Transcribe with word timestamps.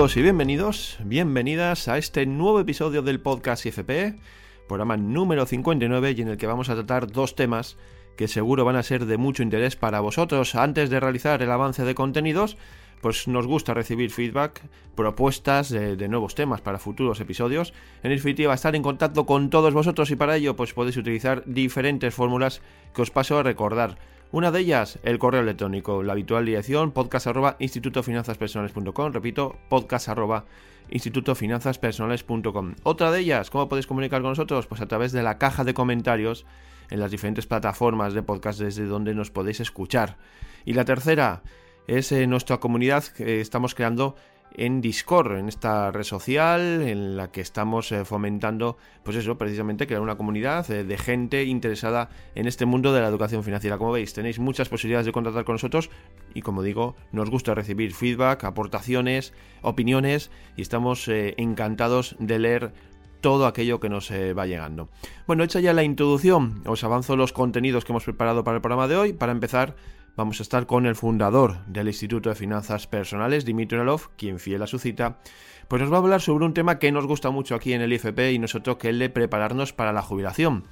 Y 0.00 0.22
bienvenidos, 0.22 0.96
bienvenidas 1.04 1.86
a 1.86 1.98
este 1.98 2.24
nuevo 2.24 2.58
episodio 2.58 3.02
del 3.02 3.20
podcast 3.20 3.66
IFP, 3.66 4.18
programa 4.66 4.96
número 4.96 5.44
59 5.44 6.14
y 6.16 6.22
en 6.22 6.28
el 6.28 6.36
que 6.38 6.46
vamos 6.46 6.70
a 6.70 6.74
tratar 6.74 7.12
dos 7.12 7.36
temas 7.36 7.76
que 8.16 8.26
seguro 8.26 8.64
van 8.64 8.76
a 8.76 8.82
ser 8.82 9.04
de 9.04 9.18
mucho 9.18 9.42
interés 9.42 9.76
para 9.76 10.00
vosotros. 10.00 10.54
Antes 10.54 10.88
de 10.88 11.00
realizar 11.00 11.42
el 11.42 11.50
avance 11.50 11.84
de 11.84 11.94
contenidos, 11.94 12.56
pues 13.02 13.28
nos 13.28 13.46
gusta 13.46 13.74
recibir 13.74 14.10
feedback, 14.10 14.62
propuestas 14.94 15.68
de, 15.68 16.08
nuevos 16.08 16.34
temas 16.34 16.62
para 16.62 16.78
futuros 16.78 17.20
episodios. 17.20 17.74
En 18.02 18.10
definitiva, 18.10 18.54
estar 18.54 18.74
en 18.74 18.82
contacto 18.82 19.26
con 19.26 19.50
todos 19.50 19.74
vosotros 19.74 20.10
y 20.10 20.16
para 20.16 20.36
ello 20.36 20.56
pues 20.56 20.72
podéis 20.72 20.96
utilizar 20.96 21.42
diferentes 21.44 22.14
fórmulas 22.14 22.62
que 22.94 23.02
os 23.02 23.10
paso 23.10 23.38
a 23.38 23.42
recordar. 23.42 23.98
Una 24.32 24.52
de 24.52 24.60
ellas, 24.60 25.00
el 25.02 25.18
correo 25.18 25.40
electrónico, 25.40 26.04
la 26.04 26.12
habitual 26.12 26.46
dirección 26.46 26.92
podcast 26.92 27.26
arroba 27.26 27.56
institutofinanzaspersonales.com, 27.58 29.12
repito, 29.12 29.56
podcast 29.68 30.08
arroba 30.08 30.44
institutofinanzaspersonales.com. 30.90 32.74
Otra 32.84 33.10
de 33.10 33.18
ellas, 33.18 33.50
¿cómo 33.50 33.68
podéis 33.68 33.88
comunicar 33.88 34.22
con 34.22 34.30
nosotros? 34.30 34.68
Pues 34.68 34.80
a 34.82 34.86
través 34.86 35.10
de 35.10 35.24
la 35.24 35.38
caja 35.38 35.64
de 35.64 35.74
comentarios 35.74 36.46
en 36.90 37.00
las 37.00 37.10
diferentes 37.10 37.48
plataformas 37.48 38.14
de 38.14 38.22
podcast 38.22 38.60
desde 38.60 38.84
donde 38.84 39.16
nos 39.16 39.32
podéis 39.32 39.58
escuchar. 39.58 40.16
Y 40.64 40.74
la 40.74 40.84
tercera 40.84 41.42
es 41.88 42.12
eh, 42.12 42.28
nuestra 42.28 42.58
comunidad 42.58 43.02
que 43.02 43.40
estamos 43.40 43.74
creando 43.74 44.14
en 44.54 44.80
Discord, 44.80 45.38
en 45.38 45.48
esta 45.48 45.90
red 45.90 46.02
social 46.02 46.82
en 46.82 47.16
la 47.16 47.30
que 47.30 47.40
estamos 47.40 47.92
eh, 47.92 48.04
fomentando, 48.04 48.76
pues 49.02 49.16
eso, 49.16 49.38
precisamente 49.38 49.86
crear 49.86 50.02
una 50.02 50.16
comunidad 50.16 50.70
eh, 50.70 50.84
de 50.84 50.98
gente 50.98 51.44
interesada 51.44 52.10
en 52.34 52.46
este 52.46 52.66
mundo 52.66 52.92
de 52.92 53.00
la 53.00 53.08
educación 53.08 53.44
financiera. 53.44 53.78
Como 53.78 53.92
veis, 53.92 54.12
tenéis 54.12 54.38
muchas 54.38 54.68
posibilidades 54.68 55.06
de 55.06 55.12
contactar 55.12 55.44
con 55.44 55.54
nosotros 55.54 55.90
y 56.34 56.42
como 56.42 56.62
digo, 56.62 56.96
nos 57.12 57.30
gusta 57.30 57.54
recibir 57.54 57.94
feedback, 57.94 58.44
aportaciones, 58.44 59.32
opiniones 59.62 60.30
y 60.56 60.62
estamos 60.62 61.06
eh, 61.08 61.34
encantados 61.38 62.16
de 62.18 62.38
leer 62.38 62.72
todo 63.20 63.46
aquello 63.46 63.80
que 63.80 63.90
nos 63.90 64.10
va 64.10 64.46
llegando. 64.46 64.88
Bueno, 65.26 65.44
hecha 65.44 65.60
ya 65.60 65.74
la 65.74 65.82
introducción, 65.82 66.62
os 66.64 66.82
avanzo 66.84 67.16
los 67.16 67.34
contenidos 67.34 67.84
que 67.84 67.92
hemos 67.92 68.04
preparado 68.04 68.44
para 68.44 68.56
el 68.56 68.62
programa 68.62 68.88
de 68.88 68.96
hoy. 68.96 69.12
Para 69.12 69.32
empezar, 69.32 69.76
vamos 70.20 70.38
a 70.38 70.42
estar 70.42 70.66
con 70.66 70.84
el 70.84 70.96
fundador 70.96 71.64
del 71.64 71.88
Instituto 71.88 72.28
de 72.28 72.34
Finanzas 72.34 72.86
Personales, 72.86 73.46
Dimitri 73.46 73.78
Nalov, 73.78 74.10
quien 74.18 74.38
fiel 74.38 74.60
a 74.60 74.66
su 74.66 74.78
cita, 74.78 75.18
pues 75.66 75.80
nos 75.80 75.90
va 75.90 75.96
a 75.96 76.00
hablar 76.00 76.20
sobre 76.20 76.44
un 76.44 76.52
tema 76.52 76.78
que 76.78 76.92
nos 76.92 77.06
gusta 77.06 77.30
mucho 77.30 77.54
aquí 77.54 77.72
en 77.72 77.80
el 77.80 77.90
IFP 77.94 78.32
y 78.32 78.38
nosotros 78.38 78.76
que 78.76 78.88
es 78.88 78.92
el 78.92 78.98
de 78.98 79.08
prepararnos 79.08 79.72
para 79.72 79.94
la 79.94 80.02
jubilación. 80.02 80.64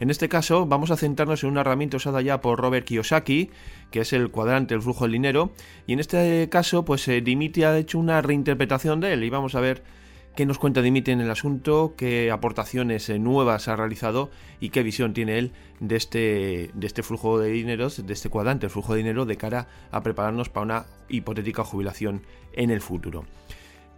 En 0.00 0.08
este 0.08 0.30
caso 0.30 0.64
vamos 0.64 0.90
a 0.90 0.96
centrarnos 0.96 1.44
en 1.44 1.50
una 1.50 1.60
herramienta 1.60 1.98
usada 1.98 2.22
ya 2.22 2.40
por 2.40 2.58
Robert 2.58 2.86
Kiyosaki, 2.86 3.50
que 3.90 4.00
es 4.00 4.14
el 4.14 4.30
cuadrante 4.30 4.72
del 4.72 4.80
flujo 4.80 5.04
del 5.04 5.12
dinero, 5.12 5.52
y 5.86 5.92
en 5.92 6.00
este 6.00 6.48
caso 6.48 6.86
pues 6.86 7.06
eh, 7.08 7.20
Dimitri 7.20 7.64
ha 7.64 7.76
hecho 7.76 7.98
una 7.98 8.22
reinterpretación 8.22 9.00
de 9.00 9.12
él 9.12 9.24
y 9.24 9.28
vamos 9.28 9.54
a 9.54 9.60
ver 9.60 9.82
qué 10.34 10.46
nos 10.46 10.58
cuenta 10.58 10.82
Dimitri 10.82 11.12
en 11.12 11.20
el 11.20 11.30
asunto, 11.30 11.94
qué 11.96 12.30
aportaciones 12.30 13.08
eh, 13.08 13.18
nuevas 13.18 13.68
ha 13.68 13.76
realizado 13.76 14.30
y 14.60 14.70
qué 14.70 14.82
visión 14.82 15.14
tiene 15.14 15.38
él 15.38 15.52
de 15.80 15.96
este, 15.96 16.70
de 16.74 16.86
este 16.86 17.02
flujo 17.02 17.38
de 17.38 17.50
dinero, 17.50 17.88
de 17.88 18.12
este 18.12 18.28
cuadrante, 18.28 18.66
el 18.66 18.70
flujo 18.70 18.94
de 18.94 18.98
dinero 18.98 19.26
de 19.26 19.36
cara 19.36 19.68
a 19.90 20.02
prepararnos 20.02 20.48
para 20.48 20.64
una 20.64 20.86
hipotética 21.08 21.64
jubilación 21.64 22.22
en 22.52 22.70
el 22.70 22.80
futuro. 22.80 23.24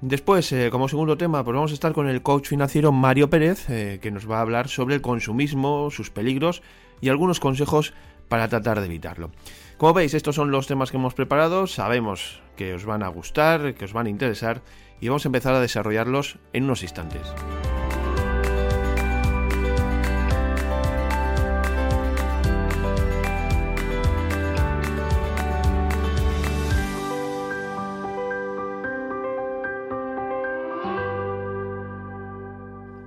Después, 0.02 0.52
eh, 0.52 0.68
como 0.70 0.88
segundo 0.88 1.16
tema, 1.16 1.42
pues 1.42 1.54
vamos 1.54 1.70
a 1.70 1.74
estar 1.74 1.94
con 1.94 2.06
el 2.06 2.22
coach 2.22 2.48
financiero 2.48 2.92
Mario 2.92 3.30
Pérez, 3.30 3.70
eh, 3.70 3.98
que 4.02 4.10
nos 4.10 4.30
va 4.30 4.38
a 4.38 4.42
hablar 4.42 4.68
sobre 4.68 4.94
el 4.94 5.00
consumismo, 5.00 5.90
sus 5.90 6.10
peligros 6.10 6.62
y 7.00 7.08
algunos 7.08 7.40
consejos 7.40 7.94
para 8.28 8.48
tratar 8.48 8.80
de 8.80 8.86
evitarlo. 8.86 9.30
Como 9.78 9.94
veis, 9.94 10.12
estos 10.12 10.34
son 10.34 10.50
los 10.50 10.66
temas 10.66 10.90
que 10.90 10.98
hemos 10.98 11.14
preparado, 11.14 11.66
sabemos 11.66 12.40
que 12.56 12.74
os 12.74 12.84
van 12.84 13.02
a 13.02 13.08
gustar, 13.08 13.74
que 13.74 13.84
os 13.84 13.92
van 13.92 14.06
a 14.06 14.10
interesar 14.10 14.62
y 15.00 15.08
vamos 15.08 15.24
a 15.24 15.28
empezar 15.28 15.54
a 15.54 15.60
desarrollarlos 15.60 16.38
en 16.52 16.64
unos 16.64 16.82
instantes. 16.82 17.22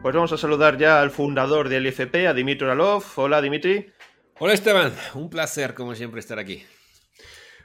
Pues 0.02 0.16
vamos 0.16 0.32
a 0.32 0.38
saludar 0.38 0.78
ya 0.78 1.02
al 1.02 1.12
fundador 1.12 1.70
del 1.70 1.86
IFP, 1.86 2.28
a 2.28 2.34
Dimitri 2.34 2.68
Alov. 2.68 3.04
Hola 3.16 3.42
Dimitri. 3.42 3.92
Hola 4.40 4.54
Esteban, 4.54 4.92
un 5.14 5.30
placer 5.30 5.74
como 5.74 5.94
siempre 5.94 6.20
estar 6.20 6.40
aquí. 6.40 6.64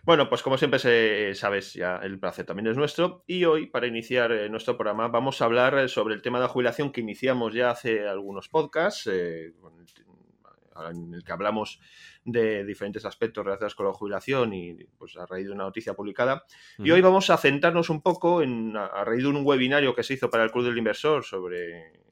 Bueno, 0.04 0.28
pues 0.28 0.42
como 0.42 0.58
siempre 0.58 1.34
sabes, 1.34 1.72
ya 1.72 1.96
el 1.96 2.18
placer 2.18 2.44
también 2.44 2.66
es 2.66 2.76
nuestro. 2.76 3.24
Y 3.26 3.44
hoy, 3.46 3.68
para 3.68 3.86
iniciar 3.86 4.32
eh, 4.32 4.50
nuestro 4.50 4.76
programa, 4.76 5.08
vamos 5.08 5.40
a 5.40 5.46
hablar 5.46 5.78
eh, 5.78 5.88
sobre 5.88 6.14
el 6.14 6.20
tema 6.20 6.38
de 6.38 6.42
la 6.44 6.48
jubilación 6.48 6.92
que 6.92 7.00
iniciamos 7.00 7.54
ya 7.54 7.70
hace 7.70 8.06
algunos 8.06 8.50
podcasts, 8.50 9.06
eh, 9.06 9.54
en 10.90 11.14
el 11.14 11.24
que 11.24 11.32
hablamos 11.32 11.80
de 12.22 12.66
diferentes 12.66 13.06
aspectos 13.06 13.44
relacionados 13.44 13.74
con 13.76 13.86
la 13.86 13.92
jubilación 13.94 14.52
y 14.52 14.74
pues 14.98 15.16
a 15.16 15.24
raíz 15.24 15.46
de 15.46 15.52
una 15.52 15.64
noticia 15.64 15.94
publicada. 15.94 16.44
Y 16.76 16.90
hoy 16.90 17.00
vamos 17.00 17.30
a 17.30 17.38
centrarnos 17.38 17.88
un 17.88 18.02
poco 18.02 18.42
en, 18.42 18.76
a 18.76 19.04
raíz 19.04 19.22
de 19.22 19.28
un 19.28 19.46
webinario 19.46 19.94
que 19.94 20.02
se 20.02 20.14
hizo 20.14 20.28
para 20.28 20.44
el 20.44 20.50
Club 20.50 20.64
del 20.64 20.76
Inversor 20.76 21.24
sobre 21.24 22.03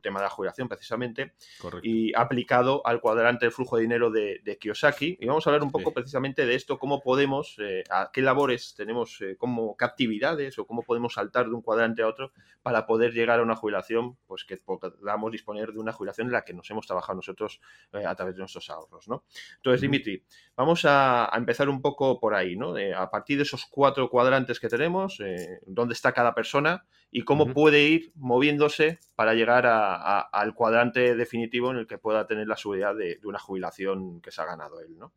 tema 0.00 0.20
de 0.20 0.24
la 0.24 0.30
jubilación 0.30 0.68
precisamente, 0.68 1.34
y 1.82 2.14
aplicado 2.14 2.86
al 2.86 3.00
cuadrante 3.00 3.46
del 3.46 3.52
flujo 3.52 3.76
de 3.76 3.82
dinero 3.82 4.10
de, 4.10 4.58
Kiyosaki. 4.60 5.18
Y 5.20 5.26
vamos 5.26 5.46
a 5.46 5.50
hablar 5.50 5.62
un 5.62 5.70
poco 5.70 5.92
precisamente 5.92 6.46
de 6.46 6.54
esto, 6.54 6.78
cómo 6.78 7.00
podemos, 7.00 7.56
eh, 7.58 7.84
a 7.90 8.10
qué 8.12 8.22
labores 8.22 8.74
tenemos, 8.74 9.20
eh, 9.20 9.36
como 9.36 9.76
qué 9.76 9.84
actividades 9.84 10.58
o 10.58 10.66
cómo 10.66 10.82
podemos 10.82 11.14
saltar 11.14 11.46
de 11.46 11.54
un 11.54 11.62
cuadrante 11.62 12.02
a 12.02 12.08
otro 12.08 12.32
para 12.62 12.86
poder 12.86 13.12
llegar 13.12 13.40
a 13.40 13.42
una 13.42 13.56
jubilación, 13.56 14.16
pues 14.26 14.44
que 14.44 14.56
podamos 14.56 15.32
disponer 15.32 15.72
de 15.72 15.78
una 15.78 15.92
jubilación 15.92 16.28
en 16.28 16.32
la 16.32 16.44
que 16.44 16.54
nos 16.54 16.68
hemos 16.70 16.86
trabajado 16.86 17.16
nosotros 17.16 17.60
eh, 17.92 18.04
a 18.04 18.14
través 18.14 18.34
de 18.34 18.40
nuestros 18.40 18.68
ahorros. 18.70 19.08
¿no? 19.08 19.24
Entonces, 19.56 19.80
Dimitri, 19.80 20.24
vamos 20.56 20.84
a, 20.84 21.30
empezar 21.34 21.68
un 21.68 21.80
poco 21.80 22.18
por 22.18 22.34
ahí, 22.34 22.56
¿no? 22.56 22.74
a 22.96 23.10
partir 23.10 23.36
de 23.36 23.44
esos 23.44 23.66
cuatro 23.66 24.08
cuadrantes 24.08 24.58
que 24.58 24.68
tenemos, 24.68 25.18
dónde 25.66 25.94
está 25.94 26.12
cada 26.12 26.34
persona 26.34 26.84
y 27.10 27.22
cómo 27.22 27.52
puede 27.52 27.82
ir 27.82 28.12
moviéndose 28.14 28.98
para 29.14 29.34
llegar 29.34 29.66
al 29.66 30.54
cuadrante 30.54 31.14
definitivo 31.14 31.70
en 31.70 31.78
el 31.78 31.86
que 31.86 31.98
pueda 31.98 32.26
tener 32.26 32.46
la 32.46 32.56
seguridad 32.56 32.94
de, 32.94 33.18
una 33.24 33.38
jubilación 33.38 34.20
que 34.20 34.30
se 34.30 34.42
ha 34.42 34.44
ganado 34.44 34.80
él, 34.80 34.98
¿no? 34.98 35.12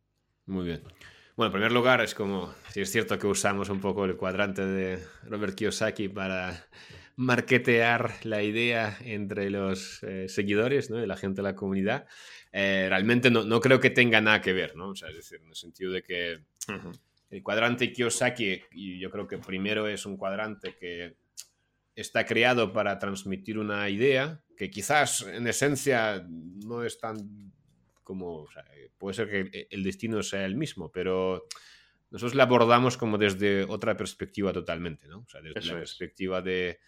Muy 0.46 0.66
bien. 0.66 0.82
Bueno, 1.36 1.48
en 1.48 1.54
primer 1.54 1.72
lugar, 1.72 2.02
es 2.02 2.14
como, 2.14 2.54
si 2.70 2.82
es 2.82 2.92
cierto 2.92 3.18
que 3.18 3.28
usamos 3.28 3.70
un 3.70 3.80
poco 3.80 4.06
el 4.06 4.16
cuadrante 4.16 4.66
de 4.66 5.04
Robert 5.24 5.56
Kiyosaki 5.56 6.10
para 6.10 6.68
marketear 7.16 8.14
la 8.24 8.42
idea 8.42 8.98
entre 9.02 9.50
los 9.50 10.02
eh, 10.04 10.28
seguidores 10.28 10.90
¿no? 10.90 11.02
y 11.02 11.08
la 11.08 11.16
gente 11.16 11.42
de 11.42 11.44
la 11.44 11.56
comunidad, 11.56 12.08
eh, 12.52 12.88
realmente 12.90 13.32
no, 13.32 13.44
no, 13.44 13.60
creo 13.60 13.80
que 13.80 13.90
tenga 13.90 14.20
nada 14.22 14.42
que 14.42 14.54
ver, 14.54 14.76
¿no? 14.76 14.90
O 14.90 14.96
sea, 14.96 15.10
es 15.10 15.16
decir, 15.16 15.40
en 15.42 15.50
el 15.50 15.56
sentido 15.56 15.92
de 15.92 16.04
que 16.04 16.40
el 17.30 17.44
cuadrante 17.44 17.94
Kiyosaki, 17.94 18.62
y 18.72 19.00
yo 19.00 19.10
creo 19.10 19.28
que 19.28 19.38
primero 19.38 19.88
es 19.88 20.06
un 20.06 20.18
cuadrante 20.18 20.76
que 20.76 21.16
está 22.02 22.26
creado 22.26 22.74
para 22.74 23.00
transmitir 23.00 23.58
una 23.58 23.90
idea 23.90 24.44
que 24.58 24.70
quizás 24.70 25.22
en 25.22 25.48
esencia 25.48 26.26
no 26.28 26.84
es 26.84 27.00
tan 27.00 27.52
como, 28.04 28.48
puede 28.98 29.16
ser 29.16 29.30
que 29.30 29.68
el 29.70 29.84
destino 29.84 30.22
sea 30.22 30.46
el 30.46 30.56
mismo, 30.56 30.92
pero 30.92 31.48
nosotros 32.10 32.36
la 32.36 32.44
abordamos 32.44 32.98
como 32.98 33.18
desde 33.18 33.64
otra 33.64 33.96
perspectiva 33.96 34.52
totalmente, 34.52 35.08
¿no? 35.08 35.20
O 35.20 35.30
sea, 35.30 35.42
desde 35.42 35.66
la 35.72 35.80
perspectiva 35.80 36.42
de, 36.42 36.80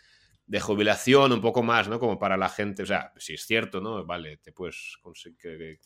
de, 0.46 0.60
jubilación 0.60 1.32
un 1.32 1.40
poco 1.40 1.64
más, 1.64 1.88
¿no? 1.88 1.98
Como 1.98 2.20
para 2.20 2.36
la 2.36 2.50
gente, 2.50 2.84
o 2.84 2.86
sea, 2.86 3.14
si 3.16 3.36
es 3.36 3.46
cierto, 3.46 3.80
¿no? 3.80 4.06
Vale, 4.06 4.38
te 4.38 4.52
puedes 4.52 4.98
conseguir, 5.02 5.80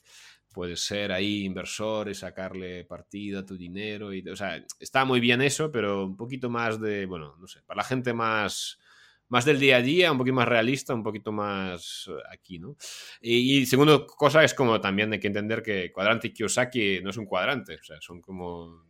puedes 0.51 0.79
ser 0.79 1.11
ahí 1.11 1.43
inversor 1.43 2.09
y 2.09 2.15
sacarle 2.15 2.83
partido 2.85 3.41
a 3.41 3.45
tu 3.45 3.55
dinero, 3.55 4.11
y, 4.11 4.27
o 4.27 4.35
sea, 4.35 4.65
está 4.79 5.05
muy 5.05 5.19
bien 5.19 5.41
eso, 5.43 5.71
pero 5.71 6.03
un 6.03 6.17
poquito 6.17 6.49
más 6.49 6.81
de, 6.81 7.05
bueno, 7.05 7.35
no 7.39 7.45
sé, 7.45 7.61
para 7.61 7.77
la 7.77 7.83
gente 7.83 8.11
más 8.11 8.79
más 9.29 9.45
del 9.45 9.59
día 9.59 9.77
a 9.77 9.81
día, 9.81 10.11
un 10.11 10.17
poquito 10.17 10.35
más 10.35 10.47
realista, 10.47 10.93
un 10.93 11.03
poquito 11.03 11.31
más 11.31 12.09
eh, 12.09 12.21
aquí, 12.31 12.59
¿no? 12.59 12.77
Y, 13.21 13.65
segundo 13.65 14.05
cosa 14.05 14.43
es 14.43 14.53
como 14.53 14.79
también 14.79 15.11
hay 15.13 15.19
que 15.19 15.27
entender 15.27 15.61
que 15.61 15.91
cuadrante 15.91 16.27
y 16.27 16.33
Kiyosaki 16.33 17.01
no 17.01 17.09
es 17.09 17.17
un 17.17 17.25
cuadrante, 17.25 17.75
o 17.75 17.83
sea, 17.83 17.99
son 17.99 18.21
como 18.21 18.85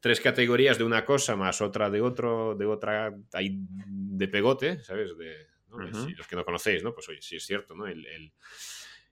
tres 0.00 0.20
categorías 0.20 0.78
de 0.78 0.84
una 0.84 1.04
cosa 1.04 1.34
más 1.34 1.60
otra 1.60 1.90
de 1.90 2.00
otro, 2.00 2.54
de 2.54 2.66
otra, 2.66 3.14
ahí 3.32 3.58
de 3.58 4.28
pegote, 4.28 4.82
¿sabes? 4.84 5.16
De, 5.16 5.48
los 5.70 6.26
que 6.26 6.36
no 6.36 6.44
conocéis, 6.44 6.82
¿no? 6.82 6.94
Pues 6.94 7.08
oye, 7.08 7.20
sí 7.20 7.36
es 7.36 7.44
cierto, 7.44 7.74
¿no? 7.74 7.86
El, 7.86 8.06
el, 8.06 8.32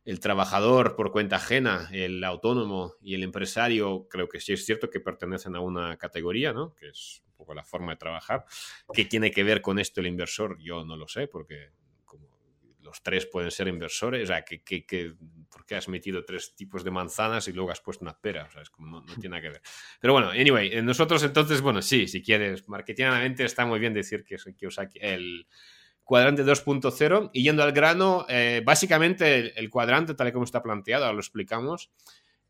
el, 0.06 0.20
trabajador 0.20 0.96
por 0.96 1.12
cuenta 1.12 1.37
ajena, 1.37 1.90
el 1.93 2.25
autónomo 2.25 2.94
y 3.02 3.14
el 3.14 3.22
empresario, 3.22 4.06
creo 4.08 4.26
que 4.28 4.40
sí 4.40 4.54
es 4.54 4.64
cierto 4.64 4.88
que 4.88 5.00
pertenecen 5.00 5.54
a 5.54 5.60
una 5.60 5.98
categoría, 5.98 6.54
¿no? 6.54 6.75
Que 6.75 6.88
es 6.88 7.22
poco 7.46 7.54
la 7.54 7.64
forma 7.64 7.93
de 7.93 7.98
trabajar. 7.98 8.44
¿Qué 8.93 9.04
tiene 9.04 9.31
que 9.31 9.44
ver 9.44 9.62
con 9.62 9.78
esto 9.78 10.00
el 10.00 10.08
inversor? 10.08 10.58
Yo 10.58 10.84
no 10.84 10.96
lo 10.96 11.06
sé, 11.06 11.28
porque 11.28 11.70
como 12.04 12.28
los 12.81 13.02
tres 13.02 13.26
pueden 13.26 13.50
ser 13.50 13.69
inversores, 13.69 14.25
o 14.25 14.26
sea, 14.26 14.43
que, 14.43 14.62
que, 14.62 15.14
¿por 15.50 15.64
qué 15.64 15.76
has 15.76 15.88
metido 15.88 16.25
tres 16.25 16.54
tipos 16.56 16.82
de 16.82 16.90
manzanas 16.90 17.46
y 17.46 17.52
luego 17.52 17.70
has 17.70 17.81
puesto 17.81 18.04
una 18.04 18.19
pera? 18.19 18.46
O 18.46 18.50
sea, 18.50 18.62
es 18.62 18.70
como 18.70 19.00
no, 19.00 19.04
tiene 19.06 19.28
nada 19.28 19.43
que 19.43 19.50
ver. 19.50 19.62
Pero 20.00 20.12
bueno, 20.12 20.31
anyway, 20.31 20.72
eh, 20.72 20.82
nosotros 20.82 21.22
entonces, 21.22 21.60
bueno, 21.60 21.81
sí, 21.82 22.08
si 22.08 22.20
quieres, 22.22 22.69
marketingamente 22.69 23.44
está 23.44 23.64
muy 23.64 23.78
bien 23.78 23.94
decir 23.94 24.25
que 24.25 24.34
es 24.34 24.44
Kiyosaki, 24.44 24.98
el 25.00 25.46
cuadrante 26.02 26.44
2.0 26.44 27.31
y 27.32 27.43
yendo 27.43 27.62
al 27.62 27.72
grano, 27.72 28.26
eh, 28.28 28.62
básicamente 28.64 29.58
el, 29.58 29.70
cuadrante 29.70 30.14
tal 30.14 30.28
y 30.28 30.32
como 30.32 30.44
está 30.44 30.62
planteado, 30.62 31.04
ahora 31.04 31.14
lo 31.14 31.20
explicamos, 31.20 31.90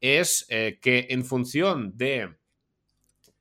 es 0.01 0.47
eh, 0.51 0.79
que 0.81 1.07
en 1.11 1.25
función 1.25 1.97
de 1.97 2.37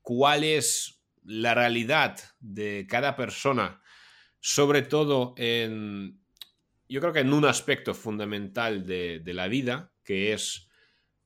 cuál 0.02 0.44
es 0.44 0.95
la 1.26 1.54
realidad 1.54 2.20
de 2.40 2.86
cada 2.90 3.16
persona, 3.16 3.82
sobre 4.40 4.84
todo 4.84 5.34
en, 5.38 6.20
yo 6.88 7.02
creo 7.02 7.14
que 7.14 7.20
en 7.20 7.34
un 7.34 7.46
aspecto 7.46 7.94
fundamental 7.94 8.86
de, 8.86 9.22
la 9.26 9.48
vida, 9.48 9.92
que 10.04 10.34
es, 10.34 10.70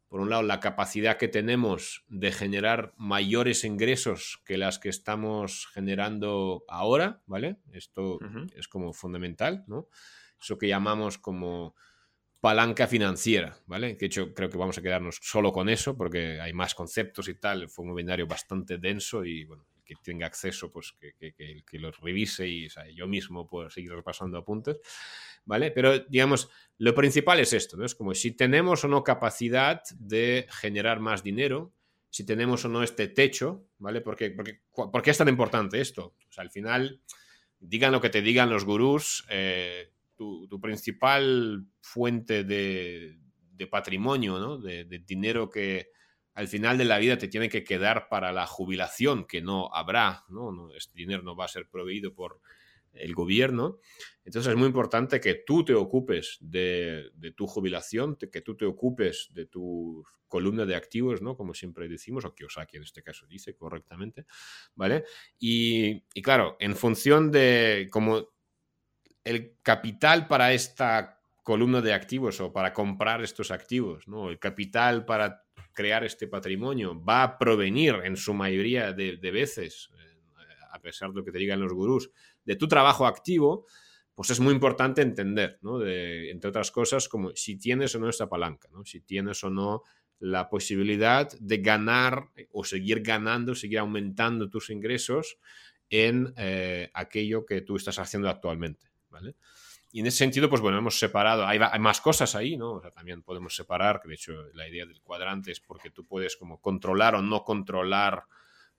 por 0.07 0.21
un 0.21 0.29
lado, 0.29 0.41
la 0.43 0.59
capacidad 0.59 1.17
que 1.17 1.27
tenemos 1.27 2.05
de 2.07 2.31
generar 2.31 2.93
mayores 2.97 3.63
ingresos 3.63 4.41
que 4.45 4.57
las 4.57 4.79
que 4.79 4.89
estamos 4.89 5.67
generando 5.73 6.63
ahora, 6.67 7.21
¿vale? 7.25 7.57
Esto 7.73 8.19
es 8.55 8.67
como 8.67 8.93
fundamental, 8.93 9.65
¿no? 9.67 9.89
Eso 10.41 10.57
que 10.57 10.69
llamamos 10.69 11.17
como 11.17 11.75
palanca 12.39 12.87
financiera, 12.87 13.57
¿vale? 13.65 13.97
Que 13.97 14.01
de 14.01 14.05
hecho 14.05 14.33
creo 14.33 14.49
que 14.49 14.57
vamos 14.57 14.77
a 14.77 14.81
quedarnos 14.81 15.19
solo 15.21 15.51
con 15.51 15.67
eso 15.67 15.97
porque 15.97 16.39
hay 16.39 16.53
más 16.53 16.73
conceptos 16.73 17.27
y 17.27 17.35
tal, 17.35 17.67
fue 17.67 17.83
un 17.83 17.91
webinario 17.91 18.27
bastante 18.27 18.77
denso 18.77 19.25
y 19.25 19.43
bueno, 19.43 19.65
que 19.89 19.95
tenga 20.03 20.27
acceso, 20.27 20.71
pues 20.71 20.93
que, 20.99 21.13
que, 21.15 21.63
que, 21.65 21.79
los 21.79 21.99
revise 21.99 22.47
y 22.47 22.67
yo 22.93 23.07
mismo 23.07 23.47
puedo 23.47 23.71
seguir 23.71 23.91
repasando 23.91 24.37
apuntes, 24.37 24.77
¿vale? 25.45 25.71
Pero 25.71 25.97
digamos, 25.97 26.47
lo 26.77 26.93
principal 26.93 27.39
es 27.39 27.53
esto, 27.53 27.75
¿no? 27.75 27.85
Es 27.85 27.95
como 27.95 28.13
si 28.13 28.33
tenemos 28.33 28.83
o 28.83 28.87
no 28.87 29.03
capacidad 29.03 29.81
de 29.97 30.45
generar 30.51 30.99
más 30.99 31.23
dinero, 31.23 31.73
si 32.11 32.23
tenemos 32.23 32.63
o 32.65 32.69
no 32.69 32.83
este 32.83 33.07
techo, 33.07 33.65
¿vale? 33.79 34.01
Porque, 34.01 34.29
porque, 34.29 34.61
¿Por 34.71 35.01
qué 35.01 35.09
es 35.09 35.17
tan 35.17 35.27
importante 35.27 35.81
esto? 35.81 36.15
O 36.29 36.31
sea, 36.31 36.43
al 36.43 36.51
final, 36.51 37.01
digan 37.59 37.91
lo 37.91 37.99
que 37.99 38.11
te 38.11 38.21
digan 38.21 38.51
los 38.51 38.65
gurús, 38.65 39.25
eh, 39.27 39.91
tu, 40.15 40.47
tu, 40.47 40.61
principal 40.61 41.65
fuente 41.81 42.43
de, 42.43 43.17
de 43.53 43.65
patrimonio, 43.65 44.37
¿no? 44.37 44.59
de, 44.59 44.83
de 44.83 44.99
dinero 44.99 45.49
que, 45.49 45.89
al 46.39 46.47
final 46.47 46.77
de 46.77 46.85
la 46.85 46.99
vida 46.99 47.17
te 47.17 47.27
tiene 47.27 47.49
que 47.49 47.65
quedar 47.65 48.07
para 48.07 48.31
la 48.31 48.47
jubilación, 48.47 49.25
que 49.25 49.41
no 49.41 49.69
habrá, 49.73 50.23
¿no? 50.29 50.73
este 50.73 50.93
dinero 50.95 51.21
no 51.21 51.35
va 51.35 51.43
a 51.43 51.49
ser 51.49 51.67
proveído 51.67 52.13
por 52.13 52.39
el 52.93 53.13
gobierno. 53.13 53.79
Entonces 54.23 54.49
es 54.49 54.57
muy 54.57 54.67
importante 54.67 55.19
que 55.19 55.43
tú 55.45 55.65
te 55.65 55.73
ocupes 55.73 56.37
de, 56.39 57.11
tu 57.35 57.45
jubilación, 57.45 58.15
que 58.15 58.39
tú 58.39 58.55
te 58.55 58.65
ocupes 58.65 59.27
de 59.33 59.47
tu 59.47 60.01
columna 60.29 60.65
de 60.65 60.77
activos, 60.77 61.21
¿no? 61.21 61.35
Como 61.35 61.53
siempre 61.53 61.89
decimos, 61.89 62.23
o 62.23 62.33
que 62.33 62.45
Osaki 62.45 62.77
en 62.77 62.83
este 62.83 63.03
caso 63.03 63.27
dice 63.27 63.53
correctamente, 63.57 64.25
¿vale? 64.75 65.03
Y, 65.39 66.05
y 66.13 66.21
claro, 66.21 66.55
en 66.61 66.73
función 66.73 67.31
de 67.31 67.89
como 67.91 68.29
el 69.25 69.57
capital 69.61 70.25
para 70.29 70.53
esta 70.53 71.19
columna 71.43 71.81
de 71.81 71.93
activos 71.93 72.39
o 72.39 72.53
para 72.53 72.73
comprar 72.73 73.23
estos 73.23 73.51
activos, 73.51 74.07
¿no? 74.07 74.29
El 74.29 74.39
capital 74.39 75.03
para 75.03 75.48
crear 75.79 76.03
este 76.03 76.27
patrimonio 76.27 77.01
va 77.01 77.23
a 77.23 77.37
provenir 77.37 78.01
en 78.03 78.17
su 78.17 78.33
mayoría 78.33 78.91
de, 78.91 79.31
veces, 79.31 79.89
eh, 79.93 80.19
a 80.73 80.81
pesar 80.81 81.11
de 81.11 81.15
lo 81.15 81.23
que 81.23 81.31
te 81.31 81.37
digan 81.37 81.61
los 81.61 81.71
gurús, 81.71 82.11
de 82.43 82.57
tu 82.57 82.67
trabajo 82.67 83.07
activo, 83.07 83.65
pues 84.13 84.29
es 84.29 84.41
muy 84.41 84.53
importante 84.53 85.01
entender, 85.01 85.57
¿no? 85.61 85.81
entre 85.81 86.49
otras 86.49 86.69
cosas, 86.71 87.07
como 87.07 87.31
si 87.33 87.57
tienes 87.57 87.95
o 87.95 87.99
no 87.99 88.09
esta 88.09 88.27
palanca, 88.27 88.67
¿no? 88.73 88.83
si 88.83 88.99
tienes 88.99 89.41
o 89.45 89.49
no 89.49 89.83
la 90.19 90.49
posibilidad 90.49 91.31
de 91.39 91.59
ganar 91.59 92.25
o 92.51 92.65
seguir 92.65 93.01
ganando, 93.01 93.55
seguir 93.55 93.79
aumentando 93.79 94.49
tus 94.49 94.71
ingresos 94.71 95.37
en 95.89 96.33
eh, 96.35 96.91
aquello 96.93 97.45
que 97.45 97.61
tú 97.61 97.77
estás 97.77 97.99
haciendo 97.99 98.27
actualmente. 98.27 98.91
¿vale? 99.09 99.37
Y 99.91 100.01
en 100.01 100.07
ese 100.07 100.19
sentido, 100.19 100.49
pues 100.49 100.61
bueno, 100.61 100.77
hemos 100.77 100.99
separado, 100.99 101.47
hay, 101.47 101.59
más 101.79 101.99
cosas 101.99 102.35
ahí, 102.35 102.57
¿no? 102.57 102.73
O 102.73 102.81
sea, 102.81 102.91
también 102.91 103.23
podemos 103.23 103.55
separar, 103.55 103.99
que 103.99 104.07
de 104.07 104.15
hecho 104.15 104.33
la 104.53 104.67
idea 104.67 104.85
del 104.85 105.01
cuadrante 105.01 105.51
es 105.51 105.59
porque 105.59 105.89
tú 105.89 106.05
puedes 106.05 106.37
como 106.37 106.61
controlar 106.61 107.15
o 107.15 107.21
no 107.21 107.43
controlar 107.43 108.25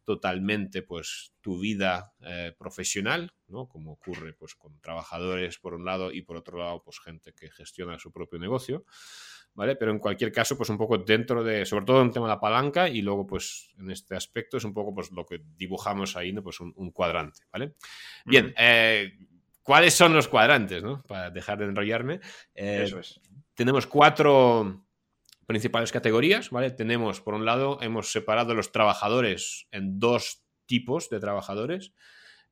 totalmente 0.04 0.82
pues 0.82 1.34
tu 1.40 1.58
vida 1.58 2.12
eh, 2.20 2.54
profesional, 2.58 3.32
¿no? 3.48 3.68
Como 3.68 3.92
ocurre 3.92 4.32
pues 4.32 4.54
con 4.54 4.80
trabajadores 4.80 5.58
por 5.58 5.74
un 5.74 5.84
lado 5.84 6.12
y 6.12 6.22
por 6.22 6.36
otro 6.36 6.58
lado 6.58 6.82
pues 6.82 7.00
gente 7.00 7.32
que 7.32 7.50
gestiona 7.50 7.98
su 7.98 8.12
propio 8.12 8.38
negocio, 8.38 8.84
¿vale? 9.54 9.76
Pero 9.76 9.90
en 9.90 9.98
cualquier 9.98 10.32
caso 10.32 10.56
pues 10.56 10.68
un 10.68 10.78
poco 10.78 10.98
dentro 10.98 11.44
de, 11.44 11.66
sobre 11.66 11.84
todo 11.84 12.02
en 12.02 12.10
tema 12.10 12.26
de 12.26 12.34
la 12.34 12.40
palanca 12.40 12.88
y 12.88 13.02
luego 13.02 13.26
pues 13.26 13.72
en 13.78 13.90
este 13.90 14.16
aspecto 14.16 14.56
es 14.56 14.64
un 14.64 14.74
poco 14.74 14.94
pues 14.94 15.10
lo 15.12 15.24
que 15.26 15.42
dibujamos 15.56 16.16
ahí, 16.16 16.32
¿no? 16.32 16.42
Pues 16.42 16.60
un, 16.60 16.90
cuadrante, 16.92 17.42
¿vale? 17.52 17.74
Bien, 18.24 18.54
eh, 18.56 19.12
¿Cuáles 19.62 19.94
son 19.94 20.14
los 20.14 20.28
cuadrantes? 20.28 20.82
¿no? 20.82 21.02
Para 21.02 21.30
dejar 21.30 21.58
de 21.58 21.66
enrollarme. 21.66 22.20
Eh, 22.54 22.82
Eso 22.84 22.98
es. 22.98 23.20
Tenemos 23.54 23.86
cuatro 23.86 24.86
principales 25.46 25.92
categorías, 25.92 26.50
¿vale? 26.50 26.70
Tenemos, 26.70 27.20
por 27.20 27.34
un 27.34 27.44
lado, 27.44 27.78
hemos 27.82 28.12
separado 28.12 28.54
los 28.54 28.72
trabajadores 28.72 29.66
en 29.72 29.98
dos 29.98 30.44
tipos 30.66 31.10
de 31.10 31.18
trabajadores. 31.18 31.92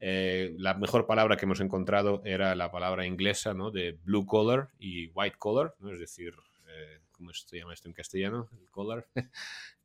Eh, 0.00 0.54
la 0.58 0.74
mejor 0.74 1.06
palabra 1.06 1.36
que 1.36 1.44
hemos 1.44 1.60
encontrado 1.60 2.22
era 2.24 2.54
la 2.54 2.70
palabra 2.70 3.06
inglesa, 3.06 3.54
¿no? 3.54 3.70
De 3.70 3.92
blue 4.02 4.26
collar 4.26 4.70
y 4.78 5.08
white 5.08 5.36
collar, 5.38 5.74
¿no? 5.78 5.92
Es 5.92 5.98
decir, 6.00 6.34
eh, 6.68 7.00
¿cómo 7.12 7.32
se 7.32 7.58
llama 7.58 7.74
esto 7.74 7.88
en 7.88 7.94
castellano? 7.94 8.48
El 8.60 8.70
collar. 8.70 9.06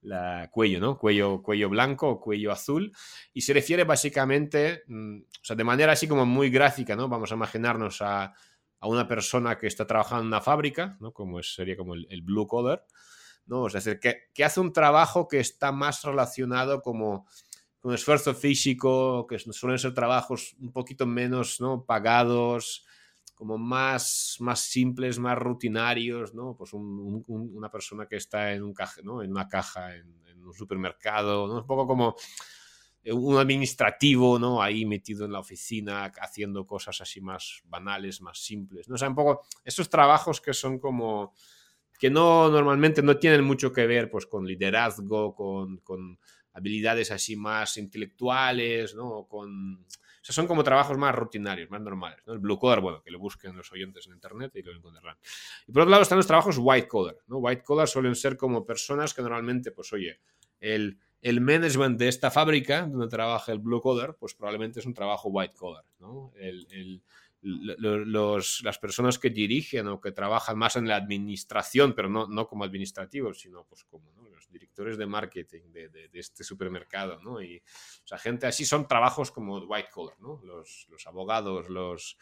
La 0.03 0.49
cuello, 0.51 0.79
¿no? 0.79 0.97
Cuello, 0.97 1.41
cuello 1.41 1.69
blanco 1.69 2.09
o 2.09 2.19
cuello 2.19 2.51
azul. 2.51 2.91
Y 3.33 3.41
se 3.41 3.53
refiere 3.53 3.83
básicamente, 3.83 4.83
mm, 4.87 5.17
o 5.19 5.45
sea, 5.45 5.55
de 5.55 5.63
manera 5.63 5.93
así 5.93 6.07
como 6.07 6.25
muy 6.25 6.49
gráfica, 6.49 6.95
¿no? 6.95 7.07
Vamos 7.09 7.31
a 7.31 7.35
imaginarnos 7.35 8.01
a, 8.01 8.33
una 8.85 9.07
persona 9.07 9.57
que 9.57 9.67
está 9.67 9.87
trabajando 9.87 10.23
en 10.23 10.27
una 10.27 10.41
fábrica, 10.41 10.97
¿no? 10.99 11.13
Como 11.13 11.41
sería 11.41 11.77
como 11.77 11.93
el, 11.93 12.21
blue 12.21 12.45
collar, 12.45 12.85
¿no? 13.45 13.67
Es 13.67 13.73
decir, 13.73 13.97
que, 13.97 14.23
que, 14.33 14.43
hace 14.43 14.59
un 14.59 14.73
trabajo 14.73 15.29
que 15.29 15.39
está 15.39 15.71
más 15.71 16.03
relacionado 16.03 16.81
como 16.81 17.25
con 17.79 17.93
esfuerzo 17.93 18.33
físico, 18.33 19.25
que 19.25 19.39
suelen 19.39 19.79
ser 19.79 19.93
trabajos 19.93 20.55
un 20.59 20.73
poquito 20.73 21.05
menos, 21.05 21.61
¿no? 21.61 21.85
Pagados, 21.85 22.85
como 23.33 23.57
más, 23.57 24.37
más 24.39 24.61
simples, 24.61 25.19
más 25.19 25.37
rutinarios, 25.37 26.33
¿no? 26.33 26.55
Pues 26.55 26.71
una 26.73 27.69
persona 27.69 28.07
que 28.07 28.17
está 28.17 28.53
en, 28.53 28.63
un 28.63 28.73
caja, 28.73 29.01
en 29.01 29.09
una 29.09 29.47
caja, 29.47 29.95
en, 29.95 30.13
un 30.45 30.53
supermercado. 30.53 31.45
Un 31.45 31.65
poco 31.65 31.87
como 31.87 32.15
un 33.05 33.37
administrativo, 33.37 34.39
¿no? 34.39 34.61
Ahí 34.61 34.85
metido 34.85 35.25
en 35.25 35.31
la 35.31 35.39
oficina, 35.39 36.11
haciendo 36.21 36.65
cosas 36.65 37.01
así 37.01 37.21
más 37.21 37.61
banales, 37.65 38.21
más 38.21 38.39
simples, 38.39 38.87
¿no? 38.87 38.95
O 38.95 39.07
un 39.07 39.15
poco 39.15 39.41
esos 39.63 39.89
trabajos 39.89 40.39
que 40.39 40.53
son 40.53 40.79
como 40.79 41.33
que 41.99 42.09
no 42.09 42.49
normalmente 42.49 43.01
no 43.01 43.17
tienen 43.17 43.43
mucho 43.43 43.71
que 43.71 43.87
ver 43.87 44.09
pues 44.09 44.25
con 44.25 44.45
liderazgo, 44.45 45.35
con, 45.35 45.77
con 45.77 46.19
habilidades 46.53 47.11
así 47.11 47.35
más 47.35 47.77
intelectuales, 47.77 48.95
¿no? 48.95 49.25
Con 49.27 49.85
sea, 50.25 50.33
son 50.33 50.47
como 50.47 50.63
trabajos 50.63 50.97
más 50.97 51.13
rutinarios, 51.13 51.69
más 51.69 51.81
normales. 51.81 52.19
¿no? 52.25 52.33
El 52.33 52.39
blue 52.39 52.57
collar, 52.57 52.79
bueno, 52.79 53.01
que 53.01 53.11
lo 53.11 53.19
busquen 53.19 53.55
los 53.55 53.71
oyentes 53.71 54.07
en 54.07 54.13
internet 54.13 54.51
y 54.55 54.61
lo 54.61 54.71
encontrarán. 54.71 55.17
Y 55.67 55.71
por 55.71 55.81
otro 55.81 55.91
lado 55.91 56.03
están 56.03 56.17
los 56.17 56.27
trabajos 56.27 56.57
white 56.59 56.87
collar. 56.87 57.17
¿no? 57.27 57.37
White 57.37 57.63
collar 57.63 57.87
suelen 57.87 58.15
ser 58.15 58.37
como 58.37 58.65
personas 58.65 59.13
que 59.13 59.21
normalmente, 59.21 59.71
pues 59.71 59.91
oye, 59.91 60.21
el, 60.59 60.97
el 61.21 61.41
management 61.41 61.99
de 61.99 62.07
esta 62.07 62.31
fábrica 62.31 62.87
donde 62.87 63.07
trabaja 63.07 63.51
el 63.51 63.59
blue 63.59 63.81
collar, 63.81 64.15
pues 64.17 64.33
probablemente 64.33 64.79
es 64.79 64.85
un 64.85 64.93
trabajo 64.93 65.29
white 65.29 65.55
collar. 65.55 65.83
las 67.41 68.77
personas 68.79 69.19
que 69.19 69.29
dirigen 69.29 69.87
o 69.87 69.99
que 69.99 70.11
trabajan 70.13 70.57
más 70.57 70.77
en 70.77 70.87
la 70.87 70.95
administración, 70.95 71.93
pero 71.93 72.09
no, 72.09 72.27
no 72.27 72.47
como 72.47 72.63
administrativos, 72.63 73.39
sino 73.39 73.65
pues 73.65 73.83
como 73.83 74.11
directores 74.53 74.97
de 74.97 75.05
marketing 75.05 75.71
de, 75.71 75.89
de, 75.89 76.09
este 76.13 76.43
supermercado, 76.43 77.19
¿no? 77.21 77.41
Y, 77.41 77.57
o 77.57 78.07
sea, 78.07 78.17
gente 78.17 78.47
así 78.47 78.63
son 78.63 78.87
trabajos 78.87 79.31
como 79.31 79.57
white 79.57 79.89
collar, 79.91 80.19
¿no? 80.21 80.39
Los, 80.43 80.87
los 80.89 81.05
abogados, 81.07 81.67
los... 81.69 82.17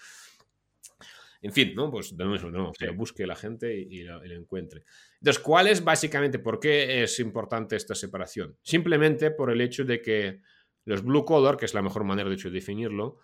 En 1.44 1.52
fin, 1.52 1.74
¿no? 1.76 1.90
Pues 1.90 2.16
de 2.16 2.24
nuevo, 2.24 2.52
no, 2.52 2.72
que 2.72 2.90
busque 2.92 3.26
la 3.26 3.36
gente 3.36 3.76
y, 3.76 4.04
lo, 4.04 4.24
encuentre. 4.24 4.84
Entonces, 5.20 5.42
¿cuál 5.42 5.68
es 5.68 5.84
básicamente, 5.84 6.38
por 6.38 6.60
qué 6.60 7.04
es 7.04 7.20
importante 7.20 7.76
esta 7.76 7.96
separación? 7.96 8.58
Simplemente 8.62 9.32
por 9.32 9.52
el 9.52 9.60
hecho 9.62 9.84
de 9.84 10.02
que 10.02 10.42
los 10.86 11.04
blue 11.04 11.26
collar, 11.26 11.58
que 11.58 11.66
es 11.66 11.74
la 11.74 11.82
mejor 11.82 12.04
manera 12.04 12.30
de 12.30 12.36
hecho 12.36 12.50
de 12.50 12.56
definirlo, 12.56 13.20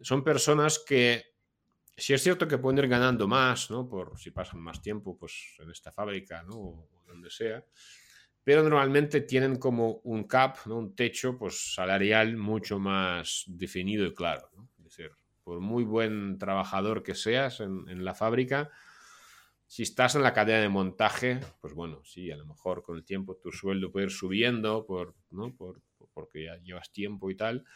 son 0.00 0.22
personas 0.22 0.78
que, 0.78 1.34
si 1.96 2.14
es 2.14 2.22
cierto 2.22 2.46
que 2.46 2.58
pueden 2.58 2.78
ir 2.78 2.88
ganando 2.88 3.26
más, 3.26 3.72
¿no? 3.72 3.88
Por 3.88 4.16
si 4.18 4.30
pasan 4.30 4.60
más 4.60 4.80
tiempo, 4.80 5.18
pues 5.18 5.56
en 5.58 5.70
esta 5.70 5.90
fábrica, 5.90 6.44
¿no? 6.44 6.54
O 6.54 6.88
donde 7.08 7.30
sea, 7.30 7.64
pero 8.48 8.62
normalmente 8.62 9.20
tienen 9.20 9.56
como 9.56 10.00
un 10.04 10.24
cap, 10.24 10.56
¿no? 10.64 10.78
Un 10.78 10.96
techo, 10.96 11.36
pues 11.36 11.74
salarial 11.74 12.38
mucho 12.38 12.78
más 12.78 13.44
definido 13.46 14.06
y 14.06 14.14
claro, 14.14 14.48
¿no? 14.56 14.70
Es 14.78 14.84
decir, 14.84 15.10
por 15.44 15.60
muy 15.60 15.84
buen 15.84 16.38
trabajador 16.38 17.02
que 17.02 17.14
seas 17.14 17.60
en, 17.60 18.02
la 18.02 18.14
fábrica, 18.14 18.70
si 19.66 19.82
estás 19.82 20.14
en 20.14 20.22
la 20.22 20.32
cadena 20.32 20.62
de 20.62 20.70
montaje, 20.70 21.40
pues 21.60 21.74
bueno, 21.74 22.00
sí, 22.04 22.30
a 22.30 22.38
lo 22.38 22.46
mejor 22.46 22.82
con 22.82 22.96
el 22.96 23.04
tiempo 23.04 23.36
tu 23.36 23.52
sueldo 23.52 23.92
puede 23.92 24.06
ir 24.06 24.12
subiendo 24.12 24.86
por, 24.86 25.14
¿no? 25.28 25.54
por, 25.54 25.82
porque 26.14 26.44
ya 26.44 26.56
llevas 26.62 26.90
tiempo 26.90 27.28
y 27.28 27.36
tal 27.36 27.66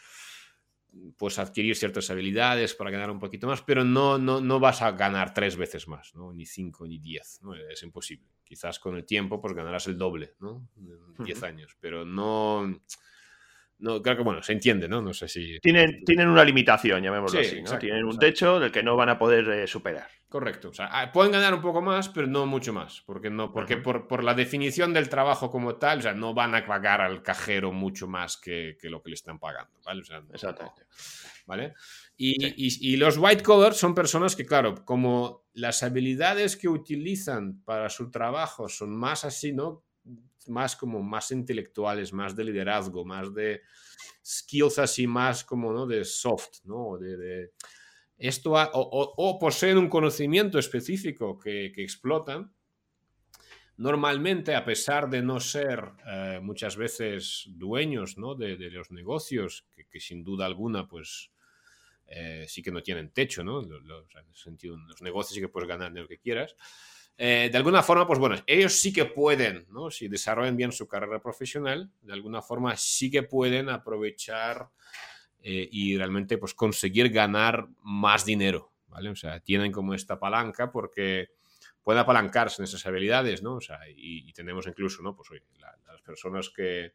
pues 1.17 1.37
adquirir 1.39 1.75
ciertas 1.75 2.09
habilidades 2.09 2.73
para 2.73 2.89
ganar 2.89 3.11
un 3.11 3.19
poquito 3.19 3.45
más, 3.45 3.61
pero 3.61 3.83
no, 3.83 4.17
no, 4.17 4.41
no 4.41 4.59
vas 4.59 4.81
a 4.81 4.91
ganar 4.91 5.35
tres 5.35 5.55
veces 5.55 5.87
más, 5.87 6.13
¿no? 6.15 6.33
ni 6.33 6.45
cinco 6.47 6.87
ni 6.87 6.97
diez, 6.97 7.39
¿no? 7.43 7.53
es 7.55 7.81
imposible. 7.83 8.32
Quizás 8.43 8.79
con 8.79 8.95
el 8.95 9.05
tiempo 9.05 9.41
pues 9.41 9.53
ganarás 9.53 9.87
el 9.87 9.97
doble, 9.97 10.35
¿no? 10.39 10.67
En 10.77 11.23
diez 11.23 11.41
años, 11.43 11.75
pero 11.79 12.05
no, 12.05 12.81
no, 13.83 14.01
creo 14.01 14.15
que 14.15 14.23
bueno, 14.23 14.41
se 14.41 14.53
entiende, 14.53 14.87
¿no? 14.87 15.01
No 15.01 15.13
sé 15.13 15.27
si... 15.27 15.59
Tienen, 15.59 16.05
tienen 16.05 16.29
una 16.29 16.45
limitación, 16.45 17.03
llamémoslo 17.03 17.41
así, 17.41 17.61
¿no? 17.61 17.77
tienen 17.77 18.05
un 18.05 18.17
techo 18.17 18.57
del 18.57 18.71
que 18.71 18.81
no 18.81 18.95
van 18.95 19.09
a 19.09 19.17
poder 19.17 19.45
eh, 19.49 19.67
superar. 19.67 20.07
Correcto. 20.29 20.69
O 20.69 20.73
sea, 20.73 20.87
ah, 20.89 21.11
pueden 21.11 21.33
ganar 21.33 21.53
un 21.53 21.61
poco 21.61 21.81
más, 21.81 22.07
pero 22.07 22.25
no 22.25 22.45
mucho 22.45 22.71
más. 22.71 23.01
Porque, 23.05 23.29
no, 23.29 23.51
porque 23.51 23.75
por, 23.75 24.07
por, 24.07 24.23
la 24.23 24.33
definición 24.33 24.93
del 24.93 25.09
trabajo 25.09 25.51
como 25.51 25.75
tal, 25.75 25.99
o 25.99 26.01
sea, 26.01 26.13
no 26.13 26.33
van 26.33 26.55
a 26.55 26.65
pagar 26.65 27.01
al 27.01 27.21
cajero 27.21 27.73
mucho 27.73 28.07
más 28.07 28.37
que, 28.37 28.77
que 28.79 28.89
lo 28.89 29.03
que 29.03 29.09
le 29.09 29.15
están 29.15 29.37
pagando. 29.37 29.77
¿vale? 29.85 30.01
Exactamente. 30.31 30.83
¿Vale? 31.45 31.73
Y, 32.15 32.45
y, 32.45 32.93
y, 32.93 32.95
los 32.95 33.17
white 33.17 33.43
collar 33.43 33.73
son 33.73 33.93
personas 33.93 34.37
que, 34.37 34.45
claro, 34.45 34.85
como 34.85 35.43
las 35.51 35.83
habilidades 35.83 36.55
que 36.55 36.69
utilizan 36.69 37.61
para 37.65 37.89
su 37.89 38.09
trabajo 38.09 38.69
son 38.69 38.95
más 38.95 39.25
así, 39.25 39.51
¿no? 39.51 39.83
Más 40.47 40.75
como 40.75 41.01
más 41.01 41.31
intelectuales, 41.31 42.11
más 42.11 42.35
de 42.35 42.43
liderazgo, 42.43 43.05
más 43.05 43.33
de 43.33 43.61
skills 44.25 44.79
así, 44.79 45.07
más 45.07 45.43
como, 45.43 45.71
¿no? 45.71 45.85
De 45.85 46.03
soft, 46.03 46.65
¿no? 46.65 46.97
de, 46.97 47.51
esto 48.17 48.53
o, 48.53 49.39
poseen 49.39 49.77
un 49.77 49.89
conocimiento 49.89 50.59
específico 50.59 51.37
que, 51.37 51.73
explotan, 51.77 52.53
normalmente, 53.77 54.55
a 54.55 54.63
pesar 54.63 55.09
de 55.09 55.21
no 55.21 55.39
ser 55.39 55.91
eh, 56.07 56.39
muchas 56.41 56.77
veces 56.77 57.45
dueños 57.49 58.15
de, 58.37 58.69
los 58.71 58.91
negocios, 58.91 59.65
que, 59.89 59.99
sin 59.99 60.23
duda 60.23 60.45
alguna, 60.45 60.87
pues 60.87 61.31
eh, 62.07 62.45
sí 62.47 62.61
que 62.61 62.71
no 62.71 62.81
tienen 62.81 63.11
techo, 63.11 63.43
¿no? 63.43 63.61
Los, 63.61 64.05
en 64.15 64.33
sentido, 64.33 64.77
los 64.77 65.01
negocios 65.01 65.35
sí 65.35 65.41
que 65.41 65.49
puedes 65.49 65.67
ganar 65.67 65.91
de 65.91 66.01
lo 66.01 66.07
que 66.07 66.19
quieras. 66.19 66.55
Eh, 67.17 67.49
de 67.51 67.57
alguna 67.57 67.83
forma, 67.83 68.07
pues 68.07 68.19
bueno, 68.19 68.35
ellos 68.47 68.73
sí 68.73 68.91
que 68.91 69.05
pueden, 69.05 69.67
¿no? 69.69 69.91
Si 69.91 70.07
desarrollan 70.07 70.57
bien 70.57 70.71
su 70.71 70.87
carrera 70.87 71.21
profesional, 71.21 71.91
de 72.01 72.13
alguna 72.13 72.41
forma 72.41 72.75
sí 72.75 73.11
que 73.11 73.23
pueden 73.23 73.69
aprovechar 73.69 74.69
eh, 75.41 75.67
y 75.71 75.95
realmente 75.97 76.37
pues 76.37 76.53
conseguir 76.53 77.09
ganar 77.09 77.67
más 77.83 78.25
dinero, 78.25 78.71
¿vale? 78.87 79.09
O 79.09 79.15
sea, 79.15 79.39
tienen 79.39 79.71
como 79.71 79.93
esta 79.93 80.19
palanca 80.19 80.71
porque 80.71 81.29
pueden 81.83 82.01
apalancarse 82.01 82.61
en 82.61 82.63
esas 82.63 82.85
habilidades, 82.87 83.43
¿no? 83.43 83.55
O 83.55 83.61
sea, 83.61 83.79
y, 83.95 84.31
tenemos 84.33 84.65
incluso, 84.65 85.03
¿no? 85.03 85.15
Pues 85.15 85.29
oye, 85.31 85.43
las 85.59 86.01
personas 86.01 86.49
que 86.49 86.93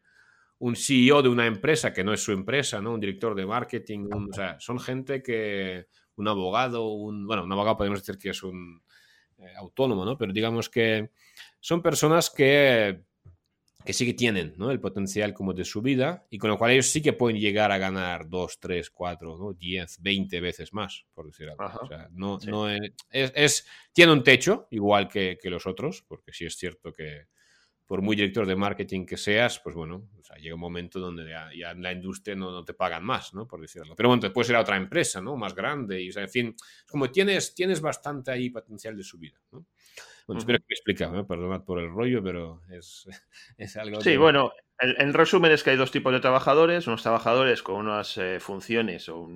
un 0.61 0.75
CEO 0.75 1.23
de 1.23 1.29
una 1.29 1.47
empresa 1.47 1.93
que 1.93 2.03
no 2.03 2.13
es 2.13 2.23
su 2.23 2.33
empresa, 2.33 2.81
¿no? 2.81 2.95
Un 2.95 3.01
director 3.01 3.35
de 3.37 3.47
marketing, 3.47 4.09
o 4.11 4.33
sea, 4.33 4.59
son 4.59 4.81
gente 4.81 5.23
que 5.23 5.87
un 6.17 6.27
abogado, 6.27 6.89
un 6.89 7.27
bueno, 7.27 7.45
un 7.45 7.53
abogado 7.53 7.77
podemos 7.77 8.01
decir 8.01 8.19
que 8.19 8.31
es 8.31 8.43
un 8.43 8.83
eh, 9.39 9.53
autónomo, 9.57 10.05
¿no? 10.05 10.17
Pero 10.17 10.33
digamos 10.33 10.69
que 10.69 11.11
son 11.61 11.83
personas 11.83 12.31
que 12.31 13.03
que 13.85 13.95
sí 13.95 14.05
que 14.05 14.13
tienen 14.13 14.53
¿no? 14.59 14.71
el 14.71 14.81
potencial 14.81 15.33
como 15.33 15.55
de 15.55 15.65
su 15.65 15.81
vida 15.81 16.27
y 16.29 16.37
con 16.37 16.51
lo 16.51 16.59
cual 16.59 16.73
ellos 16.73 16.89
sí 16.89 17.01
que 17.01 17.15
pueden 17.15 17.41
llegar 17.41 17.73
a 17.73 17.79
ganar 17.79 18.29
2, 18.29 18.61
3, 18.61 18.91
4, 18.91 19.39
¿no? 19.39 19.53
10, 19.55 20.03
20 20.03 20.41
veces 20.41 20.73
más, 20.75 21.07
por 21.15 21.27
decir 21.27 21.49
algo. 21.49 21.65
o 21.81 21.87
sea, 21.87 22.09
no, 22.13 22.39
no 22.47 22.69
es, 22.69 22.93
es, 23.11 23.67
tiene 23.93 24.13
un 24.13 24.23
techo 24.23 24.69
igual 24.73 25.09
que, 25.09 25.39
que, 25.41 25.49
los 25.49 25.67
otros, 25.67 26.05
porque 26.07 26.35
sí 26.35 26.45
es 26.45 26.57
cierto 26.57 26.93
que 26.93 27.29
por 27.89 28.03
muy 28.03 28.15
director 28.17 28.47
de 28.47 28.55
marketing 28.55 29.07
que 29.07 29.17
seas, 29.17 29.61
pues 29.61 29.75
bueno, 29.75 30.11
o 30.21 30.23
sea, 30.23 30.37
llega 30.37 30.55
un 30.55 30.61
momento 30.61 31.01
donde 31.01 31.27
ya, 31.27 31.71
en 31.71 31.83
la 31.83 31.91
industria 31.91 32.37
no, 32.37 32.53
no, 32.53 32.63
te 32.63 32.75
pagan 32.75 33.03
más, 33.03 33.33
¿no? 33.33 33.49
Por 33.49 33.63
decirlo. 33.63 33.97
Pero 33.97 34.11
bueno, 34.11 34.23
ir 34.27 34.57
a 34.57 34.61
otra 34.61 34.77
empresa, 34.77 35.23
¿no? 35.23 35.37
Más 35.37 35.55
grande 35.55 36.03
y, 36.03 36.11
o 36.11 36.13
sea, 36.13 36.25
en 36.25 36.29
fin, 36.29 36.57
como 36.87 37.11
tienes, 37.11 37.55
tienes 37.55 37.81
bastante 37.81 38.31
ahí 38.31 38.51
potencial 38.51 38.95
de 38.95 39.03
subida, 39.03 39.41
¿no? 39.53 39.65
Bueno, 40.27 40.41
espero 40.41 40.59
que 40.59 40.67
me 40.69 40.75
explique, 40.75 41.25
perdonad 41.27 41.65
por 41.65 41.79
el 41.79 41.89
rollo, 41.89 42.23
pero 42.23 42.61
es, 42.71 43.09
es 43.57 43.75
algo. 43.79 44.03
Sí, 44.03 44.19
bueno, 44.19 44.53
en 44.79 45.15
resumen 45.15 45.51
es 45.53 45.65
que 45.65 45.71
hay 45.71 45.79
dos 45.79 45.91
tipos 45.91 46.13
de 46.13 46.21
trabajadores: 46.21 46.87
unos 46.87 47.03
trabajadores 47.03 47.63
con 47.63 47.77
unas 47.77 48.19
eh, 48.19 48.39
funciones 48.39 49.09
o 49.09 49.27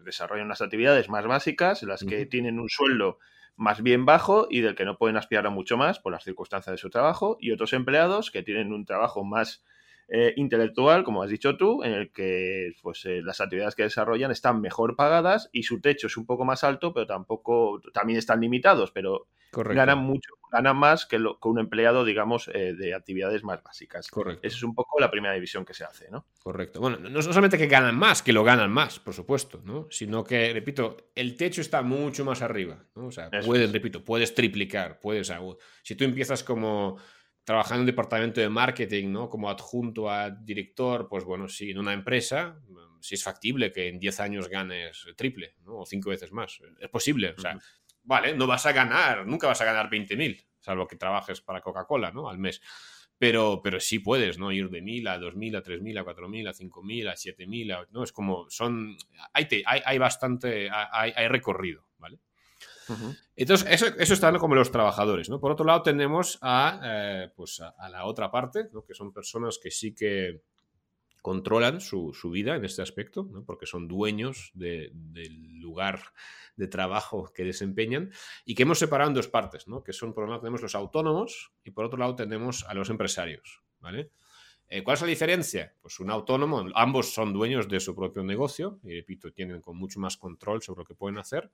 desarrollan 0.00 0.44
unas 0.44 0.60
actividades 0.60 1.08
más 1.08 1.26
básicas, 1.26 1.82
las 1.84 2.04
que 2.04 2.26
tienen 2.26 2.60
un 2.60 2.68
sueldo 2.68 3.18
más 3.58 3.82
bien 3.82 4.06
bajo 4.06 4.46
y 4.48 4.60
del 4.60 4.74
que 4.74 4.84
no 4.84 4.96
pueden 4.96 5.16
aspirar 5.16 5.46
a 5.46 5.50
mucho 5.50 5.76
más 5.76 5.98
por 5.98 6.12
las 6.12 6.24
circunstancias 6.24 6.72
de 6.72 6.78
su 6.78 6.88
trabajo, 6.88 7.36
y 7.40 7.50
otros 7.50 7.72
empleados 7.74 8.30
que 8.30 8.42
tienen 8.42 8.72
un 8.72 8.86
trabajo 8.86 9.24
más 9.24 9.62
eh, 10.10 10.32
intelectual, 10.36 11.04
como 11.04 11.22
has 11.22 11.28
dicho 11.28 11.58
tú, 11.58 11.84
en 11.84 11.92
el 11.92 12.10
que 12.12 12.72
pues, 12.80 13.04
eh, 13.04 13.20
las 13.22 13.42
actividades 13.42 13.74
que 13.74 13.82
desarrollan 13.82 14.30
están 14.30 14.58
mejor 14.58 14.96
pagadas 14.96 15.50
y 15.52 15.64
su 15.64 15.82
techo 15.82 16.06
es 16.06 16.16
un 16.16 16.24
poco 16.24 16.46
más 16.46 16.64
alto, 16.64 16.94
pero 16.94 17.06
tampoco, 17.06 17.82
también 17.92 18.18
están 18.18 18.40
limitados, 18.40 18.90
pero 18.90 19.28
ganan 19.52 19.98
mucho, 19.98 20.32
ganan 20.50 20.78
más 20.78 21.04
que, 21.04 21.18
lo, 21.18 21.38
un 21.42 21.58
empleado, 21.58 22.06
digamos, 22.06 22.50
eh, 22.54 22.72
de 22.72 22.94
actividades 22.94 23.44
más 23.44 23.62
básicas. 23.62 24.08
Correcto. 24.08 24.46
Esa 24.46 24.56
es 24.56 24.62
un 24.62 24.74
poco 24.74 24.98
la 24.98 25.10
primera 25.10 25.34
división 25.34 25.66
que 25.66 25.74
se 25.74 25.84
hace, 25.84 26.10
¿no? 26.10 26.26
Correcto. 26.42 26.80
Bueno, 26.80 26.98
no 26.98 27.20
solamente 27.20 27.58
que 27.58 27.66
ganan 27.66 27.98
más, 27.98 28.22
que 28.22 28.32
lo 28.32 28.44
ganan 28.44 28.70
más, 28.70 28.98
por 28.98 29.12
supuesto, 29.12 29.60
¿no? 29.64 29.88
Sino 29.90 30.24
que, 30.24 30.54
repito, 30.54 31.10
el 31.14 31.36
techo 31.36 31.60
está 31.60 31.82
mucho 31.82 32.24
más 32.24 32.40
arriba, 32.40 32.78
¿no? 32.94 33.08
O 33.08 33.12
sea, 33.12 33.30
puedes, 33.44 33.70
repito, 33.70 34.02
puedes 34.02 34.34
triplicar, 34.34 35.00
puedes, 35.00 35.30
si 35.82 35.94
tú 35.96 36.04
empiezas 36.04 36.42
como 36.42 36.96
trabajando 37.48 37.76
en 37.76 37.80
un 37.80 37.86
departamento 37.86 38.42
de 38.42 38.50
marketing, 38.50 39.10
¿no? 39.10 39.30
Como 39.30 39.48
adjunto 39.48 40.10
a 40.10 40.28
director, 40.28 41.08
pues 41.08 41.24
bueno, 41.24 41.48
sí, 41.48 41.70
en 41.70 41.78
una 41.78 41.94
empresa, 41.94 42.60
sí 43.00 43.14
es 43.14 43.24
factible 43.24 43.72
que 43.72 43.88
en 43.88 43.98
10 43.98 44.20
años 44.20 44.50
ganes 44.50 45.06
triple, 45.16 45.54
¿no? 45.64 45.78
O 45.78 45.86
cinco 45.86 46.10
veces 46.10 46.30
más. 46.30 46.60
Es 46.78 46.90
posible. 46.90 47.30
O 47.30 47.40
sea, 47.40 47.58
vale, 48.02 48.36
no 48.36 48.46
vas 48.46 48.66
a 48.66 48.72
ganar, 48.72 49.26
nunca 49.26 49.46
vas 49.46 49.62
a 49.62 49.64
ganar 49.64 49.88
20.000, 49.88 50.46
salvo 50.60 50.86
que 50.86 50.96
trabajes 50.96 51.40
para 51.40 51.62
Coca-Cola, 51.62 52.10
¿no? 52.12 52.28
Al 52.28 52.36
mes. 52.36 52.60
Pero, 53.16 53.62
pero 53.64 53.80
sí 53.80 54.00
puedes, 54.00 54.38
¿no? 54.38 54.52
Ir 54.52 54.68
de 54.68 54.82
1.000 54.82 55.08
a 55.08 55.18
2.000 55.18 55.56
a 55.56 55.62
3.000 55.62 56.00
a 56.00 56.04
4.000 56.04 56.48
a 56.50 56.52
5.000 56.52 57.08
a 57.08 57.14
7.000, 57.14 57.88
¿no? 57.92 58.02
Es 58.04 58.12
como, 58.12 58.50
son, 58.50 58.94
hay, 59.32 59.48
hay, 59.64 59.80
hay 59.86 59.96
bastante, 59.96 60.68
hay, 60.70 61.14
hay 61.16 61.28
recorrido, 61.28 61.88
¿vale? 61.96 62.18
Entonces, 63.36 63.68
eso, 63.70 63.86
eso 63.98 64.14
está 64.14 64.32
como 64.38 64.54
los 64.54 64.70
trabajadores, 64.70 65.28
¿no? 65.28 65.40
Por 65.40 65.52
otro 65.52 65.64
lado, 65.64 65.82
tenemos 65.82 66.38
a, 66.42 66.80
eh, 66.82 67.30
pues 67.34 67.60
a, 67.60 67.88
la 67.88 68.04
otra 68.04 68.30
parte, 68.30 68.68
¿no? 68.72 68.84
que 68.84 68.94
son 68.94 69.12
personas 69.12 69.58
que 69.62 69.70
sí 69.70 69.94
que 69.94 70.42
controlan 71.22 71.80
su, 71.80 72.12
vida 72.32 72.56
en 72.56 72.64
este 72.64 72.82
aspecto, 72.82 73.28
¿no? 73.30 73.44
porque 73.44 73.66
son 73.66 73.88
dueños 73.88 74.50
del 74.54 75.58
lugar 75.60 76.00
de 76.56 76.68
trabajo 76.68 77.32
que 77.34 77.44
desempeñan 77.44 78.10
y 78.44 78.54
que 78.54 78.62
hemos 78.62 78.78
separado 78.78 79.10
en 79.10 79.14
dos 79.14 79.28
partes, 79.28 79.68
¿no? 79.68 79.82
que 79.82 79.92
son, 79.92 80.14
por 80.14 80.24
un 80.24 80.30
lado 80.30 80.40
tenemos 80.40 80.62
los 80.62 80.74
autónomos 80.74 81.52
y 81.64 81.70
por 81.70 81.84
otro 81.84 81.98
lado 81.98 82.14
tenemos 82.14 82.64
a 82.64 82.74
los 82.74 82.90
empresarios, 82.90 83.62
¿vale? 83.80 84.10
Eh, 84.70 84.82
¿Cuál 84.84 84.96
es 84.96 85.00
la 85.00 85.06
diferencia? 85.06 85.74
Pues 85.80 85.98
un 85.98 86.10
autónomo, 86.10 86.62
ambos 86.74 87.14
son 87.14 87.32
dueños 87.32 87.68
de 87.68 87.80
su 87.80 87.94
propio 87.94 88.22
negocio 88.22 88.80
y 88.82 88.96
repito, 88.96 89.32
tienen 89.32 89.62
con 89.62 89.78
mucho 89.78 89.98
más 89.98 90.18
control 90.18 90.62
sobre 90.62 90.80
lo 90.80 90.84
que 90.84 90.94
pueden 90.94 91.18
hacer. 91.18 91.50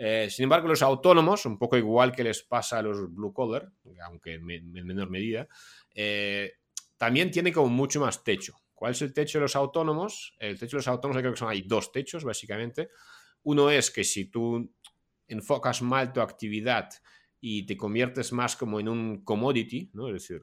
Eh, 0.00 0.28
sin 0.30 0.44
embargo, 0.44 0.68
los 0.68 0.80
autónomos, 0.80 1.44
un 1.44 1.58
poco 1.58 1.76
igual 1.76 2.12
que 2.12 2.22
les 2.22 2.44
pasa 2.44 2.78
a 2.78 2.82
los 2.82 3.12
blue 3.12 3.32
collar, 3.32 3.68
aunque 4.04 4.34
en, 4.34 4.44
menor 4.72 5.10
medida, 5.10 5.48
eh, 5.92 6.52
también 6.96 7.32
tienen 7.32 7.52
como 7.52 7.68
mucho 7.68 8.00
más 8.00 8.22
techo. 8.22 8.54
¿Cuál 8.72 8.92
es 8.92 9.02
el 9.02 9.12
techo 9.12 9.38
de 9.38 9.42
los 9.42 9.56
autónomos? 9.56 10.36
El 10.38 10.56
techo 10.56 10.76
de 10.76 10.78
los 10.78 10.88
autónomos 10.88 11.20
creo 11.20 11.32
que 11.32 11.38
son 11.38 11.48
hay 11.48 11.62
dos 11.62 11.90
techos, 11.90 12.22
básicamente. 12.22 12.90
Uno 13.42 13.70
es 13.70 13.90
que 13.90 14.04
si 14.04 14.26
tú 14.26 14.72
enfocas 15.26 15.82
mal 15.82 16.12
tu 16.12 16.20
actividad 16.20 16.88
y 17.40 17.66
te 17.66 17.76
conviertes 17.76 18.32
más 18.32 18.54
como 18.54 18.78
en 18.78 18.88
un 18.88 19.24
commodity, 19.24 19.90
¿no? 19.94 20.06
Es 20.06 20.14
decir, 20.14 20.42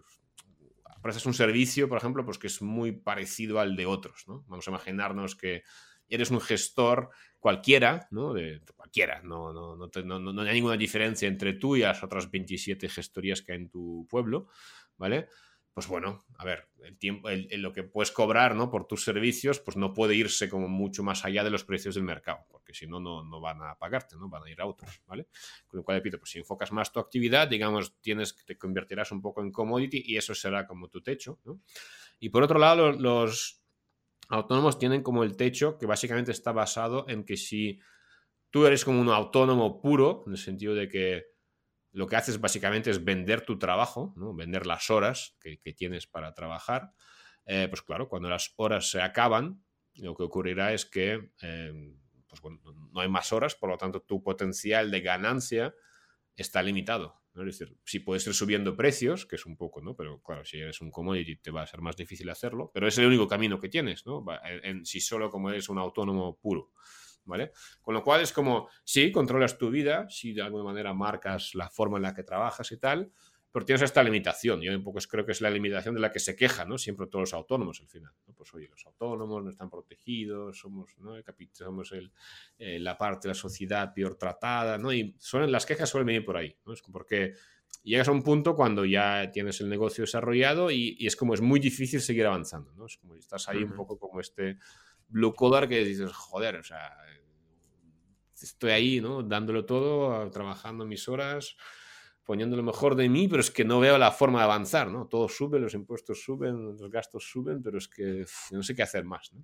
prestas 1.02 1.26
un 1.28 1.34
servicio, 1.34 1.88
por 1.88 1.98
ejemplo, 1.98 2.26
pues 2.26 2.38
que 2.38 2.48
es 2.48 2.62
muy 2.62 2.92
parecido 2.92 3.60
al 3.62 3.78
de 3.78 3.86
otros. 3.86 4.26
Vamos 4.26 4.68
a 4.68 4.72
imaginarnos 4.72 5.36
que 5.36 5.64
eres 6.10 6.32
un 6.32 6.42
gestor 6.42 7.10
cualquiera, 7.40 8.08
¿no? 8.12 8.34
De, 8.34 8.62
cualquiera, 8.76 9.22
no, 9.22 9.54
no, 9.54 9.76
no, 9.76 10.20
no, 10.20 10.42
hay 10.42 10.54
ninguna 10.54 10.78
diferencia 10.78 11.28
entre 11.28 11.54
tú 11.54 11.76
y 11.76 11.82
las 11.82 12.04
otras 12.04 12.30
27 12.32 12.90
gestorías 12.90 13.42
que 13.42 13.52
hay 13.52 13.60
en 13.60 13.70
tu 13.70 14.08
pueblo, 14.10 14.48
¿vale? 14.98 15.28
Pues 15.76 15.88
bueno, 15.88 16.24
a 16.38 16.46
ver, 16.46 16.70
el 16.86 16.98
tiempo, 16.98 17.30
lo 17.30 17.74
que 17.74 17.84
puedes 17.84 18.10
cobrar 18.10 18.56
¿no? 18.56 18.72
por 18.72 18.88
tus 18.88 19.04
servicios, 19.04 19.60
pues 19.60 19.76
no 19.76 19.94
puede 19.94 20.16
irse 20.16 20.50
como 20.50 20.70
mucho 20.70 21.04
más 21.04 21.26
allá 21.26 21.44
de 21.44 21.50
los 21.50 21.66
precios 21.66 21.96
del 21.96 22.06
mercado, 22.06 22.46
porque 22.50 22.74
si 22.74 22.88
no, 22.88 23.02
no 23.02 23.42
van 23.42 23.62
a 23.62 23.78
pagarte, 23.78 24.16
¿no? 24.16 24.30
Van 24.30 24.44
a 24.44 24.50
ir 24.50 24.62
a 24.62 24.68
otros, 24.68 25.02
¿vale? 25.06 25.28
Con 25.68 25.80
lo 25.80 25.84
cual, 25.84 25.98
repito, 25.98 26.18
pues 26.18 26.32
si 26.32 26.40
enfocas 26.40 26.72
más 26.72 26.94
tu 26.94 27.02
actividad, 27.02 27.50
digamos, 27.50 28.00
tienes, 28.00 28.38
te 28.46 28.58
convertirás 28.58 29.12
un 29.12 29.22
poco 29.22 29.42
en 29.42 29.52
commodity 29.52 30.02
y 30.06 30.16
eso 30.16 30.34
será 30.34 30.66
como 30.66 30.88
tu 30.88 31.02
techo, 31.02 31.40
¿no? 31.44 31.60
Y 32.22 32.30
por 32.30 32.42
otro 32.42 32.58
lado, 32.58 32.94
los, 32.94 33.65
autónomos 34.30 34.80
tienen 34.80 35.04
como 35.04 35.24
el 35.24 35.36
techo 35.36 35.78
que 35.78 35.86
básicamente 35.86 36.32
está 36.32 36.52
basado 36.52 37.06
en 37.10 37.24
que 37.24 37.38
si 37.38 37.80
tú 38.50 38.66
eres 38.66 38.86
como 38.86 39.02
un 39.02 39.10
autónomo 39.10 39.82
puro, 39.82 40.24
en 40.26 40.34
el 40.34 40.38
sentido 40.38 40.74
de 40.76 40.88
que 40.88 41.26
lo 41.92 42.08
que 42.08 42.16
haces 42.16 42.40
básicamente 42.42 42.90
es 42.90 43.04
vender 43.04 43.42
tu 43.42 43.58
trabajo, 43.58 44.14
¿no? 44.18 44.34
vender 44.34 44.66
las 44.66 44.90
horas 44.90 45.38
que, 45.40 45.58
tienes 45.74 46.08
para 46.08 46.34
trabajar. 46.34 46.92
Eh, 47.46 47.68
pues 47.70 47.82
claro, 47.82 48.10
cuando 48.10 48.30
las 48.30 48.54
horas 48.58 48.90
se 48.90 49.02
acaban, 49.02 49.64
lo 49.96 50.16
que 50.16 50.24
ocurrirá 50.24 50.74
es 50.74 50.86
que 50.86 51.32
eh, 51.42 51.96
pues 52.28 52.42
no 52.92 53.00
hay 53.00 53.10
más 53.10 53.32
horas, 53.32 53.56
por 53.56 53.70
lo 53.70 53.78
tanto 53.78 54.02
tu 54.02 54.22
potencial 54.22 54.92
de 54.92 55.02
ganancia 55.02 55.74
está 56.36 56.62
limitado. 56.62 57.22
Es 57.42 57.60
decir, 57.60 57.78
si 57.84 58.00
puedes 58.00 58.26
ir 58.28 58.34
subiendo 58.34 58.76
precios, 58.76 59.26
que 59.26 59.36
es 59.36 59.46
un 59.46 59.58
poco, 59.58 59.82
¿no? 59.82 59.96
Pero 59.96 60.22
claro, 60.22 60.46
si 60.46 60.58
eres 60.58 60.80
un 60.82 60.92
commodity 60.92 61.36
te 61.38 61.52
va 61.52 61.64
a 61.64 61.68
ser 61.68 61.82
más 61.82 61.98
difícil 61.98 62.30
hacerlo, 62.30 62.72
pero 62.74 62.88
es 62.88 62.98
el 62.98 63.08
único 63.08 63.28
camino 63.28 63.60
que 63.60 63.70
tienes, 63.70 64.06
¿no? 64.06 64.26
En, 64.44 64.86
si 64.86 65.02
solo 65.02 65.30
como 65.30 65.50
eres 65.50 65.68
un 65.68 65.78
autónomo 65.78 66.40
puro, 66.40 66.72
¿vale? 67.26 67.52
Con 67.82 67.94
lo 67.94 68.04
cual 68.04 68.22
es 68.22 68.32
como, 68.32 68.70
sí, 68.84 69.12
controlas 69.12 69.58
tu 69.58 69.70
vida, 69.70 70.08
si 70.10 70.34
de 70.34 70.42
alguna 70.42 70.64
manera 70.64 70.94
marcas 70.94 71.56
la 71.56 71.70
forma 71.70 71.98
en 71.98 72.04
la 72.04 72.14
que 72.14 72.24
trabajas 72.24 72.72
y 72.72 72.78
tal, 72.78 73.12
pero 73.56 73.66
tienes 73.66 73.84
esta 73.84 74.04
limitación. 74.04 74.60
Yo 74.60 74.76
un 74.76 74.84
poco 74.84 75.00
creo 75.10 75.26
que 75.26 75.32
es 75.32 75.40
la 75.40 75.50
limitación 75.50 75.96
de 75.96 76.02
la 76.02 76.12
que 76.12 76.20
se 76.20 76.36
quejan, 76.36 76.68
¿no? 76.68 76.78
Siempre 76.78 77.08
todos 77.08 77.22
los 77.22 77.34
autónomos 77.34 77.80
al 77.80 77.88
final. 77.88 78.12
Pues 78.36 78.54
oye, 78.54 78.68
los 78.68 78.86
autónomos 78.86 79.42
no 79.46 79.50
están 79.50 79.70
protegidos, 79.70 80.60
somos, 80.60 80.92
¿no? 80.98 81.14
somos 81.54 81.94
el, 81.94 82.12
eh, 82.60 82.80
la 82.82 82.98
parte 82.98 83.30
de 83.30 83.34
la 83.34 83.40
sociedad 83.40 83.94
peor 83.94 84.18
tratada, 84.18 84.78
¿no? 84.78 84.92
Y 84.92 85.16
suelen, 85.20 85.54
las 85.54 85.66
quejas 85.66 85.88
suelen 85.88 86.08
venir 86.08 86.26
por 86.26 86.36
ahí, 86.36 86.54
¿no? 86.66 86.74
Es 86.74 86.82
porque 86.82 87.36
llegas 87.82 88.10
a 88.10 88.12
un 88.12 88.24
punto 88.24 88.58
cuando 88.58 88.84
ya 88.84 89.32
tienes 89.32 89.62
el 89.62 89.70
negocio 89.70 90.02
desarrollado 90.02 90.70
y, 90.70 90.98
es 91.00 91.16
como 91.16 91.34
es 91.34 91.40
muy 91.40 91.62
difícil 91.62 92.02
seguir 92.02 92.26
avanzando, 92.26 92.74
¿no? 92.74 92.88
Es 92.88 92.98
como 92.98 93.16
estás 93.16 93.48
ahí 93.48 93.64
un 93.64 93.74
poco 93.74 93.98
como 93.98 94.20
este 94.20 94.58
blue 95.08 95.34
collar 95.34 95.70
que 95.70 95.86
dices, 95.86 96.12
joder, 96.12 96.58
o 96.58 96.64
sea, 96.66 96.92
estoy 98.34 98.72
ahí, 98.72 99.00
¿no? 99.00 99.24
Dándolo 99.24 99.66
todo, 99.66 100.30
trabajando 100.30 100.86
mis 100.86 101.08
horas 101.08 101.56
poniendo 102.26 102.58
lo 102.58 102.64
mejor 102.64 102.96
de 102.96 103.08
mí, 103.08 103.28
pero 103.28 103.40
es 103.40 103.52
que 103.52 103.64
no 103.64 103.80
veo 103.80 103.98
la 103.98 104.12
forma 104.12 104.40
de 104.40 104.46
avanzar, 104.46 104.90
¿no? 104.90 105.08
Todo 105.08 105.30
sube, 105.30 105.60
los 105.60 105.76
impuestos 105.76 106.24
suben, 106.24 106.76
los 106.78 106.90
gastos 106.90 107.30
suben, 107.30 107.62
pero 107.62 107.78
es 107.78 107.88
que 107.88 108.26
no 108.52 108.64
sé 108.64 108.76
qué 108.76 108.82
hacer 108.82 109.06
más, 109.06 109.32
¿no? 109.32 109.44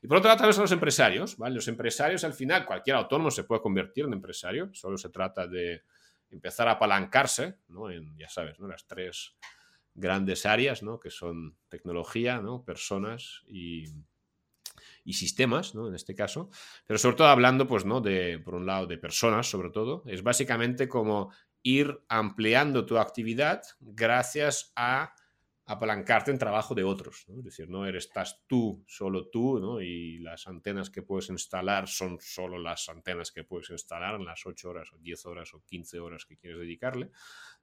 Y 0.00 0.06
por 0.06 0.18
otro 0.18 0.28
lado, 0.28 0.38
también 0.38 0.60
los 0.60 0.72
empresarios, 0.72 1.36
¿vale? 1.36 1.56
Los 1.56 1.66
empresarios, 1.66 2.22
al 2.22 2.32
final, 2.32 2.64
cualquier 2.64 2.96
autónomo 2.96 3.30
se 3.30 3.44
puede 3.44 3.60
convertir 3.60 4.04
en 4.04 4.12
empresario, 4.12 4.70
solo 4.72 4.96
se 4.96 5.10
trata 5.10 5.48
de 5.48 5.82
empezar 6.30 6.68
a 6.68 6.72
apalancarse, 6.72 7.58
¿no? 7.68 7.90
En, 7.90 8.16
ya 8.16 8.28
sabes, 8.28 8.58
¿no? 8.60 8.68
Las 8.68 8.86
tres 8.86 9.34
grandes 9.92 10.46
áreas, 10.46 10.84
¿no? 10.84 11.00
Que 11.00 11.10
son 11.10 11.56
tecnología, 11.68 12.40
¿no? 12.40 12.64
Personas 12.64 13.42
y, 13.48 13.84
y 15.04 15.14
sistemas, 15.14 15.74
¿no? 15.74 15.88
En 15.88 15.94
este 15.94 16.14
caso, 16.14 16.50
pero 16.86 16.98
sobre 16.98 17.16
todo 17.16 17.28
hablando, 17.28 17.66
pues, 17.66 17.84
¿no? 17.84 18.00
De, 18.00 18.38
por 18.38 18.54
un 18.54 18.66
lado, 18.66 18.86
de 18.86 18.98
personas, 18.98 19.48
sobre 19.48 19.70
todo, 19.70 20.02
es 20.06 20.22
básicamente 20.22 20.88
como 20.88 21.32
ir 21.66 22.00
ampliando 22.08 22.86
tu 22.86 22.96
actividad 22.96 23.60
gracias 23.80 24.72
a 24.76 25.12
apalancarte 25.68 26.30
en 26.30 26.38
trabajo 26.38 26.76
de 26.76 26.84
otros. 26.84 27.26
Es 27.28 27.42
decir, 27.42 27.68
no 27.68 27.86
eres, 27.86 28.06
estás 28.06 28.44
tú, 28.46 28.84
solo 28.86 29.28
tú, 29.28 29.80
y 29.80 30.18
las 30.18 30.46
antenas 30.46 30.90
que 30.90 31.02
puedes 31.02 31.28
instalar 31.28 31.88
son 31.88 32.18
solo 32.20 32.56
las 32.56 32.88
antenas 32.88 33.32
que 33.32 33.42
puedes 33.42 33.70
instalar 33.70 34.14
en 34.14 34.24
las 34.24 34.46
8 34.46 34.70
horas 34.70 34.92
o 34.92 34.98
10 34.98 35.26
horas 35.26 35.54
o 35.54 35.64
15 35.64 35.98
horas 35.98 36.24
que 36.24 36.36
quieres 36.36 36.60
dedicarle, 36.60 37.10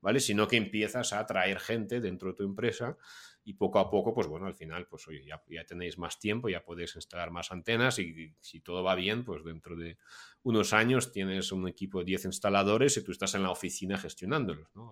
¿vale? 0.01 0.19
Sino 0.19 0.49
que 0.49 0.57
empiezas 0.57 1.13
a 1.13 1.19
atraer 1.19 1.61
gente 1.61 2.01
dentro 2.01 2.29
de 2.29 2.35
tu 2.35 2.43
empresa 2.43 2.97
y 3.45 3.53
poco 3.53 3.79
a 3.79 3.89
poco, 3.89 4.13
pues 4.13 4.27
bueno, 4.27 4.47
al 4.47 4.55
final, 4.55 4.85
pues 4.87 5.07
oye, 5.07 5.23
ya, 5.25 5.65
tenéis 5.65 5.97
más 5.97 6.19
tiempo, 6.19 6.49
ya 6.49 6.63
podéis 6.63 6.95
instalar 6.97 7.31
más 7.31 7.53
antenas 7.53 7.99
y, 7.99 8.35
si 8.41 8.59
todo 8.59 8.83
va 8.83 8.95
bien, 8.95 9.23
pues 9.23 9.45
dentro 9.45 9.77
de 9.77 9.97
unos 10.43 10.73
años 10.73 11.13
tienes 11.13 11.53
un 11.53 11.69
equipo 11.69 11.99
de 11.99 12.05
10 12.05 12.25
instaladores 12.25 12.97
y 12.97 13.03
tú 13.03 13.13
estás 13.13 13.33
en 13.35 13.43
la 13.43 13.51
oficina 13.51 13.97
gestionándolos, 13.97 14.67
¿no? 14.75 14.91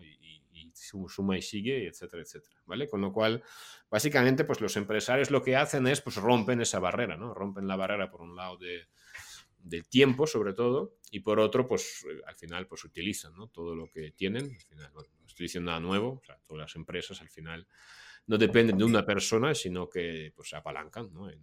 Suma 0.74 1.38
y 1.38 1.42
sigue, 1.42 1.88
etcétera, 1.88 2.24
etcétera, 2.24 2.62
¿vale? 2.66 2.88
Con 2.88 3.02
lo 3.02 3.12
cual, 3.12 3.44
básicamente, 3.90 4.44
pues 4.44 4.62
los 4.62 4.76
empresarios 4.78 5.32
lo 5.32 5.42
que 5.42 5.56
hacen 5.56 5.88
es, 5.88 6.02
pues 6.02 6.16
rompen 6.18 6.62
esa 6.62 6.80
barrera, 6.80 7.18
¿no? 7.18 7.34
Rompen 7.34 7.68
la 7.68 7.76
barrera 7.76 8.10
por 8.10 8.22
un 8.22 8.36
lado 8.36 8.58
de, 8.58 8.88
del 9.58 9.88
tiempo, 9.88 10.28
sobre 10.28 10.54
todo, 10.54 10.96
y 11.12 11.20
por 11.20 11.40
otro, 11.40 11.68
pues 11.68 12.06
al 12.26 12.36
final, 12.36 12.68
pues 12.68 12.84
utilizan, 12.84 13.36
¿no? 13.36 13.48
Todo 13.48 13.76
lo 13.76 13.90
que 13.90 14.12
tienen, 14.12 14.46
al 14.46 14.62
final, 14.62 14.92
no 14.94 15.02
estoy 15.26 15.46
diciendo 15.46 15.72
nada 15.72 15.80
nuevo, 15.80 16.20
o 16.22 16.26
sea, 16.26 16.38
todas 16.46 16.62
las 16.62 16.76
empresas 16.76 17.22
al 17.22 17.30
final 17.30 17.68
no 18.28 18.38
dependen 18.38 18.78
de 18.78 18.84
una 18.84 19.06
persona, 19.06 19.56
sino 19.56 19.90
que 19.90 20.32
pues, 20.36 20.50
se 20.50 20.56
apalancan 20.56 21.12
¿no? 21.14 21.30
en, 21.30 21.40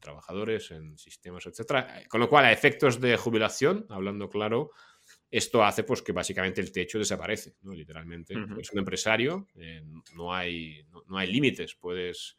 trabajadores, 0.00 0.70
en 0.70 0.96
sistemas, 0.98 1.46
etc. 1.46 2.08
Con 2.08 2.20
lo 2.20 2.28
cual, 2.28 2.46
a 2.46 2.52
efectos 2.52 3.00
de 3.00 3.16
jubilación, 3.16 3.86
hablando 3.90 4.30
claro, 4.30 4.70
esto 5.30 5.62
hace 5.62 5.84
pues, 5.84 6.02
que 6.02 6.12
básicamente 6.12 6.60
el 6.60 6.72
techo 6.72 6.98
desaparece, 6.98 7.54
¿no? 7.62 7.72
literalmente. 7.72 8.34
Es 8.60 8.72
un 8.72 8.78
empresario, 8.78 9.46
eh, 9.54 9.82
no 10.14 10.34
hay, 10.34 10.84
no, 11.06 11.16
hay 11.16 11.32
límites, 11.32 11.74
puedes... 11.74 12.36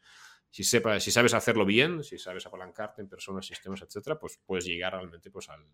Si, 0.50 0.64
sepa, 0.64 1.00
si 1.00 1.10
sabes 1.10 1.32
hacerlo 1.32 1.64
bien, 1.64 2.04
si 2.04 2.18
sabes 2.18 2.44
apalancarte 2.44 3.00
en 3.00 3.08
personas, 3.08 3.46
sistemas, 3.46 3.80
etcétera, 3.80 4.18
pues 4.18 4.38
puedes 4.44 4.66
llegar 4.66 4.92
realmente 4.92 5.30
pues, 5.30 5.48
al, 5.48 5.64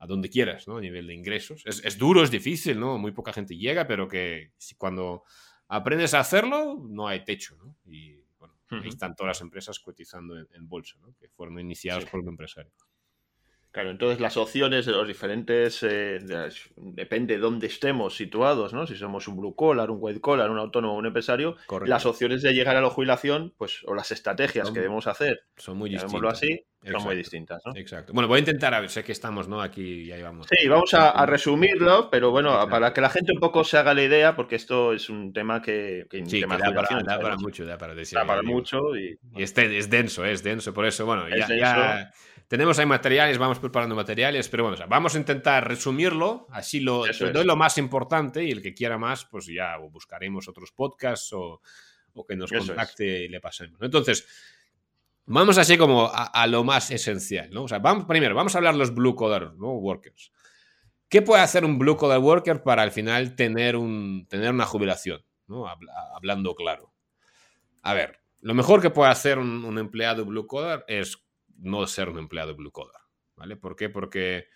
a 0.00 0.06
donde 0.06 0.28
quieras, 0.28 0.66
¿no? 0.66 0.78
A 0.78 0.80
nivel 0.80 1.06
de 1.06 1.14
ingresos. 1.14 1.62
Es, 1.64 1.84
es, 1.84 1.96
duro, 1.96 2.24
es 2.24 2.30
difícil, 2.30 2.80
¿no? 2.80 2.98
Muy 2.98 3.12
poca 3.12 3.32
gente 3.32 3.56
llega, 3.56 3.86
pero 3.86 4.08
que 4.08 4.52
si 4.56 4.74
cuando 4.74 5.22
aprendes 5.68 6.14
a 6.14 6.20
hacerlo, 6.20 6.84
no 6.88 7.06
hay 7.06 7.22
techo, 7.22 7.56
¿no? 7.56 7.76
Y 7.84 8.16
bueno, 8.38 8.54
ahí 8.70 8.88
están 8.88 9.14
todas 9.14 9.28
las 9.28 9.40
empresas 9.42 9.78
cotizando 9.78 10.36
en, 10.36 10.68
bolsa, 10.68 10.96
¿no? 11.00 11.14
Que 11.14 11.28
fueron 11.28 11.60
iniciadas 11.60 12.06
por 12.06 12.20
un 12.20 12.28
empresario. 12.28 12.72
Claro, 13.72 13.90
entonces 13.90 14.18
las 14.18 14.36
opciones 14.36 14.84
de 14.84 14.92
los 14.92 15.06
diferentes, 15.06 15.80
eh, 15.84 16.18
depende 16.76 17.34
de 17.34 17.40
dónde 17.40 17.68
estemos 17.68 18.16
situados, 18.16 18.72
¿no? 18.72 18.84
Si 18.84 18.96
somos 18.96 19.28
un 19.28 19.36
blue 19.36 19.54
collar, 19.54 19.90
un 19.90 19.98
white 20.00 20.20
collar, 20.20 20.50
un 20.50 20.58
autónomo, 20.58 20.96
un 20.96 21.06
empresario, 21.06 21.56
las 21.86 22.04
opciones 22.04 22.42
de 22.42 22.52
llegar 22.52 22.74
a 22.76 22.80
la 22.80 22.90
jubilación, 22.90 23.54
pues, 23.56 23.82
o 23.86 23.94
las 23.94 24.10
estrategias 24.10 24.70
que 24.70 24.80
debemos 24.80 25.06
hacer, 25.06 25.44
son 25.56 25.78
muy 25.78 25.88
distintas. 25.88 26.32
así, 26.32 26.64
son 26.82 27.04
muy 27.04 27.14
distintas, 27.14 27.62
¿no? 27.64 27.72
Exacto. 27.76 28.12
Bueno, 28.12 28.26
voy 28.26 28.38
a 28.38 28.40
intentar, 28.40 28.74
a 28.74 28.80
ver, 28.80 28.90
sé 28.90 29.04
que 29.04 29.12
estamos, 29.12 29.46
¿no? 29.46 29.62
Aquí 29.62 30.06
ya 30.06 30.16
llevamos. 30.16 30.48
Sí, 30.50 30.66
vamos 30.66 30.92
a, 30.94 31.24
resumirlo, 31.26 32.10
pero 32.10 32.32
bueno, 32.32 32.68
para 32.68 32.92
que 32.92 33.00
la 33.00 33.10
gente 33.10 33.32
un 33.32 33.38
poco 33.38 33.62
se 33.62 33.78
haga 33.78 33.94
la 33.94 34.02
idea, 34.02 34.34
porque 34.34 34.56
esto 34.56 34.92
es 34.92 35.08
un 35.08 35.32
tema 35.32 35.62
que, 35.62 36.06
que, 36.10 36.26
sí, 36.26 36.40
da, 36.40 36.48
para, 36.48 37.36
mucho, 37.36 37.64
da 37.64 37.78
para 37.78 37.94
decir. 37.94 38.18
Da 38.18 38.26
para 38.26 38.42
mucho 38.42 38.96
y, 38.96 39.16
y 39.36 39.42
este, 39.44 39.78
es 39.78 39.88
denso, 39.88 40.24
es 40.24 40.42
denso, 40.42 40.74
por 40.74 40.86
eso, 40.86 41.06
bueno, 41.06 41.28
ya, 41.28 41.46
ya 41.46 42.10
tenemos 42.50 42.80
ahí 42.80 42.86
materiales, 42.86 43.38
vamos 43.38 43.60
preparando 43.60 43.94
materiales, 43.94 44.48
pero 44.48 44.64
bueno, 44.64 44.84
vamos 44.88 45.14
a 45.14 45.18
intentar 45.18 45.68
resumirlo, 45.68 46.48
así 46.50 46.80
lo 46.80 47.04
doy 47.32 47.44
lo 47.44 47.54
más 47.54 47.78
importante 47.78 48.42
y 48.42 48.50
el 48.50 48.60
que 48.60 48.74
quiera 48.74 48.98
más, 48.98 49.24
pues 49.24 49.46
ya 49.46 49.76
buscaremos 49.76 50.48
otros 50.48 50.72
podcasts 50.72 51.32
o, 51.32 51.62
que 52.26 52.34
nos 52.34 52.50
contacte 52.50 53.20
y 53.22 53.28
le 53.28 53.40
pasemos. 53.40 53.80
Entonces, 53.82 54.26
vamos 55.26 55.58
así 55.58 55.78
como 55.78 56.10
a, 56.12 56.44
lo 56.48 56.64
más 56.64 56.90
esencial, 56.90 57.50
¿no? 57.52 57.62
O 57.62 57.68
sea, 57.68 57.78
vamos, 57.78 58.06
primero, 58.06 58.34
vamos 58.34 58.52
a 58.56 58.58
hablar 58.58 58.74
los 58.74 58.92
blue 58.92 59.14
collar 59.14 59.52
workers. 59.54 60.32
¿Qué 61.08 61.22
puede 61.22 61.42
hacer 61.42 61.64
un 61.64 61.78
blue 61.78 61.96
collar 61.96 62.18
worker 62.18 62.64
para 62.64 62.82
al 62.82 62.90
final 62.90 63.36
tener, 63.36 63.76
un, 63.76 64.26
tener 64.28 64.50
una 64.50 64.66
jubilación? 64.66 65.24
¿no? 65.46 65.66
Hablando 66.16 66.56
claro. 66.56 66.92
A 67.82 67.94
ver, 67.94 68.18
lo 68.40 68.54
mejor 68.54 68.82
que 68.82 68.90
puede 68.90 69.12
hacer 69.12 69.38
un, 69.38 69.64
un 69.64 69.78
empleado 69.78 70.24
blue 70.24 70.48
collar 70.48 70.84
es 70.88 71.29
no 71.60 71.86
ser 71.86 72.08
un 72.08 72.18
empleado 72.18 72.56
blue 72.56 72.72
collar, 72.72 73.02
¿vale? 73.36 73.56
¿Por 73.56 73.76
qué? 73.76 73.88
Porque 73.88 74.48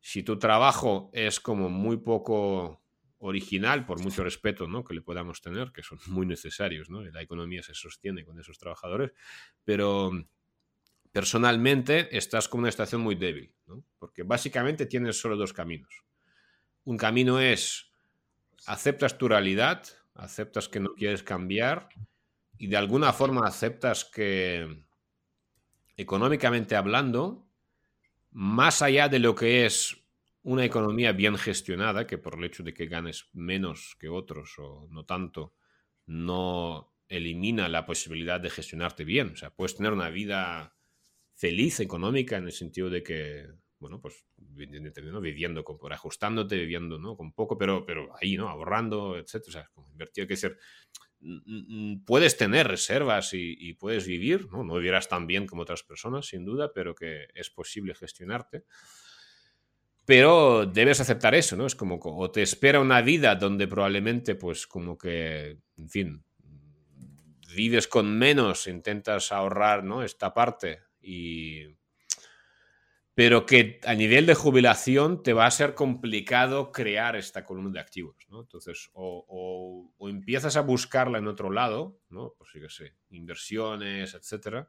si 0.00 0.22
tu 0.22 0.38
trabajo 0.38 1.10
es 1.12 1.40
como 1.40 1.68
muy 1.68 1.98
poco 1.98 2.82
original, 3.18 3.86
por 3.86 4.00
mucho 4.00 4.22
respeto 4.22 4.68
¿no? 4.68 4.84
que 4.84 4.92
le 4.92 5.00
podamos 5.00 5.40
tener, 5.40 5.72
que 5.72 5.82
son 5.82 5.98
muy 6.06 6.26
necesarios, 6.26 6.90
¿no? 6.90 7.02
La 7.02 7.22
economía 7.22 7.62
se 7.62 7.74
sostiene 7.74 8.24
con 8.24 8.38
esos 8.38 8.58
trabajadores, 8.58 9.12
pero 9.64 10.12
personalmente 11.10 12.14
estás 12.16 12.48
con 12.48 12.60
una 12.60 12.68
estación 12.68 13.00
muy 13.00 13.14
débil, 13.14 13.54
¿no? 13.66 13.82
Porque 13.98 14.24
básicamente 14.24 14.84
tienes 14.84 15.18
solo 15.18 15.36
dos 15.36 15.52
caminos. 15.52 16.04
Un 16.84 16.98
camino 16.98 17.40
es 17.40 17.90
aceptas 18.66 19.16
tu 19.16 19.28
realidad, 19.28 19.84
aceptas 20.14 20.68
que 20.68 20.80
no 20.80 20.94
quieres 20.94 21.22
cambiar 21.22 21.88
y 22.58 22.66
de 22.66 22.76
alguna 22.76 23.12
forma 23.12 23.46
aceptas 23.46 24.04
que 24.04 24.83
económicamente 25.96 26.76
hablando, 26.76 27.46
más 28.30 28.82
allá 28.82 29.08
de 29.08 29.18
lo 29.18 29.34
que 29.34 29.64
es 29.66 29.96
una 30.42 30.64
economía 30.64 31.12
bien 31.12 31.36
gestionada, 31.38 32.06
que 32.06 32.18
por 32.18 32.36
el 32.36 32.44
hecho 32.44 32.62
de 32.62 32.74
que 32.74 32.86
ganes 32.86 33.28
menos 33.32 33.96
que 33.98 34.08
otros 34.08 34.54
o 34.58 34.86
no 34.90 35.04
tanto, 35.04 35.54
no 36.06 36.92
elimina 37.08 37.68
la 37.68 37.86
posibilidad 37.86 38.40
de 38.40 38.50
gestionarte 38.50 39.04
bien. 39.04 39.30
O 39.30 39.36
sea, 39.36 39.50
puedes 39.50 39.76
tener 39.76 39.92
una 39.92 40.10
vida 40.10 40.76
feliz 41.34 41.80
económica 41.80 42.36
en 42.36 42.44
el 42.44 42.52
sentido 42.52 42.90
de 42.90 43.02
que, 43.02 43.48
bueno, 43.78 44.00
pues 44.00 44.26
viviendo, 44.36 45.64
con, 45.64 45.92
ajustándote, 45.92 46.56
viviendo 46.56 46.98
¿no? 46.98 47.16
con 47.16 47.32
poco, 47.32 47.56
pero, 47.56 47.84
pero 47.86 48.10
ahí, 48.20 48.36
¿no? 48.36 48.48
Ahorrando, 48.48 49.16
etcétera. 49.16 49.70
O 49.74 49.82
sea, 49.82 49.90
invertir, 49.92 50.26
que 50.26 50.36
ser 50.36 50.58
puedes 52.04 52.36
tener 52.36 52.68
reservas 52.68 53.30
y, 53.32 53.74
puedes 53.74 54.06
vivir, 54.06 54.48
¿no? 54.50 54.64
no 54.64 54.74
vivirás 54.74 55.08
tan 55.08 55.26
bien 55.26 55.46
como 55.46 55.62
otras 55.62 55.82
personas, 55.82 56.26
sin 56.26 56.44
duda, 56.44 56.72
pero 56.74 56.94
que 56.94 57.28
es 57.34 57.50
posible 57.50 57.94
gestionarte. 57.94 58.64
pero 60.04 60.66
debes 60.66 61.00
aceptar 61.00 61.34
eso, 61.34 61.56
¿no? 61.56 61.64
Es 61.66 61.74
como, 61.74 61.98
o 62.02 62.30
te 62.30 62.42
espera 62.42 62.78
una 62.80 63.00
vida 63.00 63.34
donde 63.36 63.66
probablemente, 63.66 64.34
pues, 64.34 64.66
como 64.66 64.98
que, 64.98 65.58
en 65.78 65.88
fin, 65.88 66.24
vives 67.54 67.88
con 67.88 68.18
menos, 68.18 68.66
intentas 68.66 69.32
ahorrar, 69.32 69.84
¿no? 69.84 70.02
Esta 70.02 70.34
parte 70.34 70.80
y... 71.00 71.64
Pero 73.14 73.46
que 73.46 73.80
a 73.84 73.94
nivel 73.94 74.26
de 74.26 74.34
jubilación 74.34 75.22
te 75.22 75.32
va 75.32 75.46
a 75.46 75.50
ser 75.50 75.74
complicado 75.74 76.72
crear 76.72 77.14
esta 77.14 77.44
columna 77.44 77.70
de 77.70 77.80
activos, 77.80 78.16
¿no? 78.28 78.40
Entonces, 78.40 78.90
o, 78.92 79.92
o 79.96 80.08
empiezas 80.08 80.56
a 80.56 80.62
buscarla 80.62 81.18
en 81.18 81.28
otro 81.28 81.50
lado, 81.50 82.00
¿no? 82.08 82.34
Pues 82.36 82.50
sí 82.52 82.60
que 82.60 82.68
sé, 82.68 82.96
inversiones, 83.10 84.14
etcétera, 84.14 84.68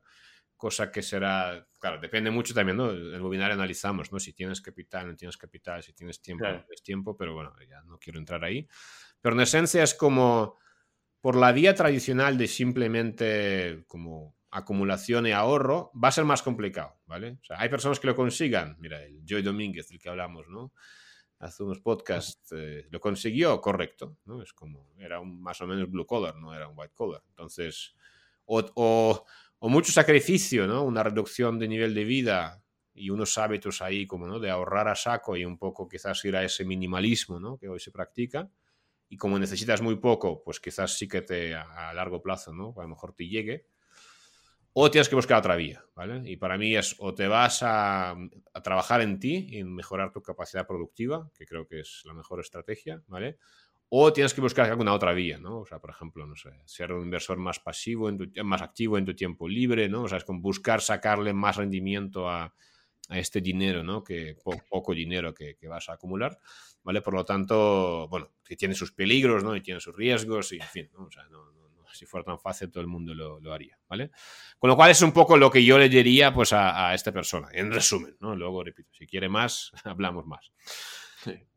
cosa 0.57 0.91
que 0.91 1.01
será, 1.01 1.67
claro, 1.79 1.99
depende 1.99 2.31
mucho 2.31 2.53
también, 2.53 2.77
¿no? 2.77 2.91
En 2.91 3.13
el 3.13 3.21
webinar 3.21 3.51
analizamos, 3.51 4.11
¿no? 4.11 4.19
Si 4.19 4.33
tienes 4.33 4.61
capital, 4.61 5.07
no 5.07 5.15
tienes 5.15 5.37
capital, 5.37 5.83
si 5.83 5.93
tienes 5.93 6.21
tiempo, 6.21 6.45
no 6.45 6.63
tienes 6.63 6.83
tiempo, 6.83 7.17
pero 7.17 7.33
bueno, 7.33 7.53
ya 7.67 7.81
no 7.83 7.99
quiero 7.99 8.19
entrar 8.19 8.43
ahí. 8.43 8.67
Pero 9.21 9.35
en 9.35 9.41
esencia 9.41 9.83
es 9.83 9.93
como, 9.93 10.57
por 11.19 11.35
la 11.35 11.51
vía 11.51 11.75
tradicional 11.75 12.37
de 12.37 12.47
simplemente 12.47 13.83
como 13.87 14.35
acumulación 14.57 15.27
y 15.27 15.31
ahorro, 15.31 15.91
va 16.01 16.09
a 16.09 16.11
ser 16.11 16.25
más 16.25 16.41
complicado, 16.41 16.99
¿vale? 17.05 17.37
O 17.41 17.45
sea, 17.45 17.59
hay 17.59 17.69
personas 17.69 17.99
que 17.99 18.07
lo 18.07 18.15
consigan, 18.15 18.75
mira, 18.79 19.03
el 19.03 19.23
Joy 19.25 19.41
Domínguez, 19.41 19.89
del 19.89 19.99
que 19.99 20.09
hablamos, 20.09 20.47
¿no? 20.47 20.73
Hace 21.39 21.63
unos 21.63 21.81
podcasts, 21.81 22.51
eh, 22.53 22.87
lo 22.89 22.99
consiguió, 22.99 23.59
correcto, 23.59 24.17
¿no? 24.25 24.41
Es 24.41 24.53
como, 24.53 24.91
era 24.97 25.19
un 25.19 25.41
más 25.41 25.59
o 25.61 25.67
menos 25.67 25.89
blue 25.89 26.05
collar, 26.05 26.35
no 26.35 26.53
era 26.53 26.67
un 26.67 26.77
white 26.77 26.93
collar. 26.93 27.21
Entonces, 27.27 27.95
o, 28.45 28.63
o 28.75 29.25
o 29.59 29.69
mucho 29.69 29.91
sacrificio, 29.91 30.67
¿no? 30.67 30.83
Una 30.83 31.01
reducción 31.01 31.57
de 31.57 31.67
nivel 31.67 31.93
de 31.93 32.03
vida 32.03 32.63
y 32.93 33.09
unos 33.09 33.37
hábitos 33.37 33.81
ahí 33.81 34.05
como, 34.05 34.27
¿no? 34.27 34.39
De 34.39 34.49
ahorrar 34.49 34.87
a 34.87 34.95
saco 34.95 35.35
y 35.35 35.45
un 35.45 35.57
poco 35.57 35.87
quizás 35.87 36.23
ir 36.25 36.35
a 36.35 36.43
ese 36.43 36.65
minimalismo, 36.65 37.39
¿no? 37.39 37.57
Que 37.57 37.67
hoy 37.67 37.79
se 37.79 37.91
practica. 37.91 38.49
Y 39.09 39.17
como 39.17 39.39
necesitas 39.39 39.81
muy 39.81 39.95
poco, 39.95 40.43
pues 40.43 40.59
quizás 40.59 40.97
sí 40.97 41.07
que 41.07 41.21
te 41.21 41.55
a, 41.55 41.91
largo 41.93 42.21
plazo, 42.21 42.53
¿no? 42.53 42.73
A 42.77 42.83
lo 42.83 42.89
mejor 42.89 43.13
te 43.13 43.27
llegue. 43.27 43.65
O 44.77 44.91
tienes 44.91 45.07
que 45.07 45.15
buscar 45.15 45.37
otra 45.37 45.55
vía, 45.55 45.85
¿vale? 45.95 46.29
Y 46.29 46.35
para 46.35 46.57
mí 46.57 46.75
es 46.75 46.97
o 46.99 47.13
te 47.13 47.27
vas 47.29 47.63
a, 47.63 48.11
a 48.11 48.61
trabajar 48.61 48.99
en 48.99 49.19
ti, 49.19 49.47
en 49.53 49.73
mejorar 49.73 50.11
tu 50.11 50.21
capacidad 50.21 50.67
productiva, 50.67 51.31
que 51.33 51.45
creo 51.45 51.65
que 51.65 51.79
es 51.79 52.01
la 52.03 52.13
mejor 52.13 52.41
estrategia, 52.41 53.01
¿vale? 53.07 53.37
O 53.87 54.11
tienes 54.11 54.33
que 54.33 54.41
buscar 54.41 54.69
alguna 54.69 54.93
otra 54.93 55.13
vía, 55.13 55.37
¿no? 55.37 55.59
O 55.59 55.65
sea, 55.65 55.79
por 55.79 55.91
ejemplo, 55.91 56.27
no 56.27 56.35
sé, 56.35 56.49
ser 56.65 56.91
un 56.91 57.05
inversor 57.05 57.37
más 57.37 57.59
pasivo, 57.59 58.09
en 58.09 58.29
más 58.43 58.61
activo 58.61 58.97
en 58.97 59.05
tu 59.05 59.15
tiempo 59.15 59.47
libre, 59.47 59.87
¿no? 59.87 60.03
O 60.03 60.07
sea, 60.09 60.17
es 60.17 60.25
con 60.25 60.41
buscar 60.41 60.81
sacarle 60.81 61.33
más 61.33 61.55
rendimiento 61.55 62.27
a, 62.27 62.53
a 63.07 63.17
este 63.17 63.39
dinero, 63.39 63.81
¿no? 63.81 64.03
Que 64.03 64.35
poco 64.69 64.93
dinero 64.93 65.33
que, 65.33 65.55
que, 65.55 65.69
vas 65.69 65.87
a 65.87 65.93
acumular, 65.93 66.37
¿vale? 66.83 67.01
Por 67.01 67.13
lo 67.13 67.23
tanto, 67.23 68.09
bueno, 68.09 68.31
que 68.43 68.57
tiene 68.57 68.75
sus 68.75 68.91
peligros, 68.91 69.41
¿no? 69.41 69.55
Y 69.55 69.61
tiene 69.61 69.79
sus 69.79 69.95
riesgos 69.95 70.51
y, 70.51 70.57
en 70.57 70.67
fin, 70.67 70.89
¿no? 70.91 71.05
O 71.05 71.11
sea, 71.11 71.23
no, 71.29 71.51
no, 71.51 71.64
si 71.95 72.05
fuera 72.05 72.23
tan 72.23 72.39
fácil 72.39 72.69
todo 72.69 72.81
el 72.81 72.87
mundo 72.87 73.13
lo, 73.13 73.39
lo, 73.39 73.53
haría, 73.53 73.77
¿vale? 73.87 74.11
Con 74.59 74.69
lo 74.69 74.75
cual 74.75 74.91
es 74.91 75.01
un 75.01 75.11
poco 75.11 75.37
lo 75.37 75.49
que 75.49 75.63
yo 75.63 75.77
le 75.77 75.89
diría, 75.89 76.33
pues, 76.33 76.53
a, 76.53 76.89
a 76.89 76.93
esta 76.93 77.11
persona, 77.11 77.49
en 77.51 77.71
resumen, 77.71 78.15
¿no? 78.19 78.35
Luego, 78.35 78.63
repito, 78.63 78.89
si 78.93 79.07
quiere 79.07 79.29
más, 79.29 79.71
hablamos 79.83 80.25
más. 80.25 80.51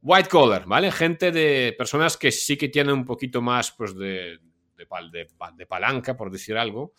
White 0.01 0.29
collar, 0.29 0.67
¿vale? 0.67 0.91
Gente 0.91 1.33
de 1.33 1.75
personas 1.77 2.17
que 2.17 2.33
sí 2.33 2.57
que 2.57 2.69
tienen 2.69 2.95
un 2.95 3.05
poquito 3.05 3.43
más 3.43 3.73
pues, 3.73 3.95
de, 3.97 4.39
de, 4.77 5.29
de, 5.57 5.67
palanca, 5.67 6.17
por 6.17 6.31
decir 6.31 6.57
algo. 6.57 6.95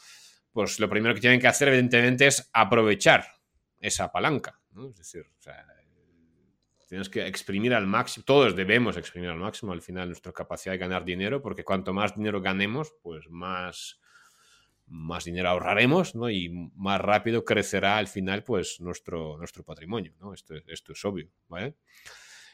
Pues 0.52 0.80
lo 0.80 0.90
primero 0.90 1.14
que 1.14 1.22
tienen 1.22 1.40
que 1.40 1.48
hacer, 1.48 1.70
evidentemente, 1.70 2.28
es 2.28 2.50
aprovechar 2.54 3.26
esa 3.80 4.12
palanca. 4.12 4.60
¿no? 4.72 4.90
Es 4.90 4.98
decir, 4.98 5.22
o 5.22 5.42
sea, 5.42 5.66
tienes 6.90 7.08
que 7.08 7.28
exprimir 7.28 7.74
al 7.74 7.86
máximo, 7.86 8.26
todos 8.26 8.56
debemos 8.56 8.98
exprimir 8.98 9.30
al 9.30 9.38
máximo 9.38 9.72
al 9.72 9.82
final 9.82 10.08
nuestra 10.08 10.34
capacidad 10.34 10.74
de 10.74 10.80
ganar 10.80 11.06
dinero, 11.06 11.42
porque 11.42 11.64
cuanto 11.64 11.94
más 11.94 12.16
dinero 12.16 12.42
ganemos, 12.42 12.94
pues 13.04 13.30
más, 13.30 14.00
más 14.88 15.24
dinero 15.24 15.50
ahorraremos, 15.50 16.16
¿no? 16.16 16.32
Y 16.32 16.50
más 16.76 17.00
rápido 17.00 17.46
crecerá 17.46 17.98
al 17.98 18.08
final, 18.08 18.44
pues, 18.44 18.82
nuestro, 18.82 19.38
nuestro 19.38 19.64
patrimonio, 19.64 20.14
¿no? 20.20 20.34
Esto, 20.34 20.56
esto 20.68 20.94
es 20.94 21.06
obvio, 21.06 21.30
¿vale? 21.48 21.76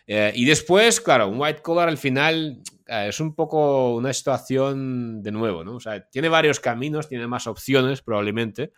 Eh, 0.05 0.33
y 0.35 0.45
después, 0.45 0.99
claro, 0.99 1.29
un 1.29 1.39
white 1.39 1.61
collar 1.61 1.87
al 1.87 1.97
final 1.97 2.61
eh, 2.87 3.07
es 3.09 3.19
un 3.21 3.33
poco 3.33 3.95
una 3.95 4.13
situación 4.13 5.23
de 5.23 5.31
nuevo, 5.31 5.63
¿no? 5.63 5.75
O 5.75 5.79
sea, 5.79 6.07
tiene 6.09 6.27
varios 6.27 6.59
caminos, 6.59 7.07
tiene 7.07 7.25
más 7.25 7.47
opciones 7.47 8.01
probablemente, 8.01 8.73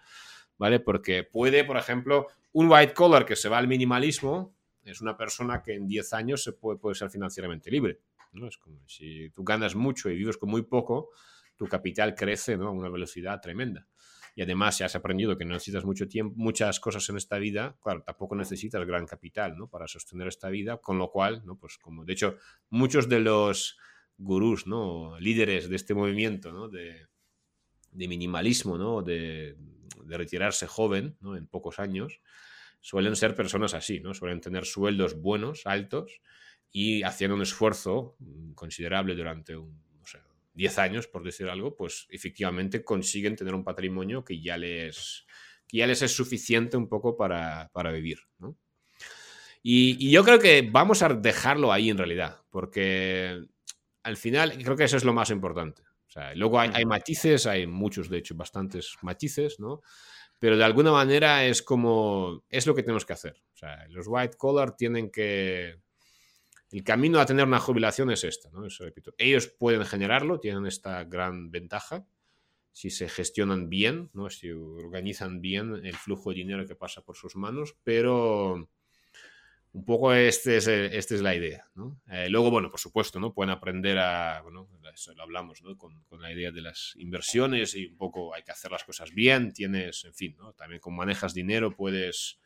¿vale? 0.58 0.80
Porque 0.80 1.24
puede, 1.24 1.66
por 1.66 1.78
ejemplo, 1.78 2.28
un 2.54 2.72
white 2.72 2.94
collar 2.94 3.26
que 3.26 3.36
se 3.36 3.50
va 3.50 3.58
al 3.58 3.68
minimalismo 3.68 4.57
es 4.90 5.02
una 5.02 5.16
persona 5.18 5.62
que 5.62 5.76
en 5.76 5.88
10 5.88 6.14
años 6.14 6.44
se 6.44 6.54
puede, 6.54 6.80
puede 6.80 6.96
ser 6.96 7.10
financieramente 7.10 7.70
libre, 7.72 8.02
¿no? 8.34 8.48
Es 8.48 8.58
como 8.58 8.88
si 8.88 9.30
tú 9.32 9.44
ganas 9.44 9.76
mucho 9.76 10.10
y 10.10 10.16
vives 10.16 10.38
con 10.38 10.50
muy 10.50 10.64
poco, 10.64 11.10
tu 11.56 11.68
capital 11.68 12.16
crece, 12.16 12.58
¿no? 12.58 12.68
A 12.68 12.72
una 12.72 12.90
velocidad 12.90 13.40
tremenda 13.42 13.88
y 14.38 14.44
además 14.44 14.78
si 14.78 14.84
has 14.84 14.96
aprendido 14.96 15.36
que 15.36 15.46
no 15.46 15.54
necesitas 15.54 15.84
mucho 15.84 16.08
tiempo, 16.08 16.36
muchas 16.38 16.80
cosas 16.80 17.10
en 17.10 17.18
esta 17.18 17.40
vida, 17.40 17.76
claro, 17.82 18.04
tampoco 18.04 18.36
necesitas 18.36 18.86
gran 18.86 19.08
capital, 19.08 19.58
¿no? 19.58 19.68
Para 19.68 19.88
sostener 19.88 20.28
esta 20.28 20.50
vida, 20.50 20.78
con 20.78 21.00
lo 21.00 21.10
cual, 21.10 21.42
¿no? 21.44 21.58
Pues 21.58 21.80
como, 21.80 22.06
de 22.06 22.14
hecho, 22.14 22.38
muchos 22.70 23.10
de 23.10 23.20
los 23.20 23.80
gurús, 24.16 24.68
¿no? 24.68 25.20
Líderes 25.20 25.70
de 25.70 25.76
este 25.76 25.96
movimiento, 25.96 26.52
¿no? 26.52 26.70
De, 26.70 27.08
de 27.92 28.08
minimalismo, 28.08 28.78
¿no? 28.78 29.02
De, 29.02 29.58
de, 30.06 30.18
retirarse 30.18 30.68
joven, 30.68 31.18
¿no? 31.20 31.36
En 31.36 31.48
pocos 31.48 31.80
años, 31.80 32.22
suelen 32.88 33.18
ser 33.18 33.36
personas 33.36 33.74
así, 33.74 34.00
¿no? 34.00 34.14
Suelen 34.14 34.40
tener 34.40 34.66
sueldos 34.66 35.20
buenos, 35.20 35.64
altos, 35.66 36.22
y 36.72 37.04
haciendo 37.04 37.36
un 37.36 37.42
esfuerzo 37.42 38.16
considerable 38.56 39.14
durante 39.14 39.58
un 39.58 39.86
10 40.54 40.80
años, 40.80 41.08
por 41.08 41.22
decir 41.22 41.50
algo, 41.50 41.76
pues 41.76 42.08
efectivamente 42.10 42.86
consiguen 42.86 43.36
tener 43.36 43.54
un 43.54 43.66
patrimonio 43.66 44.24
que 44.24 44.42
ya 44.42 44.58
les, 44.58 45.26
que 45.68 45.80
ya 45.80 45.86
les 45.86 46.02
es 46.02 46.16
suficiente 46.16 46.78
un 46.78 46.88
poco 46.88 47.18
para, 47.18 47.70
para 47.74 47.92
vivir. 47.92 48.20
¿no? 48.40 48.58
Y, 49.62 49.98
y, 50.00 50.10
yo 50.10 50.24
creo 50.24 50.40
que 50.40 50.62
vamos 50.62 51.02
a 51.02 51.10
dejarlo 51.10 51.74
ahí 51.74 51.90
en 51.90 51.98
realidad, 51.98 52.38
porque 52.50 53.38
al 54.02 54.16
final 54.16 54.58
creo 54.64 54.78
que 54.78 54.86
eso 54.86 54.96
es 54.96 55.04
lo 55.04 55.14
más 55.14 55.30
importante. 55.30 55.82
O 56.08 56.10
sea, 56.10 56.34
luego 56.36 56.58
hay, 56.58 56.72
hay 56.74 56.86
matices, 56.86 57.46
hay 57.48 57.68
muchos, 57.68 58.10
de 58.10 58.20
hecho, 58.20 58.34
bastantes 58.34 58.96
matices, 59.02 59.60
¿no? 59.60 59.82
Pero 60.40 60.58
de 60.58 60.64
alguna 60.64 60.92
manera 60.92 61.46
es 61.46 61.62
como, 61.62 62.44
es 62.50 62.68
lo 62.68 62.76
que 62.76 62.84
tenemos 62.84 63.06
que 63.06 63.14
hacer. 63.14 63.42
O 63.54 63.58
sea, 63.58 63.88
los 63.90 64.06
white 64.08 64.38
collar 64.38 64.76
tienen 64.76 65.10
que, 65.10 65.80
el 66.72 66.84
camino 66.84 67.20
a 67.20 67.26
tener 67.26 67.46
una 67.46 67.60
jubilación 67.60 68.12
es 68.12 68.24
esta, 68.24 68.50
¿no? 68.52 68.66
Eso 68.66 68.84
repito. 68.84 69.14
Ellos 69.18 69.48
pueden 69.48 69.86
generarlo, 69.86 70.40
tienen 70.40 70.66
esta 70.66 71.04
gran 71.06 71.50
ventaja 71.50 72.06
si 72.78 72.92
se 72.92 73.10
gestionan 73.10 73.70
bien, 73.70 74.12
¿no? 74.14 74.30
si 74.30 74.52
organizan 74.52 75.42
bien 75.42 75.84
el 75.84 75.96
flujo 75.96 76.30
de 76.30 76.36
dinero 76.36 76.68
que 76.68 76.76
pasa 76.76 77.02
por 77.02 77.16
sus 77.16 77.36
manos, 77.36 77.76
pero 77.84 78.70
un 79.74 79.86
poco 79.86 80.14
este 80.14 80.58
es, 80.58 80.68
esta 80.68 81.16
es 81.16 81.22
la 81.22 81.36
idea. 81.36 81.70
¿no? 81.76 82.02
Eh, 82.08 82.30
luego, 82.30 82.50
bueno, 82.50 82.70
por 82.70 82.80
supuesto, 82.80 83.20
¿no? 83.20 83.34
pueden 83.34 83.52
aprender 83.52 83.98
a, 84.00 84.42
bueno, 84.42 84.68
eso 84.94 85.14
lo 85.14 85.24
hablamos 85.24 85.62
¿no? 85.62 85.78
con, 85.78 86.04
con, 86.06 86.22
la 86.22 86.32
idea 86.32 86.52
de 86.52 86.62
las 86.62 86.94
inversiones 86.98 87.76
y 87.76 87.88
un 87.88 87.98
poco 87.98 88.34
hay 88.34 88.44
que 88.44 88.52
hacer 88.52 88.72
las 88.72 88.84
cosas 88.84 89.12
bien, 89.12 89.54
tienes, 89.54 90.06
en 90.06 90.14
fin, 90.14 90.36
¿no? 90.38 90.54
también 90.54 90.82
como 90.82 90.98
manejas 90.98 91.34
dinero 91.34 91.76
puedes 91.76 92.40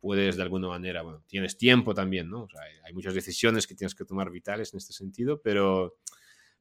puedes 0.00 0.36
de 0.36 0.42
alguna 0.42 0.68
manera, 0.68 1.02
bueno, 1.02 1.22
tienes 1.26 1.56
tiempo 1.56 1.94
también, 1.94 2.28
¿no? 2.28 2.48
Hay, 2.84 2.92
muchas 2.92 3.14
decisiones 3.14 3.66
que 3.66 3.74
tienes 3.74 3.94
que 3.94 4.04
tomar 4.04 4.30
vitales 4.30 4.72
en 4.72 4.78
este 4.78 4.92
sentido, 4.92 5.40
pero, 5.42 5.98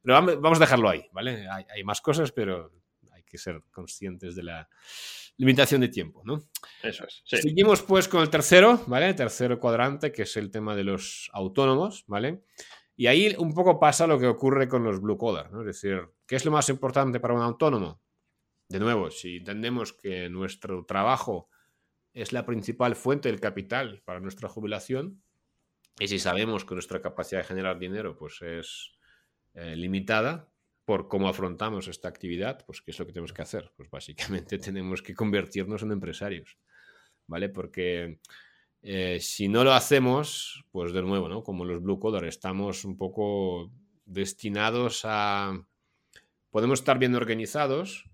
pero 0.01 0.21
vamos 0.39 0.57
a 0.57 0.61
dejarlo 0.61 0.89
ahí, 0.89 1.05
¿vale? 1.11 1.47
Hay, 1.49 1.65
hay, 1.73 1.83
más 1.83 2.01
cosas, 2.01 2.31
pero 2.31 2.71
que 3.29 3.37
ser 3.37 3.61
conscientes 3.71 4.35
de 4.35 4.43
la 4.43 4.69
limitación 5.37 5.79
de 5.81 5.87
tiempo, 5.87 6.21
¿no? 6.25 6.49
Eso 6.83 7.05
es. 7.05 7.21
Sí. 7.23 7.37
Seguimos 7.37 7.81
pues 7.83 8.09
con 8.09 8.21
el 8.21 8.29
tercero, 8.29 8.83
¿vale? 8.87 9.13
tercero 9.13 9.59
cuadrante, 9.59 10.11
que 10.11 10.23
es 10.23 10.35
el 10.35 10.51
tema 10.51 10.75
de 10.75 10.83
los 10.83 11.29
autónomos, 11.31 12.03
¿vale? 12.07 12.43
Y 12.97 13.07
ahí 13.07 13.33
un 13.37 13.53
poco 13.53 13.79
pasa 13.79 14.05
lo 14.05 14.19
que 14.19 14.27
ocurre 14.27 14.67
con 14.67 14.83
los 14.83 14.99
blue 14.99 15.17
collar, 15.17 15.49
¿no? 15.51 15.61
Es 15.61 15.67
decir, 15.67 16.09
¿qué 16.27 16.35
es 16.35 16.43
lo 16.43 16.51
más 16.51 16.67
importante 16.67 17.21
para 17.21 17.33
un 17.33 17.41
autónomo? 17.41 18.01
De 18.67 18.79
nuevo, 18.79 19.09
si 19.09 19.37
entendemos 19.37 19.93
que 19.93 20.29
nuestro 20.29 20.83
trabajo 20.85 21.49
es 22.13 22.33
la 22.33 22.45
principal 22.45 22.95
fuente 22.95 23.29
del 23.29 23.39
capital 23.39 24.01
para 24.03 24.19
nuestra 24.19 24.49
jubilación. 24.49 25.23
Y 25.99 26.07
si 26.07 26.19
sabemos 26.19 26.65
que 26.65 26.75
nuestra 26.75 27.01
capacidad 27.01 27.41
de 27.41 27.47
generar 27.47 27.79
dinero 27.79 28.17
pues 28.17 28.41
es 28.41 28.91
eh, 29.53 29.75
limitada 29.75 30.49
por 30.89 31.07
cómo 31.07 31.29
afrontamos 31.29 31.87
esta 31.87 32.07
actividad, 32.07 32.65
pues 32.65 32.81
¿qué 32.81 32.89
es 32.89 32.97
lo 32.97 33.05
que 33.05 33.13
tenemos 33.13 33.31
que 33.31 33.43
hacer? 33.43 33.71
Pues 33.77 33.91
básicamente 33.91 34.57
tenemos 34.57 35.03
que 35.03 35.13
convertirnos 35.13 35.83
en 35.83 35.91
empresarios, 35.91 36.57
¿vale? 37.27 37.49
Porque 37.49 38.19
eh, 38.81 39.19
si 39.21 39.49
no 39.49 39.63
lo 39.63 39.73
hacemos, 39.73 40.65
pues 40.71 40.91
de 40.91 41.03
nuevo, 41.03 41.29
¿no? 41.29 41.43
Como 41.43 41.63
los 41.63 41.83
blue 41.83 41.99
collar, 41.99 42.25
estamos 42.25 42.85
un 42.85 42.97
poco 42.97 43.71
destinados 44.03 45.01
a... 45.03 45.63
Podemos 46.49 46.79
estar 46.79 46.97
bien 46.97 47.13
organizados, 47.13 48.09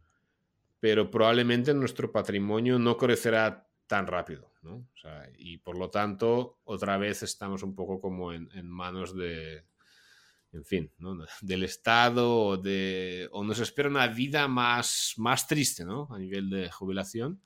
pero 0.82 1.10
probablemente 1.10 1.74
nuestro 1.74 2.12
patrimonio 2.12 2.78
no 2.78 2.98
crecerá 2.98 3.70
tan 3.88 4.06
rápido. 4.06 4.52
¿no? 4.64 4.86
y 5.38 5.60
por 5.60 5.78
lo 5.78 5.90
tanto, 5.92 6.58
otra 6.66 6.98
vez 6.98 7.24
estamos 7.24 7.64
un 7.64 7.74
poco 7.74 8.02
como 8.02 8.34
en, 8.34 8.68
manos 8.68 9.16
de, 9.16 9.64
en 10.56 10.66
fin, 10.66 10.92
del 11.42 11.64
Estado 11.64 12.36
o, 12.36 12.58
de, 12.58 13.28
o 13.32 13.44
nos 13.44 13.60
espera 13.60 13.90
una 13.90 14.08
vida 14.08 14.48
más, 14.48 15.14
más 15.18 15.48
triste 15.48 15.86
¿no? 15.86 16.08
a 16.12 16.18
nivel 16.18 16.50
de 16.50 16.72
jubilación. 16.72 17.42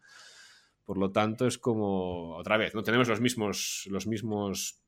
Por 0.86 0.98
lo 0.98 1.12
tanto, 1.12 1.46
es 1.46 1.58
como, 1.58 2.36
otra 2.36 2.58
vez, 2.58 2.74
no 2.74 2.82
tenemos 2.82 3.08
los 3.08 3.22
mismos, 3.22 3.88
los 3.92 4.08
mismos 4.08 4.82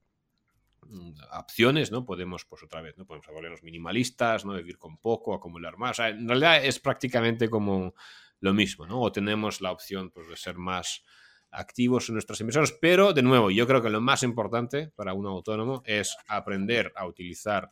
mm, 0.87 1.11
opciones, 1.39 1.91
¿no? 1.91 2.05
Podemos, 2.05 2.43
pues 2.45 2.63
otra 2.63 2.81
vez, 2.81 2.97
¿no? 2.97 3.05
Podemos 3.05 3.27
volvernos 3.27 3.61
minimalistas, 3.61 4.43
¿no? 4.43 4.55
Vivir 4.55 4.79
con 4.79 4.97
poco, 4.97 5.35
acumular 5.35 5.77
más. 5.77 5.99
en 5.99 6.27
realidad 6.27 6.65
es 6.65 6.79
prácticamente 6.79 7.51
como 7.51 7.93
lo 8.39 8.53
mismo, 8.55 8.87
¿no? 8.87 8.99
O 8.99 9.11
tenemos 9.11 9.61
la 9.61 9.71
opción 9.71 10.09
pues, 10.09 10.27
de 10.27 10.37
ser 10.37 10.57
más 10.57 11.03
activos 11.51 12.09
en 12.09 12.15
nuestras 12.15 12.39
inversiones, 12.39 12.71
pero 12.81 13.13
de 13.13 13.21
nuevo, 13.21 13.51
yo 13.51 13.67
creo 13.67 13.83
que 13.83 13.89
lo 13.91 14.01
más 14.01 14.23
importante 14.23 14.91
para 14.95 15.13
un 15.13 15.27
autónomo 15.27 15.83
es 15.85 16.17
aprender 16.27 16.91
a 16.95 17.05
utilizar 17.05 17.71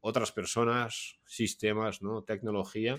otras 0.00 0.32
personas, 0.32 1.18
sistemas, 1.24 2.02
¿no? 2.02 2.22
tecnología, 2.22 2.96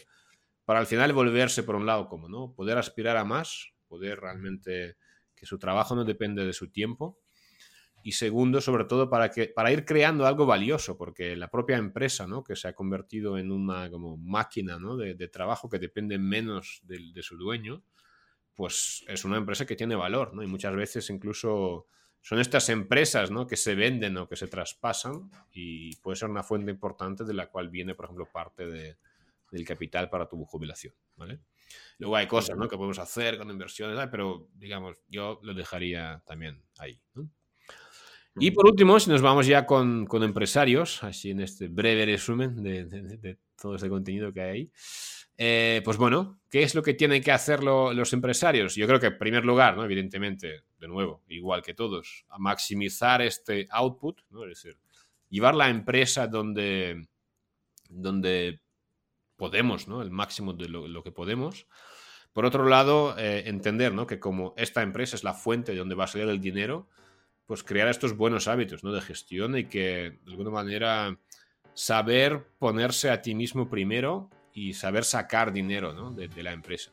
para 0.66 0.80
al 0.80 0.88
final 0.88 1.14
volverse 1.14 1.64
por 1.64 1.76
un 1.76 1.86
lado 1.86 2.08
como, 2.08 2.30
¿no? 2.30 2.54
Poder 2.54 2.78
aspirar 2.78 3.18
a 3.18 3.26
más, 3.26 3.74
poder 3.88 4.20
realmente 4.20 4.98
que 5.36 5.46
su 5.46 5.58
trabajo 5.58 5.96
no 5.96 6.06
depende 6.06 6.46
de 6.46 6.54
su 6.54 6.70
tiempo. 6.70 7.18
Y 8.04 8.14
segundo, 8.14 8.62
sobre 8.62 8.86
todo, 8.86 9.10
para, 9.10 9.30
que, 9.30 9.48
para 9.48 9.72
ir 9.72 9.84
creando 9.84 10.26
algo 10.26 10.46
valioso, 10.46 10.98
porque 10.98 11.36
la 11.36 11.50
propia 11.50 11.78
empresa, 11.78 12.28
¿no? 12.28 12.44
que 12.44 12.56
se 12.56 12.68
ha 12.68 12.74
convertido 12.74 13.38
en 13.38 13.52
una 13.52 13.90
como 13.90 14.16
máquina 14.18 14.78
¿no? 14.78 14.96
de, 14.96 15.28
trabajo 15.28 15.70
que 15.70 15.80
depende 15.80 16.18
menos 16.18 16.82
de, 16.84 17.00
de, 17.14 17.24
su 17.24 17.36
dueño, 17.36 17.84
pues 18.54 19.04
es 19.08 19.26
una 19.26 19.38
empresa 19.38 19.66
que 19.66 19.76
tiene 19.76 19.96
valor, 19.96 20.34
¿no? 20.34 20.44
Y 20.44 20.48
muchas 20.48 20.76
veces 20.76 21.10
incluso 21.10 21.88
son 22.21 22.39
estas 22.39 22.69
empresas, 22.69 23.32
¿no? 23.32 23.47
Que 23.47 23.55
se 23.55 23.75
venden 23.75 24.17
o 24.17 24.27
que 24.27 24.36
se 24.36 24.47
traspasan 24.47 25.29
y 25.51 25.95
puede 25.97 26.17
ser 26.17 26.29
una 26.29 26.43
fuente 26.43 26.71
importante 26.71 27.23
de 27.23 27.34
la 27.34 27.47
cual 27.47 27.69
viene, 27.69 27.95
por 27.95 28.05
ejemplo, 28.05 28.27
parte 28.32 28.65
de, 28.65 28.97
del 29.51 29.65
capital 29.65 30.10
para 30.10 30.27
tu 30.27 30.43
jubilación, 30.45 30.93
¿vale? 31.15 31.39
Luego 31.97 32.15
hay 32.15 32.27
cosas, 32.27 32.58
¿no? 32.58 32.67
Que 32.67 32.77
podemos 32.77 32.99
hacer 32.99 33.38
con 33.38 33.49
inversiones, 33.49 33.97
pero 34.10 34.47
digamos, 34.55 34.97
yo 35.08 35.39
lo 35.43 35.53
dejaría 35.53 36.21
también 36.25 36.63
ahí, 36.77 36.99
Y 38.36 38.51
por 38.51 38.67
último, 38.67 38.99
si 38.99 39.10
nos 39.10 39.21
vamos 39.21 39.47
ya 39.47 39.65
con, 39.65 40.05
con 40.05 40.23
empresarios, 40.23 41.03
así 41.03 41.32
en 41.32 41.41
este 41.41 41.67
breve 41.67 42.05
resumen 42.05 42.63
de, 42.63 42.86
de 42.86 43.38
todo 43.62 43.75
este 43.75 43.89
contenido 43.89 44.32
que 44.34 44.41
hay 44.41 44.49
ahí, 44.49 44.71
eh, 45.41 45.82
pues 45.86 45.95
bueno, 45.95 46.41
¿qué 46.49 46.63
es 46.63 46.75
lo 46.75 46.84
que 46.84 46.93
tienen 46.93 47.23
que 47.23 47.32
hacer 47.32 47.63
los 47.63 48.12
empresarios? 48.12 48.75
Yo 48.75 48.86
creo 48.88 48.99
que 48.99 49.08
en 49.08 49.17
primer 49.17 49.45
lugar, 49.45 49.78
¿no? 49.78 49.86
evidentemente, 49.86 50.65
de 50.78 50.88
nuevo, 50.89 51.23
igual 51.30 51.62
que 51.62 51.73
todos, 51.73 52.25
maximizar 52.38 53.21
este 53.21 53.65
output, 53.71 54.19
¿no? 54.32 54.43
es 54.43 54.49
decir, 54.49 54.78
llevar 55.30 55.56
la 55.56 55.69
empresa 55.69 56.28
donde, 56.28 57.08
donde 57.88 58.60
podemos, 59.38 59.88
¿no? 59.88 60.02
el 60.02 60.12
máximo 60.12 60.52
de 60.52 60.67
lo, 60.67 61.04
que 61.06 61.13
podemos. 61.13 61.67
Por 62.34 62.43
otro 62.43 62.67
lado, 62.67 63.17
eh, 63.17 63.43
entender 63.45 63.93
¿no? 63.93 64.08
que 64.08 64.19
como 64.19 64.54
esta 64.58 64.82
empresa 64.82 65.15
es 65.15 65.23
la 65.23 65.34
fuente 65.34 65.71
de 65.71 65.78
donde 65.78 65.95
va 65.95 66.04
a 66.04 66.08
salir 66.08 66.28
el 66.28 66.41
dinero, 66.41 66.89
pues 67.45 67.63
crear 67.63 67.88
estos 67.88 68.17
buenos 68.17 68.49
hábitos 68.49 68.84
¿no? 68.84 68.91
de 68.91 68.99
gestión 68.99 69.58
y 69.58 69.69
que 69.69 70.19
de 70.21 70.32
alguna 70.32 70.49
manera 70.49 71.17
saber 71.73 72.45
ponerse 72.60 73.10
a 73.10 73.21
ti 73.21 73.36
mismo 73.36 73.69
primero 73.69 74.30
y 74.54 74.74
saber 74.74 75.04
sacar 75.04 75.52
dinero 75.52 75.94
¿no? 75.94 76.12
de, 76.12 76.44
la 76.44 76.52
empresa. 76.52 76.92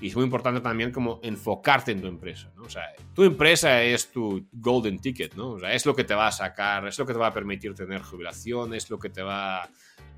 Y 0.00 0.08
es 0.08 0.16
muy 0.16 0.24
importante 0.24 0.60
también 0.60 0.90
como 0.90 1.20
enfocarte 1.22 1.92
en 1.92 2.00
tu 2.00 2.08
empresa, 2.08 2.50
¿no? 2.56 2.64
O 2.64 2.68
sea, 2.68 2.82
tu 3.14 3.22
empresa 3.22 3.82
es 3.82 4.10
tu 4.10 4.48
golden 4.50 4.98
ticket, 4.98 5.34
¿no? 5.34 5.50
O 5.50 5.60
sea, 5.60 5.72
es 5.72 5.86
lo 5.86 5.94
que 5.94 6.02
te 6.02 6.14
va 6.14 6.26
a 6.26 6.32
sacar, 6.32 6.88
es 6.88 6.98
lo 6.98 7.06
que 7.06 7.12
te 7.12 7.20
va 7.20 7.28
a 7.28 7.32
permitir 7.32 7.74
tener 7.74 8.02
jubilación, 8.02 8.74
es 8.74 8.90
lo 8.90 8.98
que 8.98 9.10
te 9.10 9.22
va 9.22 9.68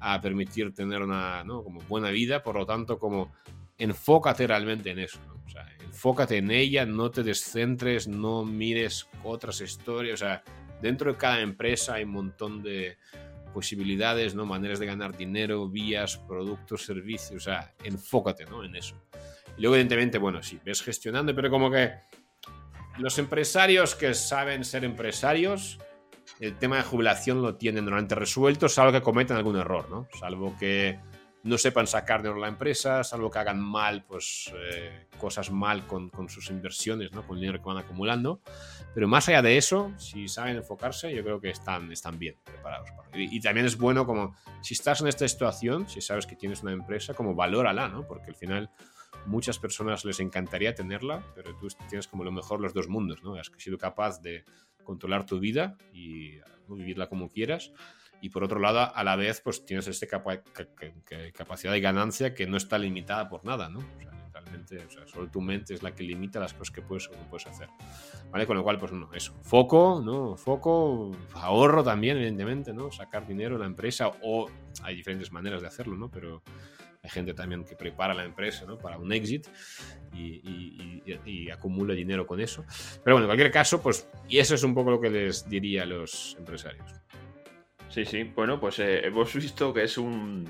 a 0.00 0.20
permitir 0.22 0.72
tener 0.72 1.02
una, 1.02 1.44
¿no? 1.44 1.62
Como 1.62 1.80
buena 1.82 2.10
vida, 2.10 2.42
por 2.42 2.56
lo 2.56 2.64
tanto, 2.64 2.98
como 2.98 3.30
enfócate 3.76 4.46
realmente 4.46 4.90
en 4.90 5.00
eso, 5.00 5.18
¿no? 5.26 5.42
O 5.44 5.48
sea, 5.50 5.68
enfócate 5.84 6.38
en 6.38 6.50
ella, 6.50 6.86
no 6.86 7.10
te 7.10 7.22
descentres, 7.22 8.08
no 8.08 8.44
mires 8.44 9.06
otras 9.22 9.60
historias, 9.60 10.14
o 10.14 10.24
sea, 10.24 10.42
dentro 10.80 11.12
de 11.12 11.18
cada 11.18 11.40
empresa 11.40 11.94
hay 11.94 12.04
un 12.04 12.10
montón 12.10 12.62
de, 12.62 12.96
posibilidades, 13.54 14.34
¿no? 14.34 14.44
maneras 14.44 14.78
de 14.78 14.86
ganar 14.86 15.16
dinero, 15.16 15.68
vías, 15.68 16.18
productos, 16.18 16.84
servicios, 16.84 17.36
o 17.36 17.44
sea, 17.44 17.72
enfócate 17.82 18.44
¿no? 18.44 18.62
en 18.64 18.76
eso. 18.76 19.00
Y 19.56 19.62
luego, 19.62 19.76
evidentemente, 19.76 20.18
bueno, 20.18 20.42
sí, 20.42 20.60
ves 20.62 20.82
gestionando, 20.82 21.34
pero 21.34 21.48
como 21.48 21.70
que 21.70 21.92
los 22.98 23.18
empresarios 23.18 23.94
que 23.94 24.12
saben 24.12 24.64
ser 24.64 24.84
empresarios, 24.84 25.78
el 26.40 26.58
tema 26.58 26.76
de 26.76 26.82
jubilación 26.82 27.40
lo 27.40 27.56
tienen 27.56 27.84
normalmente 27.84 28.14
resuelto, 28.14 28.68
salvo 28.68 28.92
que 28.92 29.00
cometen 29.00 29.36
algún 29.36 29.56
error, 29.56 29.88
¿no? 29.88 30.08
Salvo 30.18 30.56
que 30.58 30.98
no 31.44 31.58
sepan 31.58 31.86
sacar 31.86 32.22
de 32.22 32.34
la 32.34 32.48
empresa, 32.48 33.04
salvo 33.04 33.30
que 33.30 33.38
hagan 33.38 33.60
mal, 33.60 34.02
pues 34.04 34.50
eh, 34.56 35.08
cosas 35.18 35.50
mal 35.50 35.86
con, 35.86 36.10
sus 36.28 36.48
inversiones, 36.48 37.12
¿no? 37.12 37.26
con 37.26 37.36
el 37.36 37.42
dinero 37.42 37.58
que 37.60 37.66
van 37.66 37.76
acumulando. 37.76 38.40
Pero 38.94 39.06
más 39.08 39.28
allá 39.28 39.42
de 39.42 39.58
eso, 39.58 39.92
si 39.98 40.26
saben 40.26 40.56
enfocarse, 40.56 41.14
yo 41.14 41.22
creo 41.22 41.40
que 41.40 41.50
están, 41.50 41.92
están 41.92 42.18
bien 42.18 42.36
preparados. 42.42 42.88
Y, 43.12 43.36
y, 43.36 43.40
también 43.40 43.66
es 43.66 43.76
bueno 43.76 44.06
como, 44.06 44.34
si 44.62 44.72
estás 44.72 45.02
en 45.02 45.08
esta 45.08 45.28
situación, 45.28 45.86
si 45.86 46.00
sabes 46.00 46.26
que 46.26 46.34
tienes 46.34 46.62
una 46.62 46.72
empresa, 46.72 47.12
como 47.12 47.34
valórala, 47.34 47.88
¿no? 47.88 48.06
Porque 48.06 48.30
al 48.30 48.36
final 48.36 48.70
muchas 49.26 49.58
personas 49.58 50.06
les 50.06 50.20
encantaría 50.20 50.74
tenerla, 50.74 51.22
pero 51.34 51.54
tú 51.56 51.68
tienes 51.90 52.08
como 52.08 52.24
lo 52.24 52.32
mejor 52.32 52.60
los 52.60 52.72
dos 52.72 52.88
mundos, 52.88 53.22
¿no? 53.22 53.34
Has 53.34 53.52
sido 53.58 53.76
capaz 53.76 54.22
de 54.22 54.44
controlar 54.82 55.26
tu 55.26 55.38
vida 55.38 55.76
y 55.92 56.38
vivirla 56.68 57.06
como 57.08 57.28
quieras 57.28 57.70
y 58.24 58.30
por 58.30 58.42
otro 58.42 58.58
lado, 58.58 58.90
a 58.94 59.04
la 59.04 59.16
vez, 59.16 59.42
pues 59.42 59.66
tienes 59.66 59.86
esta 59.86 60.06
capacidad 60.06 61.72
de 61.72 61.80
ganancia 61.82 62.34
que 62.34 62.46
no 62.46 62.56
está 62.56 62.78
limitada 62.78 63.28
por 63.28 63.44
nada, 63.44 63.68
¿no? 63.68 63.80
O 63.80 64.00
sea, 64.00 64.12
realmente, 64.32 64.78
o 64.78 64.90
sea, 64.90 65.06
solo 65.06 65.30
tu 65.30 65.42
mente 65.42 65.74
es 65.74 65.82
la 65.82 65.94
que 65.94 66.04
limita 66.04 66.40
las 66.40 66.54
cosas 66.54 66.74
que 66.74 66.80
puedes 66.80 67.06
o 67.08 67.12
no 67.12 67.28
puedes 67.28 67.46
hacer. 67.46 67.68
¿Vale? 68.30 68.46
Con 68.46 68.56
lo 68.56 68.62
cual, 68.62 68.78
pues 68.78 68.92
no, 68.92 69.12
eso. 69.12 69.34
Foco, 69.42 70.00
¿no? 70.02 70.38
Foco, 70.38 71.10
ahorro 71.34 71.84
también, 71.84 72.16
evidentemente, 72.16 72.72
¿no? 72.72 72.90
Sacar 72.90 73.26
dinero 73.26 73.56
de 73.56 73.60
la 73.60 73.66
empresa 73.66 74.10
o 74.22 74.48
hay 74.82 74.96
diferentes 74.96 75.30
maneras 75.30 75.60
de 75.60 75.66
hacerlo, 75.66 75.94
¿no? 75.94 76.10
Pero 76.10 76.42
hay 77.02 77.10
gente 77.10 77.34
también 77.34 77.62
que 77.64 77.76
prepara 77.76 78.14
la 78.14 78.24
empresa 78.24 78.64
¿no? 78.64 78.78
para 78.78 78.96
un 78.96 79.12
exit 79.12 79.46
y, 80.14 81.02
y, 81.04 81.20
y, 81.26 81.50
acumula 81.50 81.92
dinero 81.92 82.26
con 82.26 82.40
eso. 82.40 82.64
Pero 83.04 83.16
bueno, 83.16 83.26
en 83.26 83.28
cualquier 83.28 83.50
caso, 83.50 83.82
pues, 83.82 84.08
y 84.26 84.38
eso 84.38 84.54
es 84.54 84.62
un 84.62 84.74
poco 84.74 84.92
lo 84.92 84.98
que 84.98 85.10
les 85.10 85.46
diría 85.46 85.82
a 85.82 85.86
los 85.86 86.34
empresarios. 86.38 87.04
Sí, 87.94 88.04
sí. 88.04 88.24
Bueno, 88.24 88.58
pues 88.58 88.80
eh, 88.80 89.06
hemos 89.06 89.32
visto 89.34 89.72
que 89.72 89.84
es 89.84 89.98
un, 89.98 90.48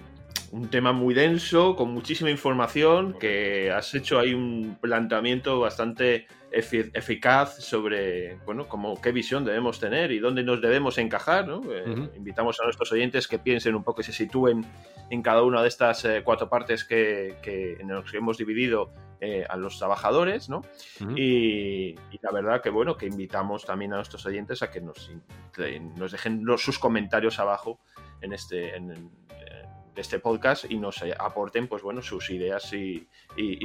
tema 0.71 0.93
muy 0.95 1.13
denso, 1.13 1.77
con 1.77 1.93
muchísima 1.93 2.31
información, 2.31 3.19
que 3.19 3.71
has 3.71 3.95
hecho 3.95 4.19
ahí 4.19 4.33
un 4.33 4.79
planteamiento 4.81 5.61
bastante 5.61 6.27
eficaz 6.51 7.57
sobre, 7.57 8.37
bueno, 8.47 8.67
como 8.67 8.99
qué 8.99 9.13
visión 9.13 9.45
debemos 9.45 9.79
tener 9.79 10.11
y 10.11 10.21
dónde 10.21 10.43
nos 10.43 10.63
debemos 10.63 10.97
encajar, 10.97 11.47
¿no? 11.47 11.61
Eh, 11.71 12.09
invitamos 12.17 12.59
a 12.61 12.65
nuestros 12.65 12.91
oyentes 12.93 13.29
que 13.29 13.39
piensen 13.39 13.75
un 13.75 13.85
poco 13.85 14.01
y 14.01 14.05
se 14.05 14.13
sitúen 14.13 14.65
en 15.11 15.21
cada 15.21 15.43
una 15.43 15.61
de 15.61 15.69
estas 15.69 16.03
eh, 16.07 16.23
cuatro 16.25 16.49
partes 16.49 16.85
que, 16.85 17.35
que, 17.43 17.75
en 17.75 17.89
las 17.89 18.11
que 18.11 18.17
hemos 18.17 18.39
dividido 18.39 18.91
eh, 19.25 19.47
a 19.49 19.57
los 19.57 19.79
trabajadores, 19.79 20.51
¿no? 20.51 20.61
y, 21.17 21.95
la 22.21 22.31
verdad 22.31 22.61
que, 22.61 22.69
bueno, 22.69 22.97
que 22.99 23.07
invitamos 23.07 23.65
también 23.65 23.95
a 23.95 23.97
nuestros 23.97 24.27
oyentes 24.27 24.63
a 24.63 24.71
que 24.71 24.83
nos, 24.83 25.11
nos 25.97 26.13
dejen 26.13 26.45
sus 26.59 26.79
comentarios 26.79 27.39
abajo 27.39 27.81
en 28.21 28.35
este, 28.35 28.77
en, 28.77 29.11
este 29.97 30.19
podcast 30.19 30.71
y 30.71 30.77
nos 30.77 31.03
aporten, 31.19 31.69
pues 31.69 31.83
bueno, 31.83 32.03
sus 32.03 32.29
ideas 32.31 32.73
y, 32.75 33.09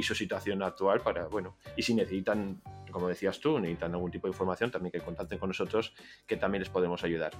su 0.02 0.14
situación 0.14 0.62
actual 0.62 1.00
para, 1.00 1.26
bueno, 1.26 1.58
y 1.76 1.82
si 1.82 1.94
necesitan, 1.94 2.62
como 2.90 3.08
decías 3.08 3.38
tú, 3.40 3.58
necesitan 3.58 3.92
algún 3.92 4.10
tipo 4.10 4.28
de 4.28 4.32
información, 4.32 4.70
también 4.70 4.92
que 4.92 5.00
contacten 5.00 5.38
con 5.38 5.50
nosotros, 5.50 5.94
que 6.26 6.36
también 6.36 6.62
les 6.62 6.70
podemos 6.70 7.04
ayudar. 7.04 7.32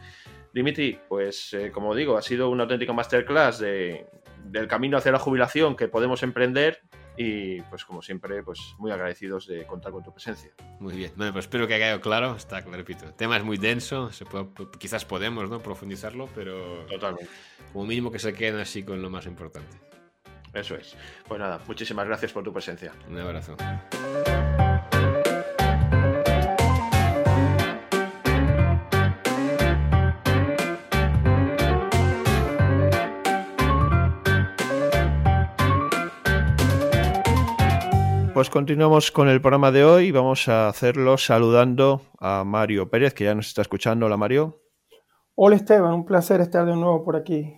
Dimitri, 0.53 0.99
pues 1.09 1.55
eh, 1.55 1.71
como 1.71 1.95
digo, 1.95 2.17
ha 2.17 2.23
sido 2.23 2.51
una 2.51 2.65
auténtica 2.65 2.93
masterclass 2.93 3.61
de, 3.61 4.07
del 4.45 4.69
camino 4.69 4.99
hacia 4.99 5.13
la 5.13 5.19
jubilación 5.19 5.77
que 5.77 5.89
podemos 5.89 6.23
emprender 6.23 6.83
y 7.17 7.61
pues 7.63 7.85
como 7.85 8.03
siempre, 8.03 8.43
pues 8.43 8.75
muy 8.79 8.91
agradecidos 8.91 9.47
de 9.47 9.67
contar 9.67 9.93
con 9.93 10.03
tu 10.03 10.13
presencia. 10.13 10.51
Muy 10.79 10.95
bien, 10.95 11.13
bueno, 11.17 11.33
pues 11.33 11.45
espero 11.45 11.67
que 11.67 11.75
haya 11.75 11.87
quedado 11.87 12.01
claro, 12.01 12.37
está, 12.37 12.61
repito, 12.61 13.07
el 13.07 13.15
tema 13.15 13.37
es 13.37 13.45
muy 13.45 13.57
denso, 13.57 14.11
se 14.13 14.25
puede, 14.25 14.49
quizás 14.79 15.05
podemos 15.05 15.49
¿no? 15.49 15.61
profundizarlo, 15.61 16.29
pero 16.35 16.87
totalmente. 16.87 17.31
Como 17.73 17.87
mínimo 17.87 18.11
que 18.11 18.19
se 18.19 18.33
queden 18.33 18.61
así 18.61 18.83
con 18.83 19.03
lo 19.03 19.11
más 19.11 19.27
importante. 19.27 19.77
Eso 20.53 20.75
es. 20.75 20.97
Pues 21.29 21.39
nada, 21.39 21.61
muchísimas 21.67 22.07
gracias 22.07 22.33
por 22.33 22.43
tu 22.43 22.53
presencia. 22.53 22.93
Un 23.09 23.19
abrazo. 23.19 23.57
Pues 38.41 38.49
continuamos 38.49 39.11
con 39.11 39.29
el 39.29 39.43
programa 39.43 39.71
de 39.71 39.85
hoy. 39.85 40.13
Vamos 40.13 40.49
a 40.49 40.67
hacerlo 40.71 41.19
saludando 41.19 42.07
a 42.19 42.43
Mario 42.43 42.89
Pérez, 42.89 43.13
que 43.13 43.25
ya 43.25 43.35
nos 43.35 43.49
está 43.49 43.61
escuchando. 43.61 44.07
Hola, 44.07 44.17
Mario. 44.17 44.63
Hola, 45.35 45.57
Esteban. 45.57 45.93
Un 45.93 46.07
placer 46.07 46.41
estar 46.41 46.65
de 46.65 46.75
nuevo 46.75 47.05
por 47.05 47.17
aquí. 47.17 47.53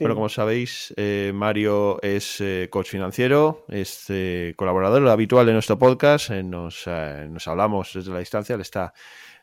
Bueno, 0.00 0.14
como 0.14 0.30
sabéis, 0.30 0.94
eh, 0.96 1.32
Mario 1.34 2.00
es 2.02 2.40
eh, 2.40 2.68
coach 2.70 2.88
financiero, 2.88 3.66
es 3.68 4.06
eh, 4.08 4.54
colaborador 4.56 5.06
habitual 5.06 5.44
de 5.44 5.52
nuestro 5.52 5.78
podcast. 5.78 6.30
nos, 6.30 6.86
nos 6.86 7.46
hablamos 7.46 7.90
desde 7.92 8.10
la 8.10 8.20
distancia. 8.20 8.54
Él 8.54 8.62
está 8.62 8.94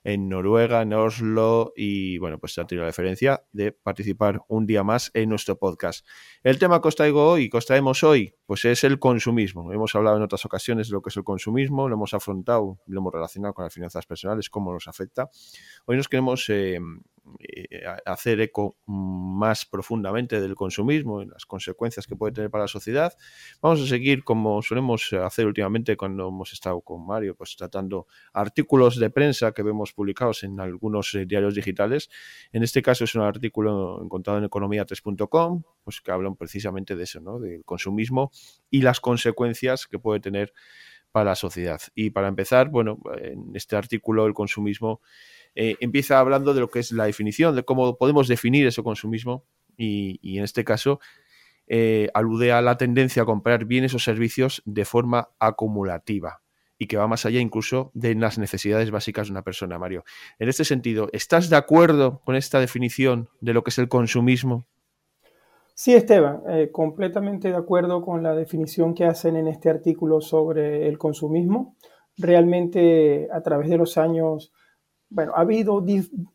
en 0.03 0.29
Noruega, 0.29 0.81
en 0.81 0.93
Oslo, 0.93 1.73
y 1.75 2.17
bueno, 2.17 2.39
pues 2.39 2.57
ha 2.57 2.65
tenido 2.65 2.83
la 2.83 2.89
diferencia 2.89 3.43
de 3.51 3.71
participar 3.71 4.41
un 4.47 4.65
día 4.65 4.83
más 4.83 5.11
en 5.13 5.29
nuestro 5.29 5.57
podcast. 5.57 6.05
El 6.43 6.59
tema 6.59 6.81
que 6.81 6.87
os 6.87 6.95
traigo 6.95 7.29
hoy, 7.29 7.49
que 7.49 7.57
os 7.57 7.65
traemos 7.65 8.03
hoy, 8.03 8.35
pues 8.45 8.65
es 8.65 8.83
el 8.83 8.99
consumismo. 8.99 9.71
Hemos 9.71 9.93
hablado 9.95 10.17
en 10.17 10.23
otras 10.23 10.45
ocasiones 10.45 10.89
de 10.89 10.93
lo 10.93 11.01
que 11.01 11.09
es 11.09 11.17
el 11.17 11.23
consumismo, 11.23 11.87
lo 11.87 11.95
hemos 11.95 12.13
afrontado, 12.13 12.79
lo 12.85 12.99
hemos 12.99 13.13
relacionado 13.13 13.53
con 13.53 13.63
las 13.63 13.73
finanzas 13.73 14.05
personales, 14.05 14.49
cómo 14.49 14.73
nos 14.73 14.87
afecta. 14.87 15.29
Hoy 15.85 15.97
nos 15.97 16.07
queremos 16.07 16.49
eh, 16.49 16.79
hacer 18.05 18.41
eco 18.41 18.77
más 18.85 19.65
profundamente 19.65 20.41
del 20.41 20.55
consumismo 20.55 21.21
y 21.21 21.25
las 21.25 21.45
consecuencias 21.45 22.07
que 22.07 22.15
puede 22.15 22.33
tener 22.33 22.49
para 22.49 22.65
la 22.65 22.67
sociedad. 22.67 23.13
Vamos 23.61 23.81
a 23.81 23.87
seguir 23.87 24.23
como 24.23 24.61
solemos 24.61 25.13
hacer 25.13 25.45
últimamente 25.45 25.97
cuando 25.97 26.27
hemos 26.27 26.53
estado 26.53 26.81
con 26.81 27.05
Mario, 27.05 27.35
pues 27.35 27.55
tratando 27.55 28.07
artículos 28.33 28.99
de 28.99 29.09
prensa 29.09 29.51
que 29.51 29.63
vemos 29.63 29.93
publicados 29.93 30.43
en 30.43 30.59
algunos 30.59 31.13
eh, 31.15 31.25
diarios 31.25 31.55
digitales. 31.55 32.09
En 32.51 32.63
este 32.63 32.81
caso 32.81 33.03
es 33.03 33.15
un 33.15 33.21
artículo 33.21 34.01
encontrado 34.03 34.39
en 34.39 34.45
economía3.com, 34.45 35.63
pues 35.83 36.01
que 36.01 36.11
hablan 36.11 36.35
precisamente 36.35 36.95
de 36.95 37.03
eso, 37.03 37.19
¿no? 37.19 37.39
del 37.39 37.63
consumismo 37.65 38.31
y 38.69 38.81
las 38.81 38.99
consecuencias 38.99 39.87
que 39.87 39.99
puede 39.99 40.19
tener 40.19 40.53
para 41.11 41.31
la 41.31 41.35
sociedad. 41.35 41.81
Y 41.95 42.11
para 42.11 42.27
empezar, 42.27 42.69
bueno, 42.69 42.99
en 43.19 43.55
este 43.55 43.75
artículo 43.75 44.25
el 44.25 44.33
consumismo 44.33 45.01
eh, 45.55 45.75
empieza 45.79 46.19
hablando 46.19 46.53
de 46.53 46.61
lo 46.61 46.69
que 46.69 46.79
es 46.79 46.91
la 46.91 47.05
definición, 47.05 47.55
de 47.55 47.63
cómo 47.63 47.97
podemos 47.97 48.27
definir 48.27 48.67
ese 48.67 48.83
consumismo 48.83 49.45
y, 49.77 50.37
en 50.37 50.43
este 50.43 50.63
caso 50.63 50.99
eh, 51.67 52.09
alude 52.13 52.51
a 52.51 52.61
la 52.61 52.77
tendencia 52.77 53.23
a 53.23 53.25
comprar 53.25 53.65
bienes 53.65 53.93
o 53.93 53.99
servicios 53.99 54.61
de 54.65 54.85
forma 54.85 55.29
acumulativa 55.39 56.41
y 56.79 56.87
que 56.87 56.97
va 56.97 57.07
más 57.07 57.25
allá 57.25 57.39
incluso 57.39 57.91
de 57.93 58.15
las 58.15 58.39
necesidades 58.39 58.89
básicas 58.89 59.27
de 59.27 59.33
una 59.33 59.43
persona, 59.43 59.77
Mario. 59.77 60.03
En 60.39 60.49
este 60.49 60.63
sentido, 60.63 61.09
¿estás 61.11 61.49
de 61.49 61.57
acuerdo 61.57 62.21
con 62.23 62.35
esta 62.35 62.59
definición 62.59 63.29
de 63.41 63.53
lo 63.53 63.63
que 63.63 63.69
es 63.69 63.77
el 63.77 63.89
consumismo? 63.89 64.65
Sí, 65.73 65.93
Esteban, 65.93 66.41
eh, 66.49 66.71
completamente 66.71 67.49
de 67.49 67.55
acuerdo 67.55 68.01
con 68.01 68.23
la 68.23 68.33
definición 68.33 68.93
que 68.93 69.05
hacen 69.05 69.35
en 69.35 69.47
este 69.47 69.69
artículo 69.69 70.21
sobre 70.21 70.87
el 70.87 70.97
consumismo. 70.97 71.75
Realmente 72.17 73.29
a 73.31 73.41
través 73.41 73.69
de 73.69 73.77
los 73.77 73.97
años 73.97 74.51
bueno, 75.09 75.33
ha 75.35 75.41
habido 75.41 75.83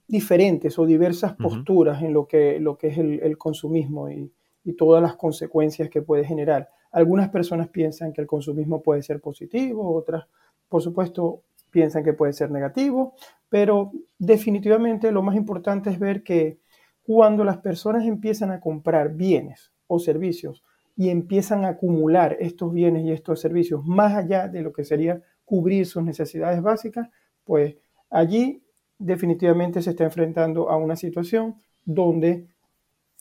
diferentes 0.09 0.79
o 0.79 0.87
diversas 0.87 1.35
posturas 1.35 2.03
en 2.03 2.13
lo 2.13 2.27
que, 2.27 2.59
lo 2.59 2.77
que 2.77 2.89
es 2.89 2.99
el, 2.99 3.39
consumismo 3.39 4.11
y, 4.11 4.33
todas 4.79 5.03
las 5.03 5.17
consecuencias 5.17 5.91
que 5.91 6.01
puede 6.01 6.25
generar. 6.25 6.71
Algunas 6.91 7.29
personas 7.29 7.69
piensan 7.69 8.13
que 8.13 8.23
el 8.23 8.27
consumismo 8.27 8.83
puede 8.83 9.03
ser 9.03 9.21
positivo, 9.21 9.95
otras, 9.95 10.25
por 10.71 10.81
supuesto, 10.81 11.43
piensan 11.71 12.03
que 12.03 12.15
puede 12.15 12.33
ser 12.33 12.51
negativo, 12.51 13.15
pero 13.51 13.93
definitivamente 14.19 15.13
lo 15.13 15.23
más 15.23 15.37
importante 15.37 15.91
es 15.91 15.99
ver 15.99 16.23
que 16.23 16.61
cuando 17.03 17.45
las 17.45 17.59
personas 17.59 18.07
empiezan 18.07 18.51
a 18.53 18.61
comprar 18.61 19.15
bienes 19.15 19.71
o 19.87 19.99
servicios 19.99 20.65
y 20.97 21.11
empiezan 21.11 21.65
a 21.65 21.71
acumular 21.71 22.37
estos 22.41 22.73
bienes 22.73 23.05
y 23.05 23.13
estos 23.13 23.41
servicios 23.41 23.85
más 23.85 24.15
allá 24.15 24.49
de 24.49 24.63
lo 24.63 24.73
que 24.73 24.85
sería 24.85 25.21
cubrir 25.45 25.85
sus 25.85 26.03
necesidades 26.03 26.63
básicas, 26.63 27.11
pues 27.45 27.77
allí 28.09 28.64
definitivamente 29.05 29.83
se 29.83 29.91
está 29.91 30.05
enfrentando 30.05 30.71
a 30.71 30.77
una 30.77 30.97
situación 30.97 31.57
donde 31.85 32.47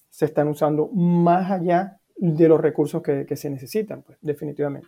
se 0.09 0.25
están 0.25 0.47
usando 0.47 0.87
más 0.87 1.51
allá 1.51 1.99
de 2.15 2.47
los 2.47 2.61
recursos 2.61 3.01
que, 3.01 3.35
se 3.35 3.49
necesitan, 3.49 4.03
pues, 4.03 4.17
definitivamente. 4.21 4.87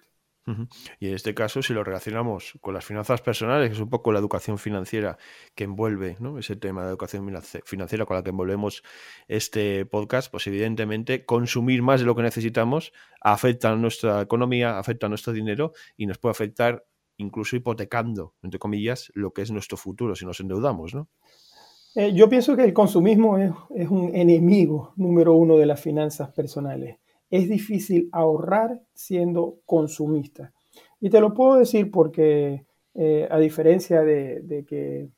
Y 1.00 1.08
en 1.08 1.16
este 1.16 1.34
caso, 1.34 1.64
si 1.64 1.74
lo 1.74 1.84
relacionamos 1.84 2.54
con 2.62 2.76
las 2.76 2.86
finanzas 2.86 3.20
personales, 3.22 3.70
que 3.70 3.74
es 3.74 3.80
un 3.80 3.90
poco 3.90 4.12
la 4.12 4.20
educación 4.20 4.60
financiera 4.60 5.18
que 5.56 5.64
envuelve 5.64 6.18
ese 6.38 6.56
tema 6.56 6.84
de 6.84 6.90
educación 6.90 7.28
financiera 7.66 8.06
con 8.06 8.16
la 8.16 8.24
que 8.24 8.30
envolvemos 8.30 8.84
este 9.28 9.88
podcast, 9.88 10.32
pues 10.32 10.46
evidentemente 10.46 11.26
consumir 11.26 11.82
más 11.82 12.00
de 12.00 12.06
lo 12.06 12.16
que 12.16 12.22
necesitamos 12.22 12.94
afecta 13.22 13.72
a 13.72 13.76
nuestra 13.76 14.22
economía, 14.22 14.78
afecta 14.78 15.08
a 15.08 15.10
nuestro 15.10 15.34
dinero 15.34 15.74
y 15.98 16.06
nos 16.06 16.20
puede 16.20 16.32
afectar 16.32 16.86
incluso 17.18 17.56
hipotecando, 17.56 18.34
entre 18.42 18.60
comillas, 18.60 19.12
lo 19.16 19.32
que 19.32 19.42
es 19.42 19.52
nuestro 19.52 19.78
futuro 19.78 20.16
si 20.16 20.26
nos 20.26 20.40
endeudamos, 20.40 20.94
¿no? 20.94 21.10
Eh, 21.96 22.14
yo 22.14 22.28
pienso 22.28 22.58
que 22.58 22.64
el 22.66 22.74
consumismo 22.74 23.38
es, 23.38 23.52
un 23.90 24.14
enemigo 24.14 24.92
número 24.98 25.34
uno 25.34 25.58
de 25.58 25.66
las 25.66 25.80
finanzas 25.80 26.30
personales. 26.34 26.98
Es 27.30 27.48
difícil 27.48 28.10
ahorrar 28.12 28.82
siendo 28.94 29.60
consumista. 29.66 30.52
Y 31.00 31.10
te 31.10 31.22
lo 31.22 31.34
puedo 31.34 31.56
decir 31.56 31.92
porque, 31.92 32.66
eh, 32.96 33.28
a 33.32 33.40
diferencia 33.40 34.02
de, 34.02 34.66
que, 34.68 35.10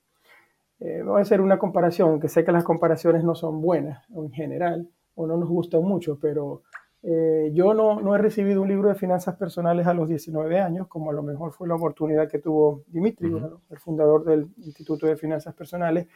eh, 0.80 1.02
voy 1.04 1.18
a 1.18 1.24
hacer 1.24 1.42
una 1.42 1.58
comparación, 1.58 2.20
que 2.20 2.30
sé 2.30 2.46
que 2.46 2.52
las 2.52 2.64
comparaciones 2.64 3.24
no 3.24 3.34
son 3.34 3.60
buenas 3.60 4.06
en 4.16 4.32
general, 4.32 4.88
o 5.16 5.26
no 5.26 5.36
nos 5.36 5.50
gustan 5.50 5.82
mucho, 5.82 6.20
pero 6.20 6.62
eh, 7.10 7.52
yo 7.54 7.74
no, 7.74 8.16
he 8.16 8.18
recibido 8.18 8.62
un 8.62 8.68
libro 8.68 8.90
de 8.90 8.96
finanzas 8.96 9.38
personales 9.38 9.88
a 9.88 9.94
los 9.94 10.10
19 10.10 10.60
años, 10.60 10.88
como 10.88 11.10
a 11.10 11.14
lo 11.14 11.24
mejor 11.24 11.54
fue 11.54 11.66
la 11.66 11.76
oportunidad 11.76 12.30
que 12.30 12.40
tuvo 12.40 12.84
Dimitri, 12.88 13.34
el 13.70 13.80
fundador 13.80 14.26
del 14.26 14.50
Instituto 14.58 15.08
de 15.08 15.16
Finanzas 15.16 15.56
Personales, 15.56 16.08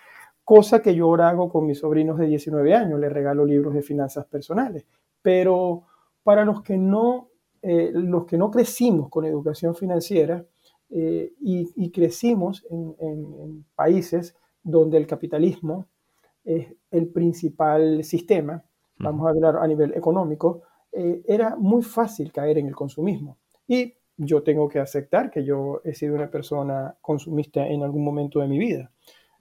cosa 0.44 0.82
que 0.82 0.94
yo 0.94 1.06
ahora 1.06 1.30
hago 1.30 1.50
con 1.50 1.66
mis 1.66 1.80
sobrinos 1.80 2.18
de 2.18 2.26
19 2.26 2.76
años, 2.76 3.00
les 3.00 3.10
regalo 3.10 3.46
libros 3.46 3.74
de 3.74 3.82
finanzas 3.82 4.26
personales. 4.26 4.86
Pero 5.22 5.84
para 6.24 6.44
los 6.44 6.62
que 6.62 6.78
no, 6.78 7.30
eh, 7.62 7.92
los 7.94 8.26
que 8.26 8.38
no 8.38 8.52
crecimos 8.52 9.08
con 9.08 9.24
educación 9.24 9.74
financiera 9.76 10.44
eh, 10.90 11.32
y, 11.40 11.90
crecimos 11.92 12.66
en 12.70 13.64
países 13.76 14.36
donde 14.62 14.98
el 14.98 15.08
capitalismo 15.08 15.86
es 16.44 16.68
el 16.92 17.08
principal 17.08 18.04
sistema, 18.04 18.62
vamos 19.00 19.26
a 19.26 19.30
hablar 19.30 19.56
a 19.56 19.68
nivel 19.68 19.94
económico, 19.94 20.64
eh, 20.92 21.22
era 21.28 21.56
muy 21.56 21.84
fácil 21.84 22.32
caer 22.32 22.58
en 22.58 22.68
el 22.68 22.76
consumismo. 22.76 23.38
Y 23.68 23.94
yo 24.18 24.44
tengo 24.44 24.68
que 24.68 24.80
aceptar 24.80 25.32
que 25.32 25.44
yo 25.44 25.82
he 25.84 25.94
sido 25.94 26.16
una 26.16 26.30
persona 26.30 26.96
consumista 27.02 27.68
en 27.68 27.84
algún 27.84 28.04
momento 28.04 28.40
de 28.40 28.48
mi 28.48 28.60
vida, 28.60 28.92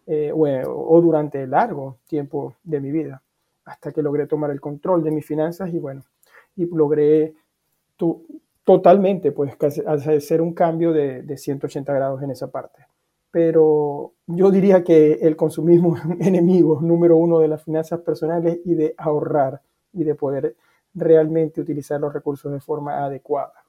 eh, 0.07 0.33
o, 0.35 1.01
durante 1.01 1.47
largo 1.47 1.99
tiempo 2.07 2.55
de 2.63 2.81
mi 2.81 2.91
vida, 2.91 3.23
hasta 3.65 3.93
que 3.93 4.03
logré 4.03 4.27
tomar 4.27 4.51
el 4.51 4.61
control 4.61 5.05
de 5.05 5.11
mis 5.11 5.27
finanzas 5.27 5.73
y 5.73 5.79
bueno, 5.79 6.03
y 6.57 6.67
logré 6.67 7.35
totalmente 8.65 9.33
pues 9.33 9.57
hacer 9.87 10.41
un 10.41 10.55
cambio 10.55 10.93
de, 10.93 11.23
de 11.23 11.37
180 11.37 11.93
grados 11.93 12.23
en 12.23 12.31
esa 12.31 12.51
parte 12.51 12.87
pero 13.31 14.15
yo 14.27 14.51
diría 14.51 14.83
que 14.83 15.13
el 15.13 15.37
consumismo 15.37 15.97
es 15.97 16.05
un 16.05 16.23
enemigo 16.23 16.81
número 16.81 17.17
uno 17.17 17.39
de 17.39 17.49
las 17.49 17.63
finanzas 17.63 18.01
personales 18.01 18.59
y 18.65 18.75
de 18.75 18.95
ahorrar 18.99 19.63
y 19.93 20.05
de 20.05 20.15
poder 20.15 20.57
realmente 20.95 21.61
utilizar 21.61 22.01
los 22.01 22.13
recursos 22.13 22.53
de 22.53 22.61
forma 22.61 23.05
adecuada. 23.05 23.65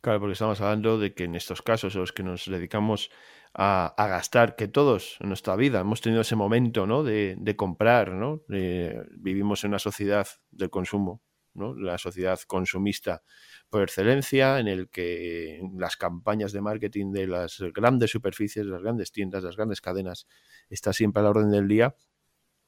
Claro, 0.00 0.20
porque 0.20 0.32
estamos 0.32 0.60
hablando 0.60 0.98
de 0.98 1.14
que 1.14 1.24
en 1.24 1.36
estos 1.36 1.62
casos 1.62 1.94
los 1.94 2.12
que 2.12 2.22
nos 2.22 2.46
dedicamos 2.46 3.10
a, 3.54 3.94
gastar, 3.96 4.56
que 4.56 4.68
todos 4.68 5.18
en 5.20 5.28
nuestra 5.28 5.56
vida 5.56 5.80
hemos 5.80 6.00
tenido 6.00 6.22
ese 6.22 6.36
momento 6.36 6.86
¿no? 6.86 7.02
de, 7.02 7.54
comprar, 7.56 8.12
¿no? 8.12 8.42
vivimos 8.48 9.64
en 9.64 9.70
una 9.70 9.78
sociedad 9.78 10.26
del 10.50 10.70
consumo, 10.70 11.22
¿no? 11.54 11.74
la 11.74 11.98
sociedad 11.98 12.40
consumista 12.46 13.22
por 13.68 13.82
excelencia, 13.82 14.58
en 14.58 14.66
el 14.66 14.88
que 14.88 15.60
las 15.76 15.96
campañas 15.96 16.52
de 16.52 16.60
marketing 16.60 17.12
de 17.12 17.26
las 17.28 17.62
grandes 17.72 18.10
superficies, 18.10 18.66
las 18.66 18.82
grandes 18.82 19.12
tiendas, 19.12 19.44
las 19.44 19.56
grandes 19.56 19.80
cadenas, 19.80 20.26
está 20.68 20.92
siempre 20.92 21.20
a 21.20 21.24
la 21.24 21.30
orden 21.30 21.50
del 21.50 21.68
día 21.68 21.94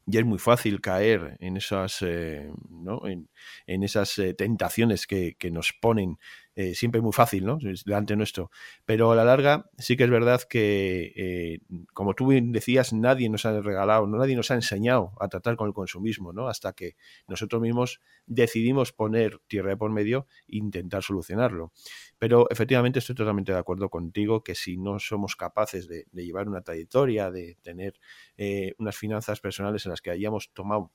y 0.06 0.18
es 0.18 0.24
muy 0.24 0.38
fácil 0.38 0.80
caer 0.80 1.36
en 1.40 1.56
esas, 1.56 2.02
eh, 2.02 2.50
¿no? 2.68 3.06
en, 3.06 3.28
en, 3.66 3.82
esas 3.82 4.18
eh, 4.18 4.34
tentaciones 4.34 5.06
que, 5.06 5.36
que, 5.38 5.50
nos 5.50 5.72
ponen 5.72 6.18
eh, 6.54 6.74
siempre 6.74 7.00
muy 7.00 7.12
fácil, 7.12 7.46
¿no? 7.46 7.58
Delante 7.84 8.14
nuestro. 8.16 8.50
Pero 8.84 9.12
a 9.12 9.16
la 9.16 9.24
larga 9.24 9.70
sí 9.78 9.96
que 9.96 10.04
es 10.04 10.10
verdad 10.10 10.42
que, 10.42 11.12
eh, 11.16 11.60
como 11.94 12.14
tú 12.14 12.30
decías, 12.30 12.92
nadie 12.92 13.28
nos 13.30 13.46
ha 13.46 13.60
regalado, 13.60 14.06
nadie 14.06 14.36
nos 14.36 14.50
ha 14.50 14.54
enseñado 14.54 15.12
a 15.18 15.28
tratar 15.28 15.56
con 15.56 15.68
el 15.68 15.74
consumismo, 15.74 16.32
¿no? 16.32 16.48
Hasta 16.48 16.72
que 16.72 16.96
nosotros 17.26 17.62
mismos 17.62 18.00
decidimos 18.26 18.92
poner 18.92 19.40
tierra 19.46 19.76
por 19.76 19.90
medio 19.90 20.26
e 20.46 20.58
intentar 20.58 21.02
solucionarlo. 21.02 21.72
Pero 22.18 22.48
efectivamente 22.50 22.98
estoy 22.98 23.14
totalmente 23.14 23.52
de 23.52 23.58
acuerdo 23.58 23.88
contigo 23.88 24.42
que 24.44 24.54
si 24.54 24.76
no 24.76 24.98
somos 24.98 25.36
capaces 25.36 25.88
de, 25.88 26.06
llevar 26.12 26.48
una 26.48 26.62
trayectoria, 26.62 27.30
de 27.30 27.56
tener 27.62 27.94
eh, 28.36 28.74
unas 28.78 28.96
finanzas 28.96 29.40
personales 29.40 29.86
en 29.86 29.90
las 29.90 30.00
que 30.00 30.10
hayamos 30.10 30.52
tomado 30.52 30.92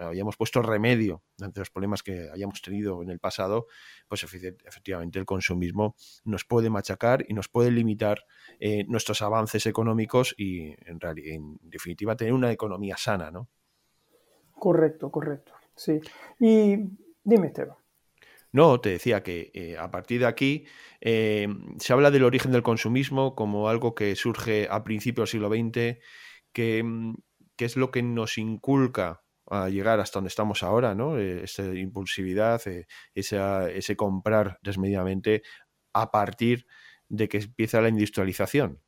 hayamos 0.00 0.36
puesto 0.36 0.62
remedio 0.62 1.22
ante 1.40 1.60
los 1.60 1.70
problemas 1.70 2.02
que 2.02 2.28
hayamos 2.32 2.62
tenido 2.62 3.02
en 3.02 3.10
el 3.10 3.18
pasado, 3.18 3.66
pues 4.08 4.24
efectivamente 4.24 5.18
el 5.18 5.26
consumismo 5.26 5.94
nos 6.24 6.44
puede 6.44 6.70
machacar 6.70 7.24
y 7.28 7.34
nos 7.34 7.48
puede 7.48 7.70
limitar 7.70 8.24
eh, 8.60 8.84
nuestros 8.88 9.22
avances 9.22 9.66
económicos 9.66 10.34
y 10.38 10.68
en, 10.86 10.98
en 11.02 11.58
definitiva 11.62 12.16
tener 12.16 12.32
una 12.32 12.52
economía 12.52 12.96
sana, 12.96 13.30
¿no? 13.30 13.48
Correcto, 14.52 15.10
correcto. 15.10 15.52
Sí. 15.76 16.00
Y 16.40 16.76
dime, 17.22 17.48
Esteban. 17.48 17.76
No, 18.50 18.80
te 18.80 18.90
decía 18.90 19.22
que 19.22 19.50
eh, 19.52 19.76
a 19.76 19.90
partir 19.90 20.20
de 20.20 20.26
aquí 20.26 20.64
eh, 21.00 21.48
se 21.78 21.92
habla 21.92 22.10
del 22.10 22.24
origen 22.24 22.50
del 22.50 22.62
consumismo 22.62 23.34
como 23.34 23.68
algo 23.68 23.94
que 23.94 24.16
surge 24.16 24.68
a 24.70 24.82
principios 24.84 25.30
del 25.30 25.40
siglo 25.40 25.48
XX, 25.48 25.98
que, 26.52 26.82
mm, 26.82 27.14
que 27.56 27.64
es 27.66 27.76
lo 27.76 27.90
que 27.90 28.02
nos 28.02 28.38
inculca 28.38 29.22
a 29.50 29.68
llegar 29.68 30.00
hasta 30.00 30.18
donde 30.18 30.28
estamos 30.28 30.62
ahora, 30.62 30.94
¿no? 30.94 31.18
Eh, 31.18 31.44
esa 31.44 31.64
impulsividad, 31.74 32.60
ese 33.14 33.96
comprar 33.96 34.58
desmedidamente 34.62 35.42
a 35.92 36.10
partir 36.10 36.66
de 37.08 37.28
que 37.28 37.38
empieza 37.38 37.80
la 37.80 37.88
industrialización. 37.88 38.80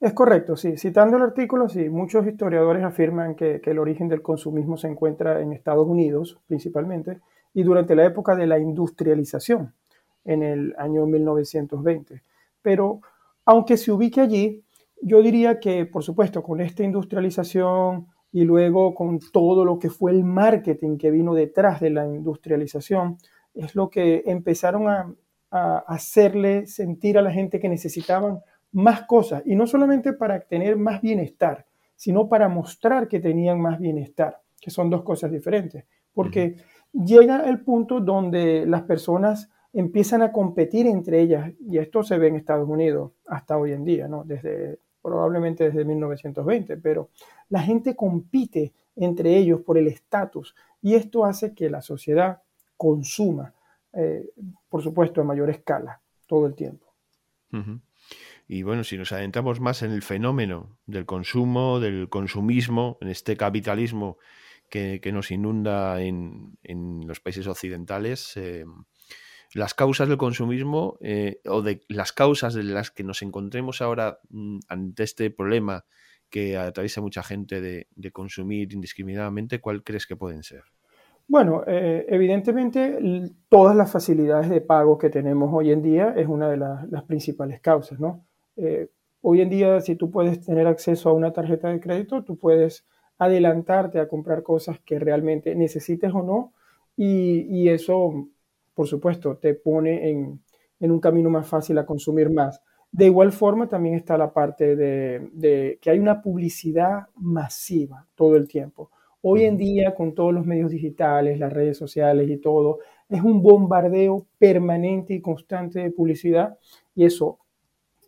Es 0.00 0.14
correcto, 0.14 0.56
sí. 0.56 0.78
Citando 0.78 1.18
el 1.18 1.22
artículo, 1.22 1.68
sí, 1.68 1.90
muchos 1.90 2.26
historiadores 2.26 2.82
afirman 2.82 3.34
que, 3.34 3.60
el 3.62 3.78
origen 3.78 4.08
del 4.08 4.22
consumismo 4.22 4.78
se 4.78 4.88
encuentra 4.88 5.42
en 5.42 5.52
Estados 5.52 5.86
Unidos 5.86 6.38
principalmente 6.46 7.20
y 7.52 7.64
durante 7.64 7.94
la 7.94 8.06
época 8.06 8.34
de 8.34 8.46
la 8.46 8.58
industrialización, 8.58 9.74
en 10.24 10.42
el 10.42 10.74
año 10.78 11.04
1920. 11.04 12.22
Pero 12.62 13.00
aunque 13.44 13.76
se 13.76 13.92
ubique 13.92 14.22
allí, 14.22 14.64
yo 15.02 15.20
diría 15.20 15.60
que, 15.60 15.84
por 15.84 16.02
supuesto, 16.02 16.42
con 16.42 16.62
esta 16.62 16.82
industrialización 16.82 18.06
y 18.32 18.44
luego 18.44 18.94
con 18.94 19.18
todo 19.32 19.64
lo 19.64 19.78
que 19.78 19.90
fue 19.90 20.12
el 20.12 20.24
marketing 20.24 20.98
que 20.98 21.10
vino 21.10 21.34
detrás 21.34 21.80
de 21.80 21.90
la 21.90 22.06
industrialización, 22.06 23.18
es 23.54 23.74
lo 23.74 23.90
que 23.90 24.22
empezaron 24.26 24.88
a, 24.88 25.12
a 25.50 25.78
hacerle 25.88 26.66
sentir 26.66 27.18
a 27.18 27.22
la 27.22 27.32
gente 27.32 27.58
que 27.58 27.68
necesitaban 27.68 28.40
más 28.72 29.02
cosas, 29.06 29.42
y 29.46 29.56
no 29.56 29.66
solamente 29.66 30.12
para 30.12 30.40
tener 30.40 30.76
más 30.76 31.00
bienestar, 31.00 31.66
sino 31.96 32.28
para 32.28 32.48
mostrar 32.48 33.08
que 33.08 33.20
tenían 33.20 33.60
más 33.60 33.78
bienestar, 33.78 34.40
que 34.60 34.70
son 34.70 34.90
dos 34.90 35.02
cosas 35.02 35.32
diferentes, 35.32 35.84
porque 36.14 36.56
llega 36.92 37.48
el 37.48 37.60
punto 37.62 38.00
donde 38.00 38.64
las 38.66 38.82
personas 38.82 39.50
empiezan 39.72 40.22
a 40.22 40.32
competir 40.32 40.86
entre 40.86 41.20
ellas, 41.20 41.52
y 41.60 41.78
esto 41.78 42.02
se 42.02 42.18
ve 42.18 42.28
en 42.28 42.36
Estados 42.36 42.68
Unidos 42.68 43.12
hasta 43.26 43.58
hoy 43.58 43.72
en 43.72 43.84
día, 43.84 44.08
¿no? 44.08 44.24
desde, 44.24 44.78
probablemente 45.02 45.64
desde 45.64 45.84
1920, 45.84 46.76
pero 46.78 47.10
la 47.48 47.62
gente 47.62 47.96
compite 47.96 48.72
entre 48.96 49.36
ellos 49.36 49.60
por 49.62 49.78
el 49.78 49.86
estatus, 49.86 50.54
y 50.82 50.94
esto 50.94 51.24
hace 51.24 51.54
que 51.54 51.70
la 51.70 51.82
sociedad 51.82 52.42
consuma, 52.76 53.54
eh, 53.92 54.30
por 54.68 54.82
supuesto, 54.82 55.20
a 55.20 55.24
mayor 55.24 55.50
escala, 55.50 56.00
todo 56.26 56.46
el 56.46 56.54
tiempo. 56.54 56.86
Y 58.46 58.62
bueno, 58.62 58.84
si 58.84 58.96
nos 58.96 59.12
adentramos 59.12 59.60
más 59.60 59.82
en 59.82 59.90
el 59.90 60.02
fenómeno 60.02 60.78
del 60.86 61.04
consumo, 61.04 61.80
del 61.80 62.08
consumismo, 62.08 62.98
en 63.00 63.08
este 63.08 63.36
capitalismo 63.36 64.18
que, 64.68 65.00
nos 65.12 65.30
inunda 65.30 66.00
en, 66.00 66.56
los 67.06 67.20
países 67.20 67.46
occidentales, 67.46 68.36
eh, 68.36 68.64
las 69.54 69.74
causas 69.74 70.08
del 70.08 70.18
consumismo 70.18 70.98
eh, 71.00 71.40
o 71.46 71.62
de 71.62 71.80
las 71.88 72.12
causas 72.12 72.54
de 72.54 72.62
las 72.62 72.90
que 72.90 73.04
nos 73.04 73.22
encontremos 73.22 73.82
ahora 73.82 74.20
mm, 74.30 74.58
ante 74.68 75.02
este 75.02 75.30
problema 75.30 75.84
que 76.30 76.56
atraviesa 76.56 77.00
mucha 77.00 77.22
gente 77.22 77.60
de, 77.60 77.86
consumir 78.12 78.72
indiscriminadamente, 78.72 79.60
¿cuál 79.60 79.82
crees 79.82 80.06
que 80.06 80.16
pueden 80.16 80.44
ser? 80.44 80.62
Bueno, 81.26 81.64
eh, 81.66 82.06
evidentemente 82.08 82.98
todas 83.48 83.76
las 83.76 83.90
facilidades 83.90 84.48
de 84.48 84.60
pago 84.60 84.96
que 84.96 85.10
tenemos 85.10 85.50
hoy 85.52 85.72
en 85.72 85.82
día 85.82 86.14
es 86.16 86.28
una 86.28 86.48
de 86.48 86.56
las 86.56 87.02
principales 87.04 87.60
causas, 87.60 88.00
¿no? 88.00 88.24
Eh, 88.56 88.88
hoy 89.22 89.40
en 89.40 89.50
día, 89.50 89.80
si 89.80 89.96
tú 89.96 90.10
puedes 90.10 90.44
tener 90.44 90.66
acceso 90.66 91.08
a 91.08 91.12
una 91.12 91.32
tarjeta 91.32 91.68
de 91.68 91.80
crédito, 91.80 92.24
tú 92.24 92.36
puedes 92.36 92.86
adelantarte 93.18 94.00
a 94.00 94.08
comprar 94.08 94.42
cosas 94.42 94.80
que 94.80 94.98
realmente 94.98 95.54
necesites 95.54 96.12
o 96.14 96.22
no, 96.22 96.52
y, 96.96 97.68
eso, 97.68 98.28
por 98.80 98.88
supuesto, 98.88 99.36
te 99.36 99.52
pone 99.52 100.08
en, 100.08 100.40
un 100.90 101.00
camino 101.00 101.28
más 101.28 101.46
fácil 101.46 101.76
a 101.76 101.84
consumir 101.84 102.30
más. 102.30 102.62
De 102.90 103.04
igual 103.04 103.30
forma, 103.30 103.68
también 103.68 103.94
está 103.94 104.16
la 104.16 104.32
parte 104.32 104.74
de, 104.74 105.78
que 105.82 105.90
hay 105.90 105.98
una 105.98 106.22
publicidad 106.22 107.08
masiva 107.16 108.06
todo 108.14 108.36
el 108.36 108.48
tiempo. 108.48 108.90
Hoy 109.20 109.42
en 109.42 109.58
día, 109.58 109.94
con 109.94 110.14
todos 110.14 110.32
los 110.32 110.46
medios 110.46 110.70
digitales, 110.70 111.38
las 111.38 111.52
redes 111.52 111.76
sociales 111.76 112.30
y 112.30 112.38
todo, 112.38 112.78
es 113.06 113.20
un 113.20 113.42
bombardeo 113.42 114.26
permanente 114.38 115.12
y 115.12 115.20
constante 115.20 115.80
de 115.80 115.90
publicidad 115.90 116.56
y 116.94 117.04
eso 117.04 117.38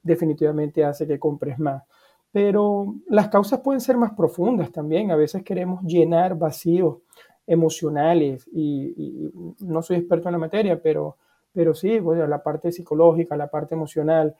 definitivamente 0.02 0.86
hace 0.86 1.06
que 1.06 1.18
compres 1.18 1.58
más. 1.58 1.82
Pero 2.30 2.94
las 3.08 3.28
causas 3.28 3.60
pueden 3.60 3.82
ser 3.82 3.98
más 3.98 4.14
profundas 4.14 4.72
también. 4.72 5.10
A 5.10 5.16
veces 5.16 5.42
queremos 5.42 5.84
llenar 5.84 6.38
vacíos 6.38 7.02
emocionales 7.46 8.48
y, 8.52 9.30
no 9.60 9.82
soy 9.82 9.98
experto 9.98 10.28
en 10.28 10.32
la 10.32 10.38
materia, 10.38 10.80
pero, 10.80 11.16
pero 11.52 11.74
sí, 11.74 11.98
bueno, 11.98 12.26
la 12.26 12.42
parte 12.42 12.72
psicológica, 12.72 13.36
la 13.36 13.48
parte 13.48 13.74
emocional, 13.74 14.34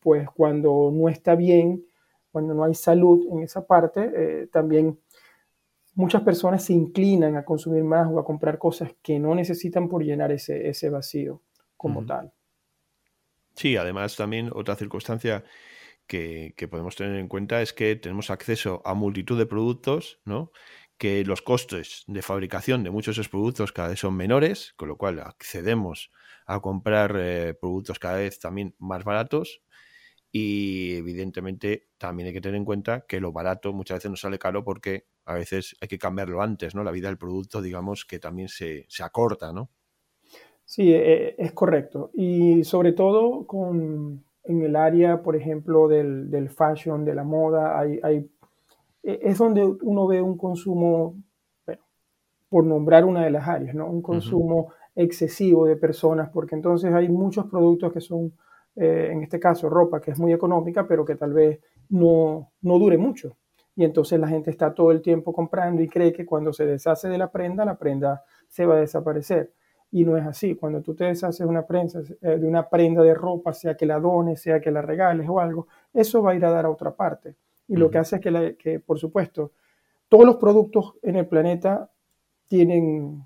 pues 0.00 0.28
cuando 0.34 0.90
no 0.92 1.08
está 1.08 1.34
bien, 1.34 1.84
cuando 2.32 2.54
no 2.54 2.64
hay 2.64 2.74
salud 2.74 3.26
en 3.30 3.42
esa 3.42 3.66
parte, 3.66 4.10
eh, 4.14 4.48
también 4.50 4.98
muchas 5.94 6.22
personas 6.22 6.64
se 6.64 6.72
inclinan 6.72 7.36
a 7.36 7.44
consumir 7.44 7.84
más 7.84 8.08
o 8.10 8.18
a 8.18 8.24
comprar 8.24 8.58
cosas 8.58 8.92
que 9.02 9.18
no 9.18 9.34
necesitan 9.34 9.88
por 9.88 10.02
llenar 10.02 10.32
ese, 10.32 10.68
ese 10.68 10.90
vacío 10.90 11.40
como 11.76 12.04
tal. 12.04 12.32
Sí, 13.54 13.76
además 13.76 14.16
también 14.16 14.50
otra 14.54 14.76
circunstancia 14.76 15.44
que, 16.06 16.68
podemos 16.70 16.96
tener 16.96 17.18
en 17.18 17.28
cuenta 17.28 17.62
es 17.62 17.72
que 17.72 17.96
tenemos 17.96 18.30
acceso 18.30 18.82
a 18.84 18.94
multitud 18.94 19.38
de 19.38 19.46
productos, 19.46 20.20
¿no? 20.24 20.52
Que 21.02 21.24
los 21.24 21.42
costes 21.42 22.04
de 22.06 22.22
fabricación 22.22 22.84
de 22.84 22.90
muchos 22.90 23.16
de 23.16 23.22
esos 23.22 23.28
productos 23.28 23.72
cada 23.72 23.88
vez 23.88 23.98
son 23.98 24.14
menores, 24.14 24.72
con 24.76 24.86
lo 24.86 24.96
cual 24.96 25.18
accedemos 25.18 26.12
a 26.46 26.60
comprar 26.60 27.16
eh, 27.18 27.54
productos 27.60 27.98
cada 27.98 28.18
vez 28.18 28.38
también 28.38 28.76
más 28.78 29.02
baratos 29.02 29.64
y 30.30 30.94
evidentemente 30.94 31.88
también 31.98 32.28
hay 32.28 32.32
que 32.32 32.40
tener 32.40 32.54
en 32.54 32.64
cuenta 32.64 33.04
que 33.08 33.18
lo 33.18 33.32
barato 33.32 33.72
muchas 33.72 33.96
veces 33.96 34.12
nos 34.12 34.20
sale 34.20 34.38
caro 34.38 34.62
porque 34.62 35.08
a 35.24 35.34
veces 35.34 35.74
hay 35.80 35.88
que 35.88 35.98
cambiarlo 35.98 36.40
antes, 36.40 36.72
¿no? 36.76 36.84
La 36.84 36.92
vida 36.92 37.08
del 37.08 37.18
producto, 37.18 37.60
digamos, 37.60 38.04
que 38.04 38.20
también 38.20 38.46
se, 38.46 38.86
se 38.88 39.02
acorta, 39.02 39.52
¿no? 39.52 39.70
Sí, 40.64 40.92
e, 40.92 41.34
es 41.36 41.50
correcto. 41.50 42.12
Y 42.14 42.62
sobre 42.62 42.92
todo 42.92 43.44
con, 43.48 44.24
en 44.44 44.62
el 44.62 44.76
área, 44.76 45.20
por 45.20 45.34
ejemplo, 45.34 45.88
del, 45.88 46.30
del 46.30 46.48
fashion, 46.48 47.04
de 47.04 47.16
la 47.16 47.24
moda, 47.24 47.76
hay, 47.76 48.30
e, 49.02 49.20
es 49.22 49.38
donde 49.38 49.64
uno 49.64 50.06
ve 50.06 50.22
un 50.22 50.36
consumo, 50.36 51.16
bueno, 51.66 51.82
por 52.48 52.64
nombrar 52.64 53.04
una 53.04 53.24
de 53.24 53.30
las 53.30 53.48
áreas, 53.48 53.74
¿no? 53.74 53.86
Un 53.86 54.02
consumo 54.02 54.72
excesivo 54.94 55.66
de 55.66 55.76
personas, 55.76 56.30
porque 56.30 56.54
entonces 56.54 56.92
hay 56.92 57.08
muchos 57.08 57.46
productos 57.46 57.92
que 57.92 58.00
son, 58.00 58.32
eh, 58.76 59.08
en 59.12 59.22
este 59.22 59.40
caso, 59.40 59.68
ropa 59.68 60.00
que 60.00 60.10
es 60.10 60.18
muy 60.18 60.32
económica, 60.32 60.86
pero 60.86 61.04
que 61.04 61.16
tal 61.16 61.32
vez 61.32 61.60
no, 61.88 62.52
no 62.60 62.78
dure 62.78 62.98
mucho. 62.98 63.36
Y 63.74 63.84
entonces 63.84 64.20
la 64.20 64.28
gente 64.28 64.50
está 64.50 64.74
todo 64.74 64.90
el 64.90 65.00
tiempo 65.00 65.32
comprando 65.32 65.82
y 65.82 65.88
cree 65.88 66.12
que 66.12 66.26
cuando 66.26 66.52
se 66.52 66.66
deshace 66.66 67.08
de 67.08 67.18
la 67.18 67.30
prenda, 67.30 67.64
la 67.64 67.78
prenda 67.78 68.22
se 68.48 68.66
va 68.66 68.76
a 68.76 68.80
desaparecer 68.80 69.52
y 69.92 70.04
no 70.04 70.16
es 70.16 70.26
así. 70.26 70.56
Cuando 70.56 70.82
tú 70.82 70.94
te 70.94 71.04
deshaces 71.04 71.46
una 71.46 71.66
prensa, 71.66 72.00
eh, 72.20 72.38
de 72.38 72.46
una 72.46 72.68
prenda 72.68 73.02
de 73.02 73.14
ropa, 73.14 73.52
sea 73.52 73.76
que 73.76 73.86
la 73.86 74.00
dones, 74.00 74.40
sea 74.40 74.60
que 74.60 74.70
la 74.70 74.82
regales 74.82 75.28
o 75.28 75.38
algo, 75.38 75.68
eso 75.92 76.22
va 76.22 76.32
a 76.32 76.34
ir 76.34 76.44
a 76.44 76.50
dar 76.50 76.64
a 76.64 76.70
otra 76.70 76.94
parte. 76.94 77.36
Y 77.72 77.76
lo 77.76 77.90
que 77.90 77.96
hace 77.96 78.16
es 78.16 78.22
que, 78.22 78.56
que, 78.58 78.80
por 78.80 78.98
supuesto, 78.98 79.52
todos 80.10 80.26
los 80.26 80.36
productos 80.36 80.92
en 81.00 81.16
el 81.16 81.26
planeta 81.26 81.90
tienen, 82.46 83.24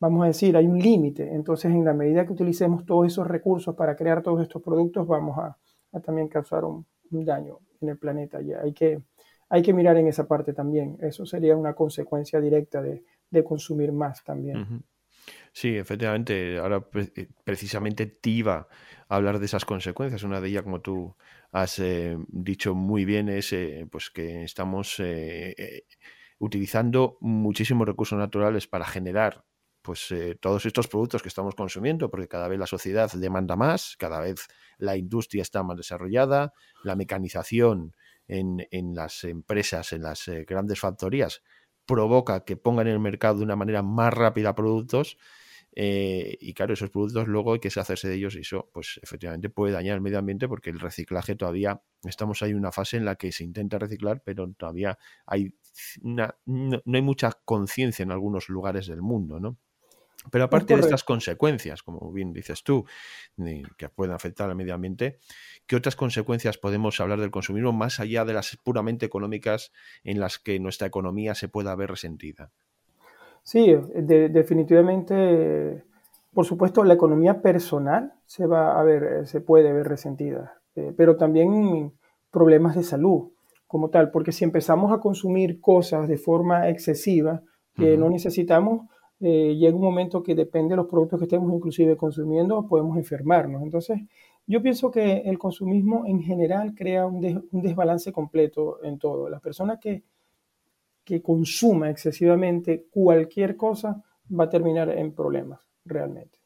vamos 0.00 0.24
a 0.24 0.28
decir, 0.28 0.56
hay 0.56 0.66
un 0.66 0.78
límite. 0.78 1.34
Entonces, 1.34 1.70
en 1.70 1.84
la 1.84 1.92
medida 1.92 2.24
que 2.24 2.32
utilicemos 2.32 2.86
todos 2.86 3.06
esos 3.08 3.26
recursos 3.26 3.74
para 3.74 3.94
crear 3.94 4.22
todos 4.22 4.40
estos 4.40 4.62
productos, 4.62 5.06
vamos 5.06 5.36
a, 5.36 5.58
también 6.00 6.28
causar 6.28 6.64
un, 6.64 6.86
daño 7.10 7.58
en 7.82 7.90
el 7.90 7.98
planeta. 7.98 8.40
Y 8.40 8.54
hay 8.54 8.72
que, 8.72 9.02
hay 9.50 9.60
que 9.60 9.74
mirar 9.74 9.98
en 9.98 10.08
esa 10.08 10.26
parte 10.26 10.54
también. 10.54 10.96
Eso 11.02 11.26
sería 11.26 11.54
una 11.54 11.74
consecuencia 11.74 12.40
directa 12.40 12.80
de, 12.80 13.04
consumir 13.44 13.92
más 13.92 14.24
también. 14.24 14.82
Sí, 15.56 15.76
efectivamente. 15.76 16.58
Ahora 16.58 16.84
eh, 16.94 17.28
precisamente 17.44 18.06
te 18.06 18.30
iba 18.30 18.66
a 19.08 19.16
hablar 19.16 19.38
de 19.38 19.46
esas 19.46 19.64
consecuencias. 19.64 20.24
Una 20.24 20.40
de 20.40 20.48
ellas, 20.48 20.64
como 20.64 20.80
tú 20.80 21.16
has 21.52 21.78
eh, 21.78 22.16
dicho 22.28 22.74
muy 22.74 23.04
bien, 23.04 23.28
es 23.28 23.52
eh, 23.52 23.86
pues 23.90 24.10
que 24.10 24.42
estamos 24.42 25.00
utilizando 26.38 27.16
muchísimos 27.20 27.86
recursos 27.86 28.18
naturales 28.18 28.66
para 28.66 28.84
generar 28.84 29.44
pues 29.82 30.08
todos 30.40 30.64
estos 30.64 30.88
productos 30.88 31.20
que 31.22 31.28
estamos 31.28 31.54
consumiendo, 31.54 32.10
porque 32.10 32.26
cada 32.26 32.48
vez 32.48 32.58
la 32.58 32.66
sociedad 32.66 33.12
demanda 33.12 33.54
más, 33.54 33.96
cada 33.98 34.18
vez 34.20 34.46
la 34.78 34.96
industria 34.96 35.42
está 35.42 35.62
más 35.62 35.76
desarrollada, 35.76 36.54
la 36.82 36.96
mecanización 36.96 37.94
en, 38.26 38.66
en 38.70 38.94
las 38.94 39.24
empresas, 39.24 39.92
en 39.92 40.02
las 40.02 40.24
grandes 40.46 40.80
factorías, 40.80 41.42
provoca 41.84 42.44
que 42.46 42.56
pongan 42.56 42.86
en 42.86 42.94
el 42.94 43.00
mercado 43.00 43.38
de 43.38 43.44
una 43.44 43.56
manera 43.56 43.82
más 43.82 44.12
rápida 44.14 44.54
productos 44.54 45.18
eh, 45.76 46.36
y 46.40 46.54
claro, 46.54 46.74
esos 46.74 46.90
productos 46.90 47.26
luego 47.26 47.54
hay 47.54 47.58
que 47.58 47.68
hacerse 47.68 48.08
de 48.08 48.14
ellos 48.14 48.36
y 48.36 48.40
eso 48.40 48.70
pues 48.72 49.00
efectivamente 49.02 49.50
puede 49.50 49.72
dañar 49.72 49.96
el 49.96 50.00
medio 50.00 50.18
ambiente 50.18 50.46
porque 50.46 50.70
el 50.70 50.78
reciclaje 50.78 51.34
todavía, 51.34 51.82
estamos 52.04 52.42
ahí 52.42 52.52
en 52.52 52.58
una 52.58 52.70
fase 52.70 52.96
en 52.96 53.04
la 53.04 53.16
que 53.16 53.32
se 53.32 53.42
intenta 53.42 53.78
reciclar, 53.78 54.22
pero 54.24 54.48
todavía 54.52 54.96
hay 55.26 55.52
una, 56.02 56.36
no, 56.46 56.80
hay 56.86 57.02
mucha 57.02 57.32
conciencia 57.44 58.04
en 58.04 58.12
algunos 58.12 58.48
lugares 58.48 58.86
del 58.86 59.02
mundo, 59.02 59.40
¿no? 59.40 59.58
Pero 60.30 60.44
aparte 60.44 60.74
de 60.74 60.80
estas 60.80 61.04
consecuencias, 61.04 61.82
como 61.82 62.10
bien 62.10 62.32
dices 62.32 62.62
tú, 62.62 62.86
que 63.76 63.88
pueden 63.90 64.14
afectar 64.14 64.48
al 64.48 64.56
medio 64.56 64.74
ambiente, 64.74 65.18
¿qué 65.66 65.76
otras 65.76 65.96
consecuencias 65.96 66.56
podemos 66.56 66.98
hablar 67.00 67.20
del 67.20 67.30
consumismo 67.30 67.72
más 67.74 68.00
allá 68.00 68.24
de 68.24 68.32
las 68.32 68.56
puramente 68.56 69.04
económicas 69.04 69.70
en 70.02 70.20
las 70.20 70.38
que 70.38 70.58
nuestra 70.60 70.86
economía 70.86 71.34
se 71.34 71.48
pueda 71.48 71.74
ver 71.74 71.90
resentida? 71.90 72.52
Sí, 73.44 73.76
definitivamente, 73.94 75.84
por 76.32 76.46
supuesto, 76.46 76.82
la 76.82 76.94
economía 76.94 77.42
personal 77.42 78.14
se 78.24 78.46
va 78.46 78.80
a 78.80 78.82
ver, 78.84 79.26
se 79.26 79.42
puede 79.42 79.70
ver 79.70 79.86
resentida, 79.86 80.62
eh, 80.74 80.94
pero 80.96 81.18
también 81.18 81.92
problemas 82.30 82.74
de 82.74 82.82
salud 82.82 83.32
como 83.66 83.90
tal, 83.90 84.10
porque 84.10 84.32
si 84.32 84.44
empezamos 84.44 84.92
a 84.92 84.98
consumir 84.98 85.60
cosas 85.60 86.08
de 86.08 86.16
forma 86.16 86.70
excesiva 86.70 87.42
que 87.74 87.98
no 87.98 88.08
necesitamos, 88.08 88.88
eh, 89.20 89.54
llega 89.56 89.76
un 89.76 89.82
momento 89.82 90.22
que 90.22 90.34
depende 90.34 90.70
de 90.70 90.76
los 90.76 90.86
productos 90.86 91.18
que 91.18 91.24
estemos 91.26 91.52
inclusive 91.52 91.98
consumiendo, 91.98 92.66
podemos 92.66 92.96
enfermarnos. 92.96 93.62
Entonces, 93.62 94.00
yo 94.46 94.62
pienso 94.62 94.90
que 94.90 95.18
el 95.26 95.38
consumismo 95.38 96.06
en 96.06 96.22
general 96.22 96.74
crea 96.74 97.04
un, 97.06 97.46
un 97.52 97.62
desbalance 97.62 98.10
completo 98.10 98.82
en 98.82 98.98
todo. 98.98 99.28
Las 99.28 99.42
personas 99.42 99.78
que 99.80 100.02
que 101.04 101.22
consuma 101.22 101.90
excesivamente 101.90 102.86
cualquier 102.90 103.56
cosa 103.56 104.02
va 104.30 104.44
a 104.44 104.48
terminar 104.48 104.88
en 104.88 105.12
problemas 105.14 105.60
realmente. 105.84 106.38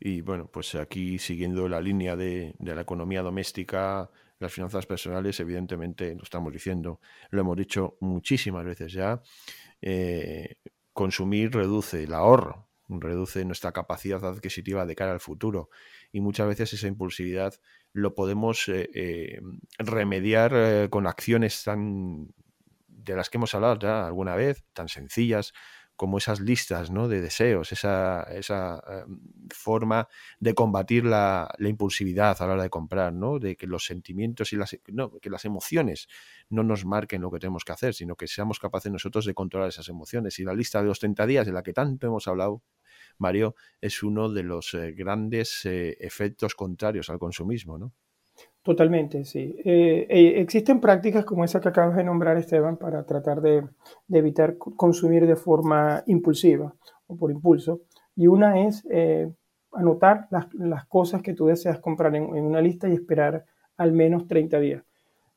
Y 0.00 0.20
bueno, 0.20 0.48
pues 0.52 0.74
aquí 0.74 1.18
siguiendo 1.18 1.68
la 1.68 1.80
línea 1.80 2.16
de, 2.16 2.54
la 2.58 2.80
economía 2.80 3.22
doméstica, 3.22 4.10
las 4.38 4.52
finanzas 4.52 4.86
personales, 4.86 5.40
evidentemente, 5.40 6.14
lo 6.14 6.22
estamos 6.22 6.52
diciendo, 6.52 7.00
lo 7.30 7.40
hemos 7.40 7.56
dicho 7.56 7.96
muchísimas 8.00 8.64
veces 8.64 8.92
ya, 8.92 9.22
eh, 9.80 10.56
consumir 10.92 11.52
reduce 11.52 12.04
el 12.04 12.12
ahorro, 12.12 12.68
reduce 12.88 13.44
nuestra 13.44 13.72
capacidad 13.72 14.24
adquisitiva 14.24 14.86
de 14.86 14.94
cara 14.94 15.12
al 15.12 15.20
futuro 15.20 15.70
y 16.12 16.20
muchas 16.20 16.46
veces 16.46 16.72
esa 16.72 16.86
impulsividad 16.86 17.54
lo 17.92 18.14
podemos 18.14 18.68
eh, 18.68 18.88
eh, 18.94 19.40
remediar 19.78 20.88
con 20.90 21.06
acciones 21.06 21.64
tan 21.64 22.28
de 23.06 23.16
las 23.16 23.30
que 23.30 23.38
hemos 23.38 23.54
hablado 23.54 23.78
ya 23.78 24.06
alguna 24.06 24.34
vez, 24.34 24.64
tan 24.72 24.88
sencillas 24.88 25.52
como 25.96 26.18
esas 26.18 26.40
listas 26.40 26.90
¿no? 26.90 27.08
de 27.08 27.22
deseos, 27.22 27.72
esa, 27.72 28.22
esa 28.24 28.82
em, 28.86 29.18
forma 29.50 30.08
de 30.38 30.54
combatir 30.54 31.06
la, 31.06 31.48
impulsividad 31.58 32.36
a 32.40 32.46
la 32.46 32.52
hora 32.52 32.62
de 32.64 32.70
comprar, 32.70 33.14
¿no? 33.14 33.38
de 33.38 33.56
que 33.56 33.66
los 33.66 33.86
sentimientos 33.86 34.52
y 34.52 34.56
las, 34.56 34.76
no, 34.88 35.18
que 35.18 35.30
las 35.30 35.46
emociones 35.46 36.08
no 36.50 36.62
nos 36.62 36.84
marquen 36.84 37.22
lo 37.22 37.30
que 37.30 37.38
tenemos 37.38 37.64
que 37.64 37.72
hacer, 37.72 37.94
sino 37.94 38.14
que 38.14 38.26
seamos 38.26 38.58
capaces 38.58 38.92
nosotros 38.92 39.24
de 39.24 39.32
controlar 39.32 39.70
esas 39.70 39.88
emociones. 39.88 40.38
Y 40.38 40.44
la 40.44 40.52
lista 40.52 40.82
de 40.82 40.88
los 40.88 41.00
30 41.00 41.26
días 41.26 41.46
de 41.46 41.52
la 41.52 41.62
que 41.62 41.72
tanto 41.72 42.06
hemos 42.06 42.28
hablado, 42.28 42.62
Mario, 43.18 43.54
es 43.80 44.02
uno 44.02 44.28
de 44.28 44.42
los 44.42 44.74
eh, 44.74 44.92
grandes 44.92 45.64
eh, 45.64 45.96
efectos 46.00 46.54
contrarios 46.54 47.08
al 47.08 47.18
consumismo. 47.18 47.78
¿no? 47.78 47.94
Totalmente, 48.66 49.24
sí. 49.24 49.54
Eh, 49.64 50.08
eh, 50.10 50.40
existen 50.40 50.80
prácticas 50.80 51.24
como 51.24 51.44
esa 51.44 51.60
que 51.60 51.68
acabas 51.68 51.94
de 51.94 52.02
nombrar, 52.02 52.36
Esteban, 52.36 52.76
para 52.76 53.06
tratar 53.06 53.40
de, 53.40 53.62
evitar 54.08 54.56
consumir 54.58 55.24
de 55.24 55.36
forma 55.36 56.02
impulsiva 56.08 56.74
o 57.06 57.16
por 57.16 57.30
impulso. 57.30 57.82
Y 58.16 58.26
una 58.26 58.66
es 58.66 58.84
eh, 58.90 59.32
anotar 59.70 60.26
las, 60.32 60.84
cosas 60.86 61.22
que 61.22 61.32
tú 61.32 61.46
deseas 61.46 61.78
comprar 61.78 62.16
en, 62.16 62.24
una 62.24 62.60
lista 62.60 62.88
y 62.88 62.94
esperar 62.94 63.44
al 63.76 63.92
menos 63.92 64.26
30 64.26 64.58
días. 64.58 64.82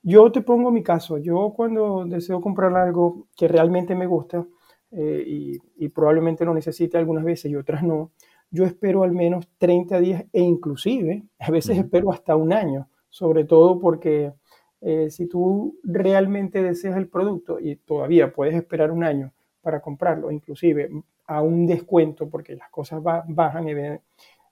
Yo 0.01 0.31
te 0.31 0.41
pongo 0.41 0.71
mi 0.71 0.81
caso. 0.81 1.19
Yo 1.19 1.53
cuando 1.55 2.05
deseo 2.05 2.41
comprar 2.41 2.75
algo 2.75 3.27
que 3.37 3.47
realmente 3.47 3.93
me 3.93 4.07
gusta 4.07 4.43
y, 4.91 5.59
probablemente 5.89 6.45
lo 6.45 6.55
necesite 6.55 6.97
algunas 6.97 7.23
veces 7.23 7.51
y 7.51 7.55
otras 7.55 7.83
no, 7.83 8.09
yo 8.49 8.65
espero 8.65 9.03
al 9.03 9.11
menos 9.11 9.47
30 9.59 9.99
días 9.99 10.25
e 10.33 10.41
inclusive 10.41 11.25
a 11.37 11.51
veces 11.51 11.77
espero 11.77 12.11
hasta 12.11 12.35
un 12.35 12.53
año 12.53 12.87
sobre 13.09 13.43
todo 13.43 13.79
porque 13.79 14.33
eh, 14.81 15.09
si 15.09 15.27
tú 15.27 15.77
realmente 15.83 16.63
deseas 16.63 16.97
el 16.97 17.09
producto 17.09 17.59
y 17.59 17.75
todavía 17.75 18.31
puedes 18.31 18.55
esperar 18.55 18.91
un 18.91 19.03
año 19.03 19.33
para 19.61 19.81
comprarlo, 19.81 20.31
inclusive 20.31 20.89
a 21.27 21.41
un 21.41 21.67
descuento, 21.67 22.29
porque 22.29 22.55
las 22.55 22.69
cosas 22.69 23.01
bajan 23.03 23.67
eh, 23.67 24.01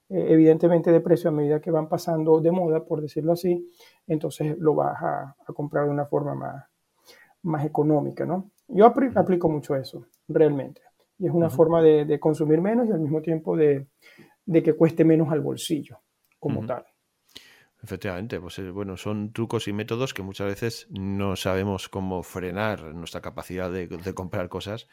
evidentemente 0.08 0.92
de 0.92 1.00
precio 1.00 1.30
a 1.30 1.32
medida 1.32 1.60
que 1.60 1.70
van 1.70 1.88
pasando 1.88 2.40
de 2.40 2.52
moda, 2.52 2.84
por 2.84 3.00
decirlo 3.00 3.32
así, 3.32 3.68
entonces 4.06 4.56
lo 4.58 4.74
vas 4.74 5.02
a, 5.02 5.36
comprar 5.54 5.86
de 5.86 5.90
una 5.90 6.06
forma 6.06 6.34
más, 6.34 6.64
más 7.42 7.64
económica, 7.64 8.24
¿no? 8.24 8.50
Yo 8.68 8.84
aplico 8.86 9.48
mucho 9.48 9.74
eso, 9.74 10.06
realmente. 10.28 10.82
Y 11.18 11.26
es 11.26 11.32
una 11.32 11.50
forma 11.50 11.82
de, 11.82 12.20
consumir 12.20 12.60
menos 12.60 12.88
y 12.88 12.92
al 12.92 13.00
mismo 13.00 13.20
tiempo 13.22 13.56
de, 13.56 13.88
que 14.46 14.74
cueste 14.74 15.04
menos 15.04 15.30
al 15.30 15.40
bolsillo 15.40 15.98
como 16.38 16.64
tal. 16.64 16.84
Efectivamente, 17.82 18.40
pues 18.40 18.58
eh, 18.58 18.70
bueno, 18.70 18.96
son 18.96 19.32
trucos 19.32 19.68
y 19.68 19.72
métodos 19.72 20.12
que 20.12 20.22
muchas 20.22 20.48
veces 20.48 20.88
no 20.90 21.36
sabemos 21.36 21.88
cómo 21.88 22.24
frenar 22.24 22.82
nuestra 22.94 23.20
capacidad 23.20 23.70
de, 23.70 23.88
comprar 24.14 24.48
cosas 24.48 24.88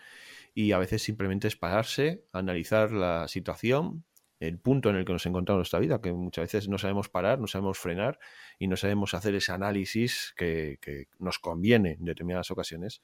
y 0.54 0.72
a 0.72 0.78
veces 0.78 1.02
simplemente 1.02 1.48
es 1.48 1.56
pararse, 1.56 2.26
analizar 2.32 2.92
la 2.92 3.28
situación, 3.28 4.06
el 4.40 4.60
punto 4.60 4.90
en 4.92 4.98
el 4.98 5.06
que 5.06 5.14
nos 5.14 5.26
encontramos 5.26 5.58
en 5.58 5.62
nuestra 5.62 5.80
vida, 5.80 6.00
que 6.00 6.14
muchas 6.14 6.44
veces 6.44 6.68
no 6.70 6.78
sabemos 6.78 7.10
parar, 7.10 7.40
no 7.40 7.48
sabemos 7.48 7.80
frenar 7.80 8.20
y 8.60 8.68
no 8.68 8.78
sabemos 8.78 9.16
hacer 9.16 9.34
ese 9.34 9.52
análisis 9.52 10.36
que, 10.38 10.78
nos 11.18 11.40
conviene 11.40 11.94
en 11.94 12.06
determinadas 12.06 12.52
ocasiones 12.52 13.02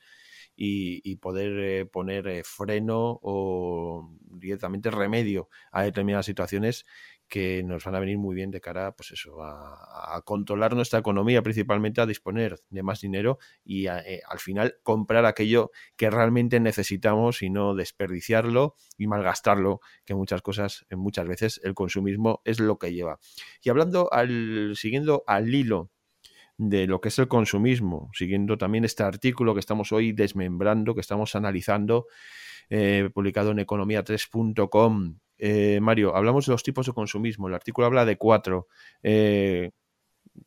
y, 0.55 1.15
poder 1.15 1.57
eh, 1.57 1.85
poner 1.85 2.27
eh, 2.27 2.43
freno 2.43 3.19
o 3.23 4.15
directamente 4.19 4.91
remedio 4.91 5.49
a 5.71 5.83
determinadas 5.83 6.27
situaciones 6.27 6.85
que 7.31 7.63
nos 7.63 7.85
van 7.85 7.95
a 7.95 7.99
venir 8.01 8.17
muy 8.17 8.35
bien 8.35 8.51
de 8.51 8.59
cara 8.59 8.93
pues 8.93 9.11
eso, 9.11 9.41
a, 9.41 10.21
controlar 10.25 10.75
nuestra 10.75 10.99
economía, 10.99 11.41
principalmente 11.41 12.01
a 12.01 12.05
disponer 12.05 12.59
de 12.69 12.83
más 12.83 12.99
dinero 12.99 13.39
y 13.63 13.87
eh, 13.87 14.21
al 14.27 14.39
final 14.39 14.75
comprar 14.83 15.25
aquello 15.25 15.71
que 15.95 16.09
realmente 16.09 16.59
necesitamos 16.59 17.41
y 17.41 17.49
no 17.49 17.73
desperdiciarlo 17.73 18.75
y 18.97 19.07
malgastarlo, 19.07 19.79
que 20.03 20.13
muchas 20.13 20.41
cosas, 20.41 20.85
muchas 20.91 21.25
veces 21.25 21.61
el 21.63 21.73
consumismo 21.73 22.41
es 22.43 22.59
lo 22.59 22.77
que 22.77 22.93
lleva. 22.93 23.17
Y 23.63 23.69
hablando 23.69 24.11
al, 24.11 24.73
siguiendo 24.75 25.23
al 25.25 25.55
hilo 25.55 25.89
de 26.57 26.85
lo 26.85 26.99
que 26.99 27.07
es 27.07 27.17
el 27.17 27.29
consumismo, 27.29 28.11
siguiendo 28.13 28.57
también 28.57 28.83
este 28.83 29.03
artículo 29.03 29.53
que 29.53 29.61
estamos 29.61 29.93
hoy 29.93 30.11
desmembrando, 30.11 30.93
que 30.95 31.01
estamos 31.01 31.33
analizando, 31.35 32.07
eh, 32.73 33.09
publicado 33.13 33.51
en 33.51 33.57
economía3.com 33.57 35.15
eh, 35.37 35.79
Mario, 35.81 36.15
hablamos 36.15 36.45
de 36.45 36.53
los 36.53 36.63
tipos 36.63 36.85
de 36.85 36.93
consumismo. 36.93 37.49
El 37.49 37.53
artículo 37.53 37.85
habla 37.85 38.05
de 38.05 38.15
cuatro. 38.15 38.67
Eh, 39.03 39.71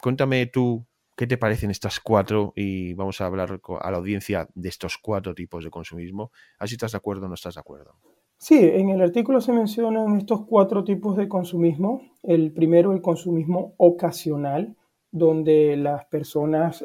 cuéntame 0.00 0.46
tú 0.46 0.86
qué 1.14 1.26
te 1.26 1.36
parecen 1.36 1.70
estas 1.70 2.00
cuatro 2.00 2.54
y 2.56 2.94
vamos 2.94 3.20
a 3.20 3.26
hablar 3.26 3.60
a 3.80 3.90
la 3.90 3.96
audiencia 3.98 4.48
de 4.54 4.70
estos 4.70 4.96
cuatro 4.96 5.34
tipos 5.34 5.64
de 5.64 5.70
consumismo. 5.70 6.32
A 6.58 6.66
si 6.66 6.76
estás 6.76 6.92
de 6.92 6.98
acuerdo 6.98 7.26
o 7.26 7.28
no 7.28 7.34
estás 7.34 7.56
de 7.56 7.60
acuerdo. 7.60 7.96
Sí, 8.38 8.58
en 8.58 8.88
el 8.88 9.02
artículo 9.02 9.42
se 9.42 9.52
mencionan 9.52 10.16
estos 10.16 10.46
cuatro 10.46 10.82
tipos 10.82 11.18
de 11.18 11.28
consumismo. 11.28 12.00
El 12.22 12.54
primero, 12.54 12.94
el 12.94 13.02
consumismo 13.02 13.74
ocasional, 13.76 14.74
donde 15.10 15.76
las 15.76 16.06
personas 16.06 16.82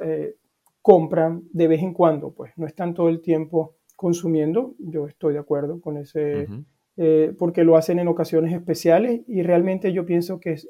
compran 0.82 1.44
de 1.54 1.68
vez 1.70 1.82
en 1.82 1.94
cuando, 1.94 2.34
pues 2.34 2.52
no 2.58 2.66
están 2.68 2.94
todo 2.94 3.08
el 3.08 3.22
tiempo 3.22 3.79
consumiendo. 4.00 4.76
Yo 4.80 5.08
estoy 5.08 5.34
de 5.34 5.39
acuerdo 5.39 5.82
con 5.82 5.97
ese, 5.97 6.47
eh, 6.95 7.36
porque 7.38 7.66
lo 7.66 7.76
hacen 7.76 8.00
en 8.00 8.08
ocasiones 8.08 8.54
especiales 8.54 9.24
y 9.28 9.43
realmente 9.43 9.91
yo 9.91 10.06
pienso 10.06 10.39
que 10.39 10.54
es, 10.54 10.70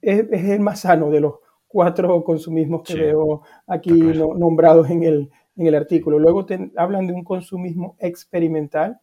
es, 0.00 0.30
el 0.30 0.60
más 0.60 0.82
sano 0.82 1.10
de 1.10 1.18
los 1.18 1.34
cuatro 1.66 2.22
consumismos 2.22 2.82
que 2.84 2.94
veo 2.94 3.42
aquí 3.66 3.90
nombrados 3.90 4.90
en 4.90 5.02
el, 5.02 5.30
en 5.56 5.66
el 5.66 5.74
artículo. 5.74 6.20
Luego 6.20 6.46
hablan 6.76 7.08
de 7.08 7.14
un 7.14 7.24
consumismo 7.24 7.96
experimental, 7.98 9.00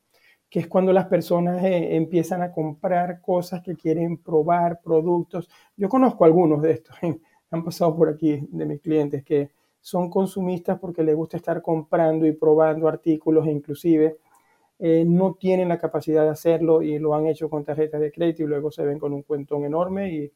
que 0.50 0.60
es 0.60 0.68
cuando 0.68 0.94
las 0.94 1.08
personas 1.08 1.62
eh, 1.66 1.98
empiezan 1.98 2.42
a 2.42 2.54
comprar 2.54 3.20
cosas 3.20 3.62
que 3.62 3.76
quieren 3.76 4.20
probar, 4.20 4.80
productos. 4.82 5.50
Yo 5.76 5.90
conozco 5.90 6.24
algunos 6.24 6.62
de 6.62 6.72
estos, 6.72 6.96
han 7.52 7.66
pasado 7.66 7.94
por 7.94 8.08
aquí 8.08 8.48
de 8.52 8.66
mis 8.66 8.80
clientes 8.80 9.22
que 9.26 9.52
son 9.82 10.10
consumistas 10.10 10.80
porque 10.80 11.04
les 11.04 11.16
gusta 11.16 11.38
estar 11.38 11.62
comprando 11.62 12.26
y 12.26 12.32
probando 12.32 12.88
artículos, 12.88 13.48
inclusive 13.48 14.18
eh, 14.80 15.04
no 15.06 15.36
tienen 15.36 15.70
la 15.70 15.78
capacidad 15.78 16.24
de 16.24 16.30
hacerlo 16.30 16.82
y 16.82 16.98
lo 16.98 17.14
han 17.14 17.28
hecho 17.28 17.50
con 17.50 17.64
tarjetas 17.64 18.02
de 18.02 18.12
crédito 18.12 18.44
y 18.44 18.48
luego 18.48 18.72
se 18.72 18.84
ven 18.84 19.00
con 19.00 19.14
un 19.14 19.24
cuentón 19.24 19.66
enorme 19.66 20.12
y, 20.14 20.32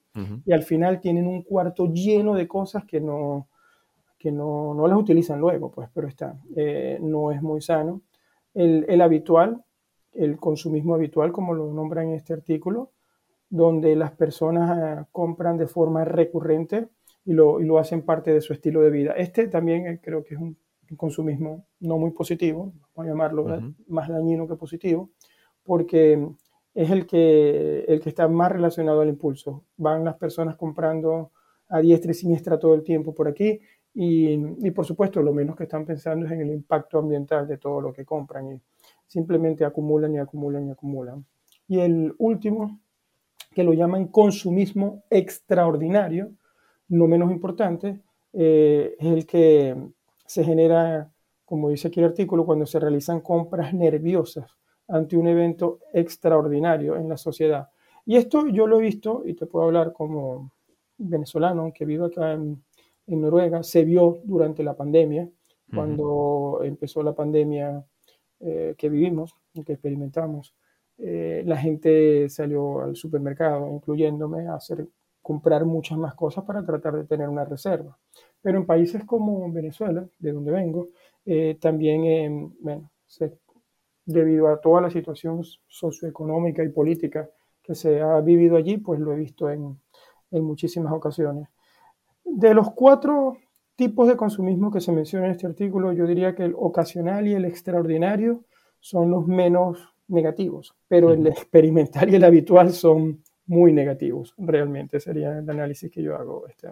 y 0.45 0.51
al 0.51 0.63
final 0.63 0.99
tienen 0.99 1.27
un 1.27 1.41
cuarto 1.43 1.91
lleno 1.91 2.35
de 2.35 2.47
cosas 2.47 2.85
que 2.85 2.99
no, 2.99 3.47
que 4.19 4.31
no, 4.31 4.73
no 4.73 4.87
las 4.87 4.97
utilizan 4.97 5.39
luego, 5.39 5.71
pues, 5.71 5.89
pero 5.93 6.07
está. 6.07 6.39
Eh, 6.55 6.97
no 7.01 7.31
es 7.31 7.41
muy 7.41 7.61
sano. 7.61 8.01
El, 8.53 8.85
el, 8.87 9.01
habitual, 9.01 9.63
el 10.13 10.37
consumismo 10.37 10.95
habitual, 10.95 11.31
como 11.31 11.53
lo 11.53 11.71
nombra 11.71 12.03
en 12.03 12.11
este 12.11 12.33
artículo, 12.33 12.91
donde 13.49 13.95
las 13.95 14.11
personas 14.11 14.77
eh, 14.77 15.05
compran 15.11 15.57
de 15.57 15.67
forma 15.67 16.05
recurrente 16.05 16.87
y 17.25 17.33
lo, 17.33 17.59
y 17.59 17.65
lo, 17.65 17.79
hacen 17.79 18.03
parte 18.03 18.31
de 18.31 18.41
su 18.41 18.53
estilo 18.53 18.81
de 18.81 18.91
vida. 18.91 19.13
Este 19.13 19.47
también 19.47 19.87
eh, 19.87 19.99
creo 20.01 20.23
que 20.23 20.35
es 20.35 20.39
un, 20.39 20.57
consumismo 20.97 21.65
no 21.79 21.97
muy 21.97 22.11
positivo, 22.11 22.71
vamos 22.93 23.07
a 23.07 23.11
llamarlo 23.11 23.73
más 23.87 24.07
dañino 24.07 24.47
que 24.47 24.55
positivo, 24.55 25.09
porque 25.63 26.29
es 26.75 26.91
el 26.91 27.07
que, 27.07 27.85
el 27.87 27.99
que 27.99 28.09
está 28.09 28.27
más 28.27 28.51
relacionado 28.51 29.01
al 29.01 29.09
impulso. 29.09 29.63
Van 29.77 30.05
las 30.05 30.15
personas 30.15 30.55
comprando 30.55 31.31
a 31.69 31.79
diestra 31.79 32.11
y 32.11 32.13
siniestra 32.13 32.59
todo 32.59 32.75
el 32.75 32.83
tiempo 32.83 33.15
por 33.15 33.27
aquí 33.27 33.59
y, 33.95 34.33
y, 34.59 34.71
por 34.71 34.85
supuesto 34.85 35.23
lo 35.23 35.33
menos 35.33 35.55
que 35.55 35.63
están 35.63 35.85
pensando 35.85 36.27
es 36.27 36.31
en 36.31 36.41
el 36.41 36.51
impacto 36.51 36.99
ambiental 36.99 37.47
de 37.47 37.57
todo 37.57 37.81
lo 37.81 37.91
que 37.91 38.05
compran 38.05 38.51
y 38.51 38.61
simplemente 39.07 39.65
acumulan 39.65 40.13
y 40.13 40.19
acumulan 40.19 40.67
y 40.67 40.71
acumulan. 40.71 41.25
Y 41.67 41.79
el 41.79 42.13
último, 42.19 42.79
que 43.53 43.63
lo 43.63 43.73
llaman 43.73 44.07
consumismo 44.07 45.03
extraordinario, 45.09 46.31
no 46.89 47.07
menos 47.07 47.31
importante, 47.31 48.01
eh, 48.33 48.95
es 48.99 49.07
el 49.07 49.25
que 49.25 49.75
se 50.25 50.43
genera, 50.43 51.11
como 51.45 51.69
dice 51.69 51.87
aquí 51.87 51.99
el 51.99 52.07
artículo, 52.07 52.45
cuando 52.45 52.65
se 52.65 52.79
realizan 52.79 53.21
compras 53.21 53.73
nerviosas 53.73 54.51
ante 54.87 55.17
un 55.17 55.27
evento 55.27 55.79
extraordinario 55.93 56.95
en 56.95 57.09
la 57.09 57.17
sociedad. 57.17 57.69
Y 58.05 58.17
esto 58.17 58.47
yo 58.47 58.67
lo 58.67 58.79
he 58.79 58.83
visto, 58.83 59.23
y 59.25 59.33
te 59.33 59.47
puedo 59.47 59.65
hablar 59.65 59.93
como 59.93 60.51
venezolano, 60.97 61.71
que 61.73 61.85
vivo 61.85 62.05
acá 62.05 62.33
en, 62.33 62.63
en 63.07 63.21
Noruega, 63.21 63.63
se 63.63 63.83
vio 63.83 64.19
durante 64.23 64.63
la 64.63 64.75
pandemia, 64.75 65.29
cuando 65.73 66.59
empezó 66.63 67.01
la 67.03 67.13
pandemia 67.13 67.83
eh, 68.39 68.75
que 68.77 68.89
vivimos, 68.89 69.35
que 69.65 69.73
experimentamos. 69.73 70.55
Eh, 70.97 71.43
la 71.45 71.57
gente 71.57 72.29
salió 72.29 72.81
al 72.81 72.95
supermercado, 72.95 73.69
incluyéndome, 73.71 74.47
a 74.47 74.55
hacer, 74.55 74.87
comprar 75.25 75.65
muchas 75.65 75.97
más 75.97 76.13
cosas 76.13 76.43
para 76.43 76.63
tratar 76.63 76.93
de 76.93 77.03
tener 77.03 77.27
una 77.27 77.43
reserva. 77.43 77.97
Pero 78.43 78.59
en 78.59 78.67
países 78.67 79.03
como 79.05 79.51
Venezuela, 79.51 80.07
de 80.19 80.31
donde 80.31 80.51
vengo, 80.51 80.89
eh, 81.25 81.57
también, 81.59 82.53
bueno, 82.59 82.91
se 83.07 83.33
debido 84.05 84.49
a 84.49 84.61
toda 84.61 84.81
la 84.81 84.91
situación 84.91 85.41
socioeconómica 85.67 86.63
y 86.63 86.69
política 86.69 87.27
que 87.63 87.73
se 87.73 88.03
ha 88.03 88.21
vivido 88.21 88.55
allí, 88.55 88.77
pues 88.77 88.99
lo 88.99 89.13
he 89.13 89.15
visto 89.15 89.49
en, 89.49 89.79
en 90.29 90.43
muchísimas 90.43 90.93
ocasiones. 90.93 91.47
De 92.23 92.53
los 92.53 92.71
cuatro 92.73 93.37
tipos 93.75 94.07
de 94.07 94.17
consumismo 94.17 94.69
que 94.69 94.79
se 94.79 94.91
menciona 94.91 95.25
en 95.25 95.31
este 95.31 95.47
artículo, 95.47 95.91
yo 95.91 96.05
diría 96.05 96.35
que 96.35 96.43
el 96.43 96.53
ocasional 96.55 97.27
y 97.27 97.33
el 97.33 97.45
extraordinario 97.45 98.43
son 98.79 99.09
los 99.09 99.25
menos 99.25 99.89
negativos, 100.07 100.75
pero 100.87 101.11
el 101.11 101.25
experimental 101.25 102.11
y 102.11 102.15
el 102.17 102.23
habitual 102.25 102.73
son 102.73 103.23
muy 103.47 103.73
negativos, 103.73 104.33
realmente 104.37 104.99
sería 104.99 105.37
el 105.37 105.49
análisis 105.49 105.91
que 105.91 106.01
yo 106.01 106.15
hago, 106.15 106.47
este 106.47 106.69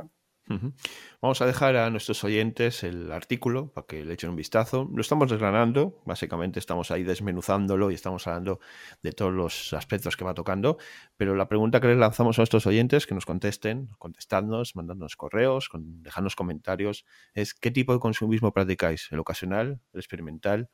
Vamos 1.21 1.41
a 1.41 1.45
dejar 1.45 1.78
a 1.78 1.89
nuestros 1.89 2.24
oyentes 2.24 2.84
el 2.84 3.11
artículo 3.11 3.71
para 3.71 3.88
que 3.88 4.03
le 4.03 4.13
echen 4.13 4.30
un 4.30 4.36
vistazo. 4.36 4.89
Lo 4.93 5.01
estamos 5.01 5.30
desgranando, 5.30 6.01
básicamente 6.05 6.59
estamos 6.59 6.91
ahí 6.91 7.03
desmenuzándolo 7.03 7.91
y 7.91 7.93
estamos 7.93 8.28
hablando 8.28 8.59
de 9.01 9.13
todos 9.13 9.34
los 9.34 9.74
aspectos 9.74 10.17
que 10.17 10.26
va 10.26 10.34
tocando. 10.34 10.78
Pero 11.15 11.36
la 11.36 11.47
pregunta 11.47 11.80
que 11.80 11.88
les 11.88 11.97
lanzamos 11.97 12.38
a 12.38 12.41
nuestros 12.41 12.67
oyentes, 12.67 13.07
que 13.07 13.15
nos 13.15 13.26
contesten, 13.26 13.88
contestadnos, 13.97 14.76
mandándonos 14.76 15.15
correos, 15.15 15.69
con, 15.69 16.03
dejadnos 16.03 16.36
comentarios, 16.36 17.05
es 17.34 17.53
¿qué 17.53 17.71
tipo 17.71 17.93
de 17.93 17.99
consumismo 17.99 18.51
practicáis? 18.51 19.07
¿El 19.11 19.19
ocasional, 19.19 19.80
el 19.93 19.99
experimental, 19.99 20.69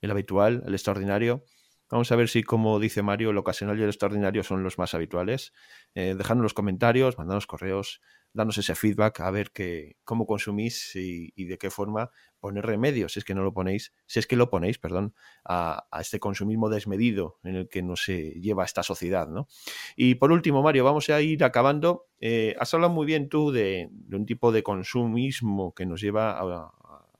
el 0.00 0.10
habitual, 0.10 0.62
el 0.66 0.72
extraordinario? 0.72 1.44
Vamos 1.90 2.12
a 2.12 2.16
ver 2.16 2.28
si, 2.28 2.44
como 2.44 2.78
dice 2.78 3.02
Mario, 3.02 3.30
el 3.30 3.38
ocasional 3.38 3.76
y 3.78 3.82
el 3.82 3.88
extraordinario 3.88 4.44
son 4.44 4.62
los 4.62 4.78
más 4.78 4.94
habituales. 4.94 5.52
Eh, 5.96 6.14
dejadnos 6.16 6.44
los 6.44 6.54
comentarios, 6.54 7.18
mandadnos 7.18 7.48
correos, 7.48 8.00
danos 8.32 8.58
ese 8.58 8.76
feedback, 8.76 9.18
a 9.18 9.30
ver 9.32 9.50
que, 9.50 9.96
cómo 10.04 10.24
consumís 10.24 10.94
y, 10.94 11.44
de 11.44 11.58
qué 11.58 11.68
forma 11.68 12.10
poner 12.38 12.64
remedio, 12.64 13.08
si 13.08 13.18
es 13.18 13.24
que 13.24 13.34
no 13.34 13.42
lo 13.42 13.52
ponéis, 13.52 13.92
si 14.06 14.20
es 14.20 14.28
que 14.28 14.36
lo 14.36 14.50
ponéis, 14.50 14.78
perdón, 14.78 15.16
a, 15.44 15.88
este 16.00 16.20
consumismo 16.20 16.68
desmedido 16.68 17.40
en 17.42 17.56
el 17.56 17.68
que 17.68 17.82
nos 17.82 18.06
lleva 18.06 18.64
esta 18.64 18.84
sociedad. 18.84 19.28
¿no? 19.28 19.48
Y 19.96 20.14
por 20.14 20.30
último, 20.30 20.62
Mario, 20.62 20.84
vamos 20.84 21.10
a 21.10 21.20
ir 21.20 21.42
acabando. 21.42 22.06
Eh, 22.20 22.54
has 22.60 22.72
hablado 22.72 22.92
muy 22.92 23.04
bien 23.04 23.28
tú 23.28 23.50
de, 23.50 23.90
un 24.12 24.26
tipo 24.26 24.52
de 24.52 24.62
consumismo 24.62 25.74
que 25.74 25.86
nos 25.86 26.00
lleva 26.00 26.38
a, 26.38 26.72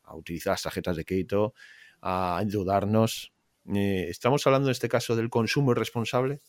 a 0.05 0.15
utilizar 0.15 0.53
las 0.53 0.63
tarjetas 0.63 0.97
de 0.97 1.05
crédito, 1.05 1.55
a 2.03 2.39
endeudarnos, 2.41 3.33
eh, 3.69 4.07
¿Estamos 4.09 4.47
hablando 4.47 4.69
en 4.69 4.73
este 4.73 4.89
caso 4.89 5.17
del 5.17 5.31
consumo 5.31 5.73
irresponsable? 5.73 6.41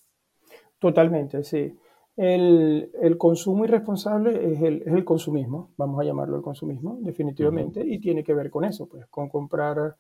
Totalmente, 0.80 1.44
sí. 1.44 1.78
El, 2.18 3.16
consumo 3.18 3.66
irresponsable 3.66 4.54
es 4.54 4.62
el, 4.62 4.82
es 4.86 4.94
el, 4.94 5.06
consumismo, 5.06 5.72
vamos 5.78 6.00
a 6.02 6.04
llamarlo 6.04 6.36
el 6.36 6.42
consumismo, 6.42 6.98
definitivamente, 7.02 7.82
y 7.86 8.00
tiene 8.00 8.24
que 8.24 8.34
ver 8.34 8.50
con 8.50 8.66
eso, 8.66 8.88
pues, 8.88 9.06
con 9.08 9.30
comprar 9.30 9.96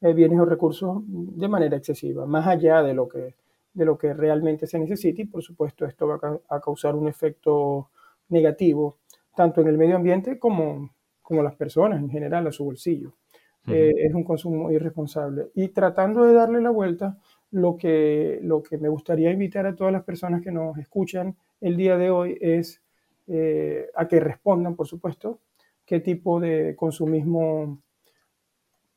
eh, 0.00 0.12
bienes 0.12 0.40
o 0.40 0.44
recursos 0.44 1.02
de 1.06 1.48
manera 1.48 1.76
excesiva, 1.76 2.26
más 2.26 2.46
allá 2.46 2.82
de 2.82 2.94
lo 2.94 3.08
que, 3.08 3.36
de 3.72 3.84
lo 3.84 3.96
que 3.96 4.12
realmente 4.12 4.66
se 4.66 4.78
necesita, 4.78 5.22
y 5.22 5.26
por 5.26 5.42
supuesto 5.42 5.86
esto 5.86 6.08
va 6.08 6.18
a, 6.48 6.60
causar 6.60 6.96
un 6.96 7.08
efecto 7.08 7.90
negativo, 8.28 8.98
tanto 9.34 9.60
en 9.60 9.68
el 9.68 9.78
medio 9.78 9.96
ambiente 9.96 10.38
como, 10.38 10.90
como 11.22 11.42
las 11.42 11.54
personas 11.54 12.00
en 12.00 12.10
general, 12.10 12.46
a 12.46 12.52
su 12.52 12.64
bolsillo. 12.64 13.14
Eh, 13.68 13.92
es 13.96 14.14
un 14.14 14.24
consumo 14.24 14.70
irresponsable. 14.72 15.50
Y 15.54 15.68
tratando 15.68 16.24
de 16.24 16.32
darle 16.32 16.60
la 16.60 16.70
vuelta, 16.70 17.18
lo 17.50 17.76
que, 17.76 18.40
lo 18.42 18.62
que 18.62 18.78
me 18.78 18.88
gustaría 18.88 19.30
invitar 19.30 19.66
a 19.66 19.76
todas 19.76 19.92
las 19.92 20.02
personas 20.02 20.42
que 20.42 20.50
nos 20.50 20.76
escuchan 20.78 21.36
el 21.60 21.76
día 21.76 21.96
de 21.96 22.10
hoy 22.10 22.38
es 22.40 22.82
eh, 23.28 23.88
a 23.94 24.08
que 24.08 24.18
respondan, 24.18 24.74
por 24.74 24.88
supuesto, 24.88 25.40
qué 25.84 26.00
tipo 26.00 26.40
de 26.40 26.74
consumismo 26.76 27.80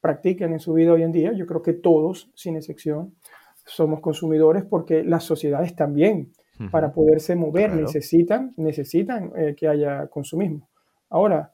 practican 0.02 0.54
en 0.54 0.60
su 0.60 0.74
vida 0.74 0.94
hoy 0.94 1.04
en 1.04 1.12
día. 1.12 1.32
Yo 1.34 1.46
creo 1.46 1.62
que 1.62 1.74
todos, 1.74 2.32
sin 2.34 2.56
excepción, 2.56 3.16
somos 3.66 4.00
consumidores 4.00 4.64
porque 4.64 5.04
las 5.04 5.24
sociedades 5.24 5.76
también, 5.76 6.32
para 6.72 6.94
poderse 6.94 7.36
mover, 7.36 7.76
necesitan, 7.76 8.54
necesitan 8.56 9.32
eh, 9.36 9.56
que 9.58 9.68
haya 9.68 10.08
consumismo. 10.08 10.70
Ahora, 11.10 11.52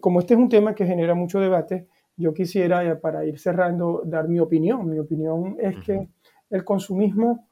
como 0.00 0.20
este 0.20 0.34
es 0.34 0.40
un 0.40 0.48
tema 0.48 0.74
que 0.74 0.86
genera 0.86 1.14
mucho 1.14 1.40
debate, 1.40 1.86
yo 2.16 2.34
quisiera, 2.34 3.00
para 3.00 3.24
ir 3.24 3.38
cerrando, 3.38 4.02
dar 4.04 4.28
mi 4.28 4.38
opinión. 4.38 4.88
Mi 4.88 4.98
opinión 4.98 5.56
es 5.58 5.76
que 5.84 6.08
el 6.50 6.64
consumismo 6.64 7.48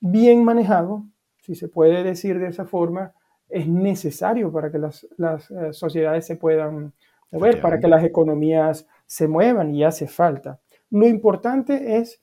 bien 0.00 0.44
manejado, 0.44 1.04
si 1.38 1.54
se 1.54 1.68
puede 1.68 2.02
decir 2.02 2.38
de 2.38 2.48
esa 2.48 2.64
forma, 2.64 3.14
es 3.48 3.68
necesario 3.68 4.50
para 4.52 4.70
que 4.70 4.78
las, 4.78 5.04
eh, 5.04 5.72
sociedades 5.72 6.26
se 6.26 6.36
puedan 6.36 6.92
mover, 7.30 7.60
para 7.60 7.80
que 7.80 7.88
las 7.88 8.04
economías 8.04 8.86
se 9.06 9.28
muevan 9.28 9.74
y 9.74 9.84
hace 9.84 10.06
falta. 10.06 10.60
Lo 10.90 11.06
importante 11.06 11.98
es 11.98 12.22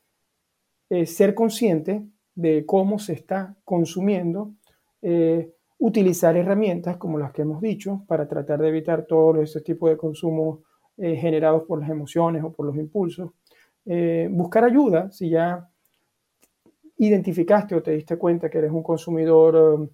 eh, 0.90 1.06
ser 1.06 1.36
consciente 1.36 2.04
de 2.36 2.66
cómo 2.66 3.00
se 3.00 3.14
está 3.14 3.56
consumiendo, 3.64 4.54
eh, 5.02 5.54
utilizar 5.78 6.36
herramientas 6.36 6.98
como 6.98 7.18
las 7.18 7.32
que 7.32 7.44
hemos 7.44 7.62
dicho 7.62 8.04
para 8.08 8.28
tratar 8.28 8.60
de 8.60 8.70
evitar 8.70 9.06
todo 9.06 9.42
ese 9.42 9.62
tipo 9.62 9.88
de 9.88 9.98
consumo 9.98 10.64
eh, 11.02 11.16
generados 11.16 11.64
por 11.64 11.80
las 11.80 11.89
emociones 11.89 12.43
o 12.43 12.52
por 12.52 12.66
los 12.66 12.76
impulsos. 12.76 13.32
Eh, 13.86 14.28
buscar 14.30 14.66
ayuda 14.66 15.10
si 15.12 15.30
ya 15.30 15.70
identificaste 16.97 17.74
o 17.74 17.82
te 17.82 17.91
diste 17.91 18.18
cuenta 18.18 18.50
que 18.50 18.58
eres 18.58 18.72
un 18.72 18.84
consumidor 18.84 19.89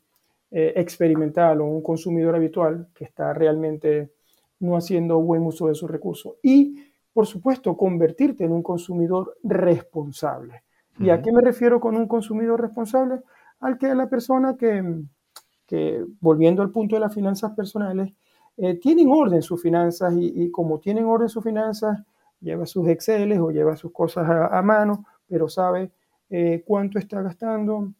eh, 0.49 0.74
experimental 0.76 1.62
o 1.62 1.66
un 1.66 1.84
consumidor 1.84 2.36
habitual 2.36 2.88
que 2.95 3.03
está 3.03 3.34
realmente 3.34 4.14
no 4.60 4.76
haciendo 4.76 5.20
buen 5.20 5.43
uso 5.43 5.68
de 5.68 5.76
sus 5.76 5.89
recursos. 5.91 6.36
Y, 6.41 6.84
por 7.14 7.28
supuesto, 7.28 7.78
convertirte 7.78 8.43
en 8.43 8.51
un 8.51 8.64
consumidor 8.64 9.38
responsable. 9.43 10.64
¿Y 10.97 11.10
a 11.10 11.22
qué 11.22 11.32
me 11.32 11.41
refiero 11.41 11.80
con 11.80 11.95
un 11.95 12.08
consumidor 12.08 12.62
responsable? 12.62 13.22
Al 13.60 13.78
que 13.78 13.93
la 13.93 14.10
persona 14.10 14.56
que, 14.58 14.82
que, 15.68 16.03
volviendo 16.20 16.64
al 16.64 16.72
punto 16.72 16.95
de 16.95 17.01
las 17.01 17.14
finanzas 17.14 17.51
personales, 17.53 18.14
eh, 18.58 18.76
tienen 18.76 19.10
orden 19.10 19.41
sus 19.41 19.62
finanzas 19.62 20.14
y, 20.18 20.49
como 20.51 20.80
tienen 20.80 21.06
orden 21.06 21.30
sus 21.30 21.43
finanzas, 21.43 22.03
lleva 22.39 22.66
sus 22.66 22.88
Exceles 22.88 23.39
o 23.39 23.51
lleva 23.51 23.76
sus 23.76 23.91
cosas 23.91 24.28
a, 24.30 24.62
mano, 24.62 25.06
pero 25.28 25.49
sabe 25.49 25.91
eh, 26.30 26.64
cuánto 26.66 26.99
está 26.99 27.22
gastando, 27.22 27.93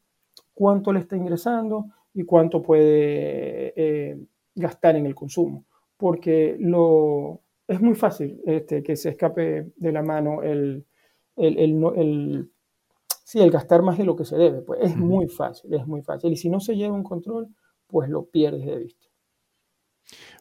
cuánto 0.53 0.93
le 0.93 0.99
está 0.99 1.18
ingresando 1.18 1.88
y 2.14 2.24
cuánto 2.24 2.62
puede 2.62 3.74
eh, 3.76 4.18
gastar 4.56 4.95
en 4.95 5.06
el 5.06 5.16
consumo. 5.16 5.66
Porque 5.97 6.56
lo, 6.60 7.41
es 7.68 7.82
muy 7.82 7.95
fácil 7.95 8.41
este, 8.45 8.84
que 8.84 8.95
se 8.95 9.10
escape 9.10 9.72
de 9.76 9.91
la 9.91 10.03
mano 10.03 10.41
el, 10.41 10.86
el, 11.36 11.58
el, 11.58 12.49
el 13.34 13.51
gastar 13.51 13.82
más 13.82 13.97
de 13.97 14.06
lo 14.06 14.16
que 14.16 14.26
se 14.26 14.38
debe. 14.38 14.62
Pues 14.62 14.80
es 14.82 14.95
muy 14.95 15.28
fácil, 15.28 15.74
es 15.74 15.86
muy 15.86 16.01
fácil. 16.01 16.32
Y 16.32 16.38
si 16.38 16.49
no 16.49 16.60
se 16.60 16.76
lleva 16.76 16.93
un 16.93 17.03
control, 17.03 17.49
pues 17.88 18.10
lo 18.10 18.26
pierdes 18.26 18.66
de 18.66 18.78
vista. 18.78 19.05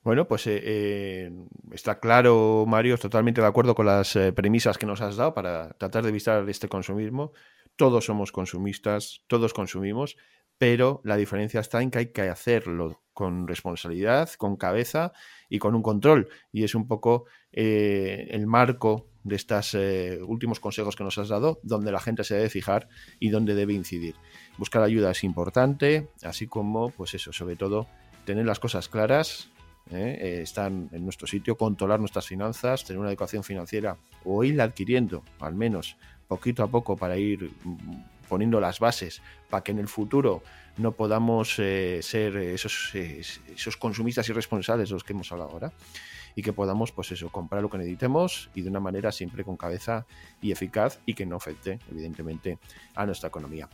Bueno, 0.02 0.28
pues 0.28 0.46
eh, 0.46 0.60
eh, 0.62 1.32
está 1.72 1.98
claro, 1.98 2.64
Mario, 2.66 2.98
totalmente 2.98 3.40
de 3.40 3.46
acuerdo 3.46 3.74
con 3.74 3.86
las 3.86 4.14
eh, 4.16 4.32
premisas 4.32 4.78
que 4.78 4.86
nos 4.86 5.00
has 5.00 5.16
dado 5.16 5.34
para 5.34 5.70
tratar 5.74 6.02
de 6.02 6.10
evitar 6.10 6.48
este 6.48 6.68
consumismo. 6.68 7.32
Todos 7.76 8.04
somos 8.04 8.30
consumistas, 8.30 9.22
todos 9.26 9.54
consumimos, 9.54 10.16
pero 10.58 11.00
la 11.04 11.16
diferencia 11.16 11.60
está 11.60 11.82
en 11.82 11.90
que 11.90 11.98
hay 11.98 12.12
que 12.12 12.22
hacerlo 12.22 13.02
con 13.12 13.48
responsabilidad, 13.48 14.30
con 14.36 14.56
cabeza 14.56 15.12
y 15.48 15.58
con 15.58 15.74
un 15.74 15.82
control. 15.82 16.28
Y 16.52 16.64
es 16.64 16.74
un 16.74 16.86
poco 16.86 17.24
el 17.50 18.46
marco 18.46 19.08
de 19.24 19.36
estos 19.36 19.74
últimos 20.26 20.60
consejos 20.60 20.94
que 20.94 21.02
nos 21.02 21.18
has 21.18 21.28
dado, 21.28 21.58
donde 21.64 21.90
la 21.90 21.98
gente 21.98 22.22
se 22.22 22.36
debe 22.36 22.50
fijar 22.50 22.88
y 23.18 23.30
donde 23.30 23.54
debe 23.54 23.72
incidir. 23.72 24.14
Buscar 24.58 24.82
ayuda 24.82 25.10
es 25.10 25.24
importante, 25.24 26.08
así 26.22 26.46
como, 26.46 26.90
pues 26.90 27.14
eso, 27.14 27.32
sobre 27.32 27.56
todo, 27.56 27.88
tener 28.24 28.46
las 28.46 28.60
cosas 28.60 28.88
claras, 28.88 29.50
¿eh? 29.91 30.18
Eh, 30.20 30.43
estar 30.43 30.70
en 30.70 31.05
nuestro 31.05 31.26
sitio, 31.26 31.57
controlar 31.57 32.01
nuestras 32.01 32.26
finanzas, 32.26 32.85
tener 32.85 33.01
una 33.01 33.11
educación 33.11 33.45
financiera 33.45 33.97
o 34.24 34.45
ir 34.45 34.61
adquiriendo, 34.61 35.22
al 35.41 35.55
menos 35.55 35.97
poquito 36.28 36.62
a 36.62 36.68
poco, 36.68 36.97
para 36.97 37.16
ir 37.16 37.51
mm, 37.64 38.28
poniendo 38.28 38.61
las 38.61 38.80
bases 38.80 39.22
para 39.51 39.62
que 39.62 39.72
en 39.72 39.78
el 39.78 39.89
futuro 39.89 40.43
no 40.78 40.93
podamos 40.93 41.59
eh, 41.59 42.01
ser 42.03 42.37
esos, 42.37 42.95
esos 42.95 43.76
consumistas 43.76 44.28
irresponsables 44.28 44.89
de 44.89 44.95
los 44.95 45.05
que 45.05 45.12
hemos 45.12 45.30
hablado 45.30 45.51
ahora 45.51 45.72
y 46.37 46.43
que 46.43 46.53
podamos, 46.53 46.93
pues 46.93 47.12
eso, 47.12 47.28
comprar 47.30 47.62
lo 47.62 47.70
que 47.70 47.78
necesitemos 47.78 48.51
y 48.55 48.62
de 48.62 48.70
una 48.70 48.80
manera 48.80 49.12
siempre 49.12 49.45
con 49.45 49.57
cabeza 49.57 50.07
y 50.41 50.53
eficaz 50.53 51.01
y 51.07 51.14
que 51.14 51.26
no 51.26 51.37
afecte, 51.37 51.78
evidentemente, 51.91 52.59
a 52.95 53.07
nuestra 53.07 53.28
economía. 53.28 53.68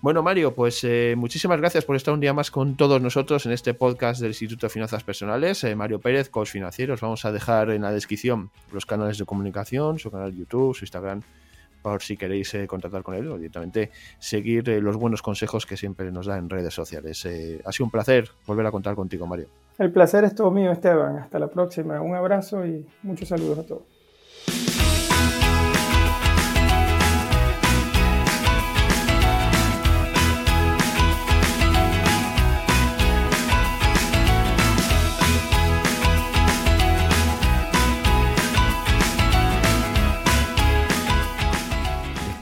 Bueno, 0.00 0.22
Mario, 0.22 0.54
pues 0.54 0.82
eh, 0.84 1.14
muchísimas 1.16 1.58
gracias 1.58 1.84
por 1.84 1.96
estar 1.96 2.14
un 2.14 2.20
día 2.20 2.32
más 2.32 2.50
con 2.50 2.76
todos 2.76 3.00
nosotros 3.00 3.46
en 3.46 3.52
este 3.52 3.74
podcast 3.74 4.20
del 4.20 4.30
Instituto 4.30 4.66
de 4.66 4.70
Finanzas 4.70 5.04
Personales. 5.04 5.62
Eh, 5.64 5.74
Mario 5.74 6.00
Pérez, 6.00 6.28
coach 6.28 6.50
financieros. 6.50 7.00
Vamos 7.00 7.24
a 7.24 7.32
dejar 7.32 7.70
en 7.70 7.82
la 7.82 7.92
descripción 7.92 8.50
los 8.72 8.86
canales 8.86 9.18
de 9.18 9.24
comunicación, 9.24 9.98
su 9.98 10.10
canal 10.10 10.34
YouTube, 10.34 10.74
su 10.74 10.84
Instagram 10.84 11.22
por 11.82 12.02
si 12.02 12.16
queréis 12.16 12.52
eh, 12.54 12.66
contactar 12.66 13.04
con 13.04 13.14
él 13.14 13.28
o 13.30 13.36
directamente 13.36 13.92
seguir 14.18 14.66
los 14.82 14.96
buenos 14.96 15.22
consejos 15.22 15.66
que 15.66 15.76
siempre 15.76 16.10
nos 16.10 16.26
da 16.26 16.36
en 16.36 16.50
redes 16.50 16.74
sociales. 16.74 17.24
ha 17.64 17.72
sido 17.72 17.84
un 17.84 17.90
placer 17.92 18.30
volver 18.44 18.66
a 18.66 18.72
contar 18.72 18.96
contigo, 18.96 19.24
Mario. 19.26 19.65
El 19.78 19.92
placer 19.92 20.24
es 20.24 20.34
todo 20.34 20.50
mío, 20.50 20.72
Esteban. 20.72 21.18
Hasta 21.18 21.38
la 21.38 21.48
próxima. 21.48 22.00
Un 22.00 22.14
abrazo 22.14 22.64
y 22.64 22.86
muchos 23.02 23.28
saludos 23.28 23.58
a 23.58 23.66
todos. 23.66 24.75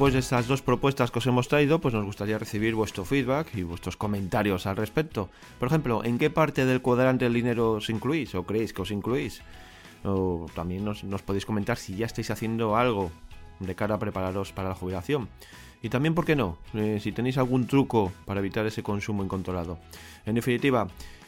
Después 0.04 0.12
de 0.12 0.20
estas 0.20 0.46
dos 0.46 0.60
propuestas 0.60 1.10
que 1.10 1.18
os 1.18 1.26
hemos 1.26 1.48
traído, 1.48 1.80
pues 1.80 1.94
nos 1.94 2.04
gustaría 2.04 2.36
recibir 2.38 2.74
vuestro 2.74 3.06
feedback 3.06 3.54
y 3.54 3.62
vuestros 3.62 3.96
comentarios 3.96 4.66
al 4.66 4.76
respecto. 4.76 5.30
Por 5.58 5.68
ejemplo, 5.68 6.04
¿en 6.04 6.18
qué 6.18 6.28
parte 6.28 6.66
del 6.66 6.82
cuadrante 6.82 7.24
del 7.24 7.32
dinero 7.32 7.72
os 7.72 7.88
incluís 7.88 8.34
o 8.34 8.42
creéis 8.42 8.74
que 8.74 8.82
os 8.82 8.90
incluís? 8.90 9.40
O 10.04 10.44
también 10.54 10.84
nos, 10.84 11.00
podéis 11.22 11.46
comentar 11.46 11.78
si 11.78 11.96
ya 11.96 12.04
estáis 12.04 12.30
haciendo 12.30 12.76
algo 12.76 13.10
de 13.60 13.74
cara 13.74 13.94
a 13.94 13.98
prepararos 13.98 14.52
para 14.52 14.68
la 14.68 14.74
jubilación. 14.74 15.30
Y 15.80 15.88
también, 15.88 16.14
¿por 16.14 16.26
qué 16.26 16.36
no? 16.36 16.58
Eh, 16.74 16.98
si 17.00 17.12
tenéis 17.12 17.38
algún 17.38 17.66
truco 17.66 18.12
para 18.26 18.40
evitar 18.40 18.66
ese 18.66 18.82
consumo 18.82 19.24
incontrolado. 19.24 19.78
En 20.26 20.34
definitiva, 20.34 20.86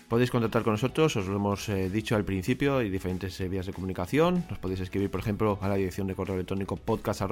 Podéis 0.08 0.30
contactar 0.30 0.62
con 0.62 0.74
nosotros, 0.74 1.16
os 1.16 1.26
lo 1.26 1.34
hemos 1.34 1.68
eh, 1.68 1.90
dicho 1.90 2.14
al 2.14 2.24
principio, 2.24 2.78
hay 2.78 2.90
diferentes 2.90 3.40
eh, 3.40 3.48
vías 3.48 3.66
de 3.66 3.72
comunicación. 3.72 4.44
Nos 4.48 4.60
podéis 4.60 4.78
escribir, 4.78 5.10
por 5.10 5.18
ejemplo, 5.18 5.58
a 5.60 5.68
la 5.68 5.74
dirección 5.74 6.06
de 6.06 6.14
correo 6.14 6.36
electrónico 6.36 6.76
podcast 6.76 7.22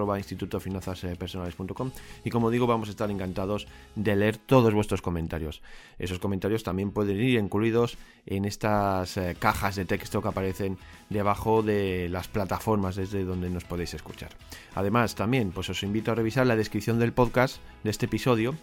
y 2.25 2.31
como 2.31 2.51
digo, 2.51 2.67
vamos 2.67 2.89
a 2.89 2.91
estar 2.91 3.13
encantados 3.13 3.69
de 3.95 4.17
leer 4.17 4.39
todos 4.39 4.75
vuestros 4.75 5.03
comentarios. 5.03 5.63
Esos 6.01 6.19
comentarios 6.19 6.65
también 6.65 6.91
pueden 6.91 7.21
ir 7.21 7.39
incluidos 7.39 7.97
en 8.27 8.45
estas 8.45 9.19
eh, 9.19 9.37
cajas 9.39 9.77
de 9.77 9.85
texto 9.85 10.21
que 10.21 10.29
aparecen 10.29 10.77
debajo 11.11 11.63
de 11.63 12.09
las 12.09 12.27
plataformas 12.27 12.97
desde 12.97 13.25
donde 13.25 13.51
nos 13.51 13.63
podéis 13.63 13.95
escuchar. 13.95 14.31
Además, 14.75 15.15
también 15.15 15.53
pues 15.53 15.71
os 15.71 15.85
invito 15.85 16.11
a 16.11 16.17
revisar 16.17 16.45
la 16.45 16.57
descripción 16.57 16.99
del 16.99 17.13
podcast 17.13 17.59
de 17.85 17.91
este 17.91 18.07
episodio, 18.07 18.57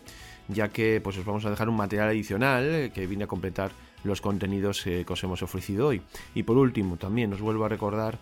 ya 0.49 0.67
que 0.67 0.99
pues 0.99 1.17
os 1.17 1.23
vamos 1.23 1.45
a 1.45 1.49
dejar 1.49 1.69
un 1.69 1.77
material 1.77 2.09
adicional 2.09 2.91
que 2.93 3.07
viene 3.07 3.23
a 3.23 3.27
completar 3.27 3.71
los 4.03 4.21
contenidos 4.21 4.83
que 4.83 5.05
os 5.07 5.23
hemos 5.23 5.43
ofrecido 5.43 5.87
hoy. 5.87 6.01
Y 6.35 6.43
por 6.43 6.57
último, 6.57 6.97
también 6.97 7.33
os 7.33 7.41
vuelvo 7.41 7.65
a 7.65 7.69
recordar 7.69 8.19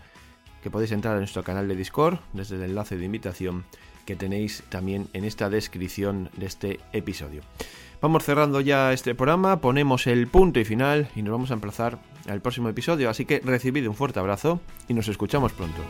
que 0.63 0.69
podéis 0.69 0.91
entrar 0.91 1.15
a 1.15 1.19
nuestro 1.19 1.43
canal 1.43 1.67
de 1.67 1.75
Discord 1.75 2.19
desde 2.33 2.55
el 2.55 2.63
enlace 2.63 2.97
de 2.97 3.05
invitación 3.05 3.65
que 4.05 4.15
tenéis 4.15 4.63
también 4.69 5.07
en 5.13 5.23
esta 5.23 5.49
descripción 5.49 6.29
de 6.35 6.47
este 6.47 6.79
episodio. 6.93 7.43
Vamos 8.01 8.23
cerrando 8.23 8.61
ya 8.61 8.93
este 8.93 9.13
programa, 9.13 9.61
ponemos 9.61 10.07
el 10.07 10.27
punto 10.27 10.59
y 10.59 10.65
final 10.65 11.09
y 11.15 11.21
nos 11.21 11.33
vamos 11.33 11.51
a 11.51 11.55
emplazar 11.55 11.99
al 12.27 12.41
próximo 12.41 12.69
episodio, 12.69 13.09
así 13.09 13.25
que 13.25 13.39
recibid 13.43 13.87
un 13.87 13.95
fuerte 13.95 14.19
abrazo 14.19 14.61
y 14.87 14.93
nos 14.93 15.07
escuchamos 15.09 15.51
pronto. 15.51 15.81